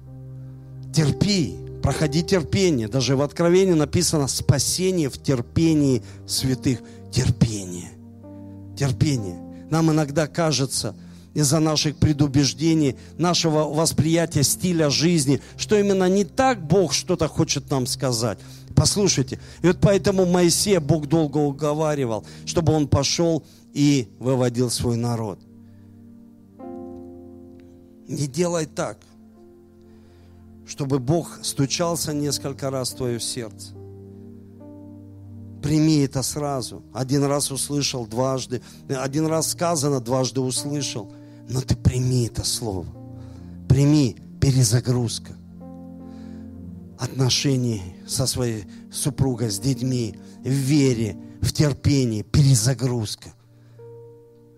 терпи, 0.96 1.58
проходи 1.82 2.24
терпение. 2.24 2.88
Даже 2.88 3.16
в 3.16 3.22
Откровении 3.22 3.74
написано 3.74 4.28
спасение 4.28 5.10
в 5.10 5.22
терпении 5.22 6.04
святых. 6.26 6.80
Терпение. 7.12 7.92
Терпение. 8.78 9.40
Нам 9.70 9.92
иногда 9.92 10.28
кажется, 10.28 10.96
из-за 11.34 11.60
наших 11.60 11.98
предубеждений, 11.98 12.96
нашего 13.18 13.66
восприятия 13.66 14.44
стиля 14.44 14.90
жизни, 14.90 15.40
что 15.56 15.78
именно 15.78 16.10
не 16.10 16.24
так 16.26 16.66
Бог 16.66 16.94
что-то 16.94 17.28
хочет 17.28 17.70
нам 17.70 17.86
сказать. 17.86 18.40
Послушайте, 18.76 19.40
и 19.62 19.68
вот 19.68 19.78
поэтому 19.80 20.26
Моисея 20.26 20.80
Бог 20.80 21.08
долго 21.08 21.38
уговаривал, 21.38 22.26
чтобы 22.46 22.74
он 22.74 22.88
пошел 22.88 23.44
и 23.74 24.08
выводил 24.20 24.70
свой 24.72 24.98
народ. 24.98 25.40
Не 28.08 28.26
делай 28.28 28.66
так 28.66 28.98
чтобы 30.68 31.00
Бог 31.00 31.40
стучался 31.44 32.14
несколько 32.14 32.70
раз 32.70 32.92
в 32.92 32.98
твое 32.98 33.20
сердце. 33.20 33.74
Прими 35.64 36.00
это 36.00 36.22
сразу. 36.22 36.84
Один 36.94 37.24
раз 37.24 37.52
услышал, 37.52 38.06
дважды. 38.06 38.62
Один 38.90 39.26
раз 39.26 39.52
сказано, 39.52 40.02
дважды 40.02 40.42
услышал. 40.42 41.12
Но 41.50 41.62
ты 41.62 41.76
прими 41.76 42.28
это 42.28 42.44
слово. 42.44 42.86
Прими 43.68 44.18
перезагрузка 44.42 45.34
отношений 47.00 47.82
со 48.08 48.28
своей 48.28 48.66
супругой, 48.92 49.52
с 49.52 49.60
детьми, 49.60 50.16
в 50.44 50.50
вере, 50.50 51.18
в 51.42 51.54
терпении, 51.54 52.24
перезагрузка, 52.24 53.30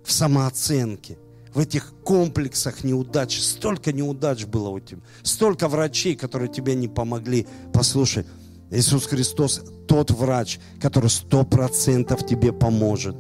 в 0.04 0.12
самооценке– 0.12 1.18
в 1.54 1.60
этих 1.60 1.94
комплексах 2.04 2.84
неудач. 2.84 3.40
Столько 3.40 3.92
неудач 3.92 4.46
было 4.46 4.70
у 4.70 4.80
тебя. 4.80 5.02
Столько 5.24 5.68
врачей, 5.68 6.16
которые 6.16 6.52
тебе 6.52 6.76
не 6.76 6.88
помогли. 6.88 7.48
Послушай, 7.74 8.26
Иисус 8.72 9.06
Христос 9.06 9.64
тот 9.88 10.12
врач, 10.12 10.60
который 10.80 11.10
сто 11.10 11.44
процентов 11.44 12.26
тебе 12.26 12.54
поможет. 12.54 13.16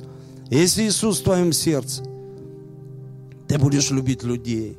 Если 0.49 0.83
Иисус 0.83 1.19
в 1.19 1.23
твоем 1.23 1.53
сердце, 1.53 2.03
ты 3.47 3.57
будешь 3.57 3.89
любить 3.89 4.23
людей. 4.23 4.77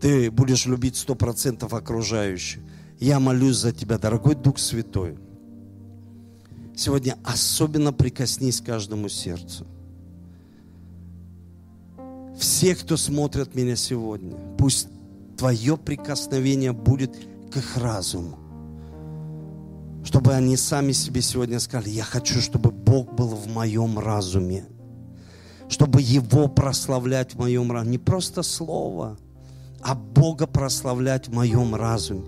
Ты 0.00 0.30
будешь 0.30 0.66
любить 0.66 0.96
сто 0.96 1.14
процентов 1.14 1.74
окружающих. 1.74 2.62
Я 2.98 3.20
молюсь 3.20 3.56
за 3.56 3.72
тебя, 3.72 3.98
дорогой 3.98 4.34
Дух 4.34 4.58
Святой. 4.58 5.18
Сегодня 6.74 7.18
особенно 7.22 7.92
прикоснись 7.92 8.60
к 8.60 8.66
каждому 8.66 9.08
сердцу 9.08 9.66
все, 12.38 12.74
кто 12.74 12.96
смотрят 12.96 13.54
меня 13.54 13.76
сегодня, 13.76 14.36
пусть 14.58 14.88
Твое 15.36 15.76
прикосновение 15.76 16.72
будет 16.72 17.16
к 17.52 17.56
их 17.56 17.76
разуму. 17.76 18.38
Чтобы 20.04 20.34
они 20.34 20.56
сами 20.56 20.92
себе 20.92 21.22
сегодня 21.22 21.60
сказали, 21.60 21.90
я 21.90 22.04
хочу, 22.04 22.40
чтобы 22.40 22.70
Бог 22.70 23.12
был 23.14 23.28
в 23.28 23.48
моем 23.48 23.98
разуме. 23.98 24.66
Чтобы 25.68 26.02
Его 26.02 26.48
прославлять 26.48 27.34
в 27.34 27.38
моем 27.38 27.72
разуме. 27.72 27.92
Не 27.92 27.98
просто 27.98 28.42
слово, 28.42 29.16
а 29.80 29.94
Бога 29.94 30.46
прославлять 30.46 31.28
в 31.28 31.32
моем 31.32 31.74
разуме. 31.74 32.24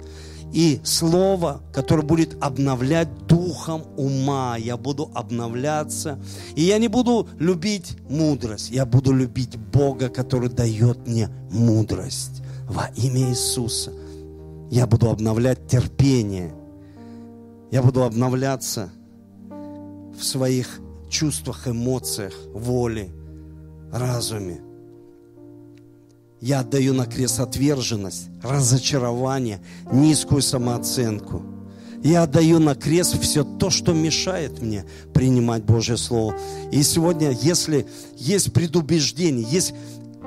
И 0.55 0.81
слово, 0.85 1.63
которое 1.73 2.05
будет 2.05 2.37
обновлять 2.41 3.27
духом 3.27 3.83
ума. 3.97 4.57
Я 4.57 4.77
буду 4.77 5.11
обновляться. 5.13 6.21
И 6.55 6.63
я 6.63 6.79
не 6.79 6.87
буду 6.87 7.29
любить 7.41 7.97
мудрость. 8.09 8.71
Я 8.71 8.87
буду 8.87 9.13
любить 9.13 9.57
Бога, 9.57 10.09
который 10.09 10.49
дает 10.49 11.09
мне 11.09 11.29
мудрость. 11.51 12.41
Во 12.69 12.87
имя 12.95 13.31
Иисуса. 13.31 13.93
Я 14.71 14.87
буду 14.87 15.11
обновлять 15.11 15.67
терпение. 15.67 16.55
Я 17.73 17.83
буду 17.83 18.05
обновляться 18.05 18.91
в 20.17 20.23
своих 20.23 20.81
чувствах, 21.11 21.67
эмоциях, 21.67 22.33
воле, 22.55 23.11
разуме. 23.93 24.61
Я 26.45 26.61
отдаю 26.61 26.92
на 26.92 27.07
крест 27.07 27.40
отверженность, 27.40 28.28
разочарование, 28.42 29.62
низкую 29.90 30.42
самооценку. 30.42 31.42
Я 32.03 32.24
отдаю 32.24 32.59
на 32.59 32.74
крест 32.74 33.18
все 33.22 33.45
то, 33.45 33.70
что 33.70 33.95
мешает 33.95 34.61
мне 34.61 34.84
принимать 35.14 35.64
Божье 35.64 35.97
Слово. 35.97 36.36
И 36.70 36.82
сегодня, 36.82 37.30
если 37.30 37.86
есть 38.18 38.53
предубеждение, 38.53 39.47
есть 39.51 39.72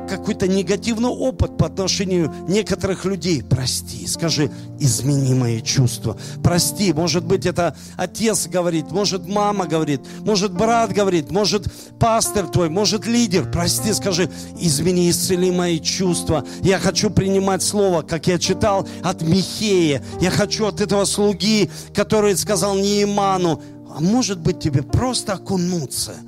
какой-то 0.07 0.47
негативный 0.47 1.09
опыт 1.09 1.57
по 1.57 1.67
отношению 1.67 2.33
некоторых 2.47 3.05
людей, 3.05 3.43
прости, 3.43 4.07
скажи, 4.07 4.51
измени 4.79 5.33
мои 5.33 5.61
чувства. 5.61 6.17
Прости, 6.43 6.93
может 6.93 7.23
быть, 7.23 7.45
это 7.45 7.75
отец 7.97 8.47
говорит, 8.47 8.91
может, 8.91 9.27
мама 9.27 9.67
говорит, 9.67 10.01
может, 10.21 10.53
брат 10.53 10.91
говорит, 10.93 11.31
может, 11.31 11.67
пастор 11.99 12.47
твой, 12.47 12.69
может, 12.69 13.05
лидер. 13.05 13.49
Прости, 13.51 13.93
скажи, 13.93 14.29
измени, 14.59 15.09
исцели 15.09 15.51
мои 15.51 15.79
чувства. 15.79 16.45
Я 16.61 16.79
хочу 16.79 17.09
принимать 17.09 17.61
слово, 17.61 18.01
как 18.01 18.27
я 18.27 18.39
читал 18.39 18.87
от 19.03 19.21
Михея. 19.21 20.03
Я 20.21 20.31
хочу 20.31 20.65
от 20.65 20.81
этого 20.81 21.05
слуги, 21.05 21.69
который 21.93 22.35
сказал 22.37 22.75
Неиману, 22.75 23.61
а 23.95 23.99
может 23.99 24.39
быть, 24.39 24.59
тебе 24.59 24.83
просто 24.83 25.33
окунуться– 25.33 26.15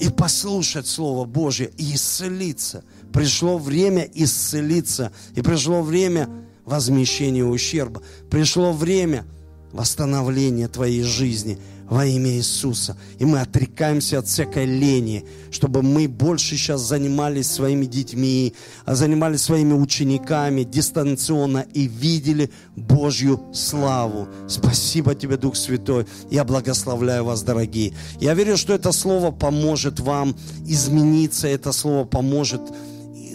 и 0.00 0.08
послушать 0.08 0.86
Слово 0.86 1.24
Божье 1.24 1.70
и 1.76 1.94
исцелиться. 1.94 2.84
Пришло 3.12 3.58
время 3.58 4.08
исцелиться, 4.14 5.12
и 5.34 5.42
пришло 5.42 5.82
время 5.82 6.28
возмещения 6.64 7.44
ущерба. 7.44 8.02
Пришло 8.30 8.72
время 8.72 9.24
восстановления 9.72 10.68
твоей 10.68 11.02
жизни– 11.02 11.58
во 11.88 12.04
имя 12.04 12.30
Иисуса. 12.32 12.96
И 13.18 13.24
мы 13.24 13.40
отрекаемся 13.40 14.18
от 14.18 14.26
всякой 14.26 14.66
лени, 14.66 15.24
чтобы 15.50 15.82
мы 15.82 16.08
больше 16.08 16.56
сейчас 16.56 16.80
занимались 16.82 17.50
своими 17.50 17.86
детьми, 17.86 18.54
а 18.84 18.94
занимались 18.94 19.42
своими 19.42 19.72
учениками 19.72 20.64
дистанционно 20.64 21.66
и 21.72 21.86
видели 21.86 22.50
Божью 22.74 23.40
славу. 23.52 24.28
Спасибо 24.48 25.14
тебе, 25.14 25.36
Дух 25.36 25.56
Святой. 25.56 26.06
Я 26.30 26.44
благословляю 26.44 27.24
вас, 27.24 27.42
дорогие. 27.42 27.94
Я 28.20 28.34
верю, 28.34 28.56
что 28.56 28.72
это 28.72 28.92
слово 28.92 29.30
поможет 29.30 30.00
вам 30.00 30.36
измениться, 30.66 31.46
это 31.48 31.72
слово 31.72 32.04
поможет 32.04 32.62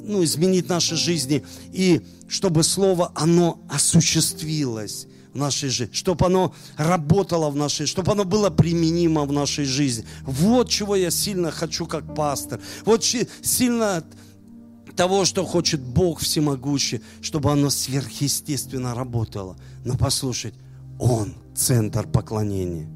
ну, 0.03 0.23
изменить 0.23 0.67
наши 0.67 0.95
жизни, 0.95 1.43
и 1.71 2.01
чтобы 2.27 2.63
слово, 2.63 3.11
оно 3.15 3.59
осуществилось 3.69 5.07
в 5.33 5.37
нашей 5.37 5.69
жизни, 5.69 5.93
чтобы 5.93 6.25
оно 6.25 6.53
работало 6.77 7.49
в 7.49 7.55
нашей, 7.55 7.85
чтобы 7.85 8.11
оно 8.11 8.25
было 8.25 8.49
применимо 8.49 9.23
в 9.25 9.31
нашей 9.31 9.65
жизни. 9.65 10.05
Вот 10.23 10.69
чего 10.69 10.95
я 10.95 11.11
сильно 11.11 11.51
хочу 11.51 11.85
как 11.85 12.15
пастор. 12.15 12.59
Вот 12.85 13.03
сильно 13.03 14.03
того, 14.95 15.25
что 15.25 15.45
хочет 15.45 15.81
Бог 15.81 16.19
всемогущий, 16.19 17.01
чтобы 17.21 17.51
оно 17.51 17.69
сверхъестественно 17.69 18.93
работало. 18.93 19.57
Но 19.85 19.97
послушать, 19.97 20.53
Он 20.99 21.33
центр 21.55 22.07
поклонения. 22.07 22.89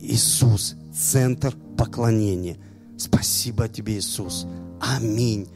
Иисус 0.00 0.74
центр 0.94 1.54
поклонения. 1.76 2.56
Спасибо 2.96 3.68
тебе, 3.68 3.98
Иисус. 3.98 4.46
Аминь. 4.80 5.48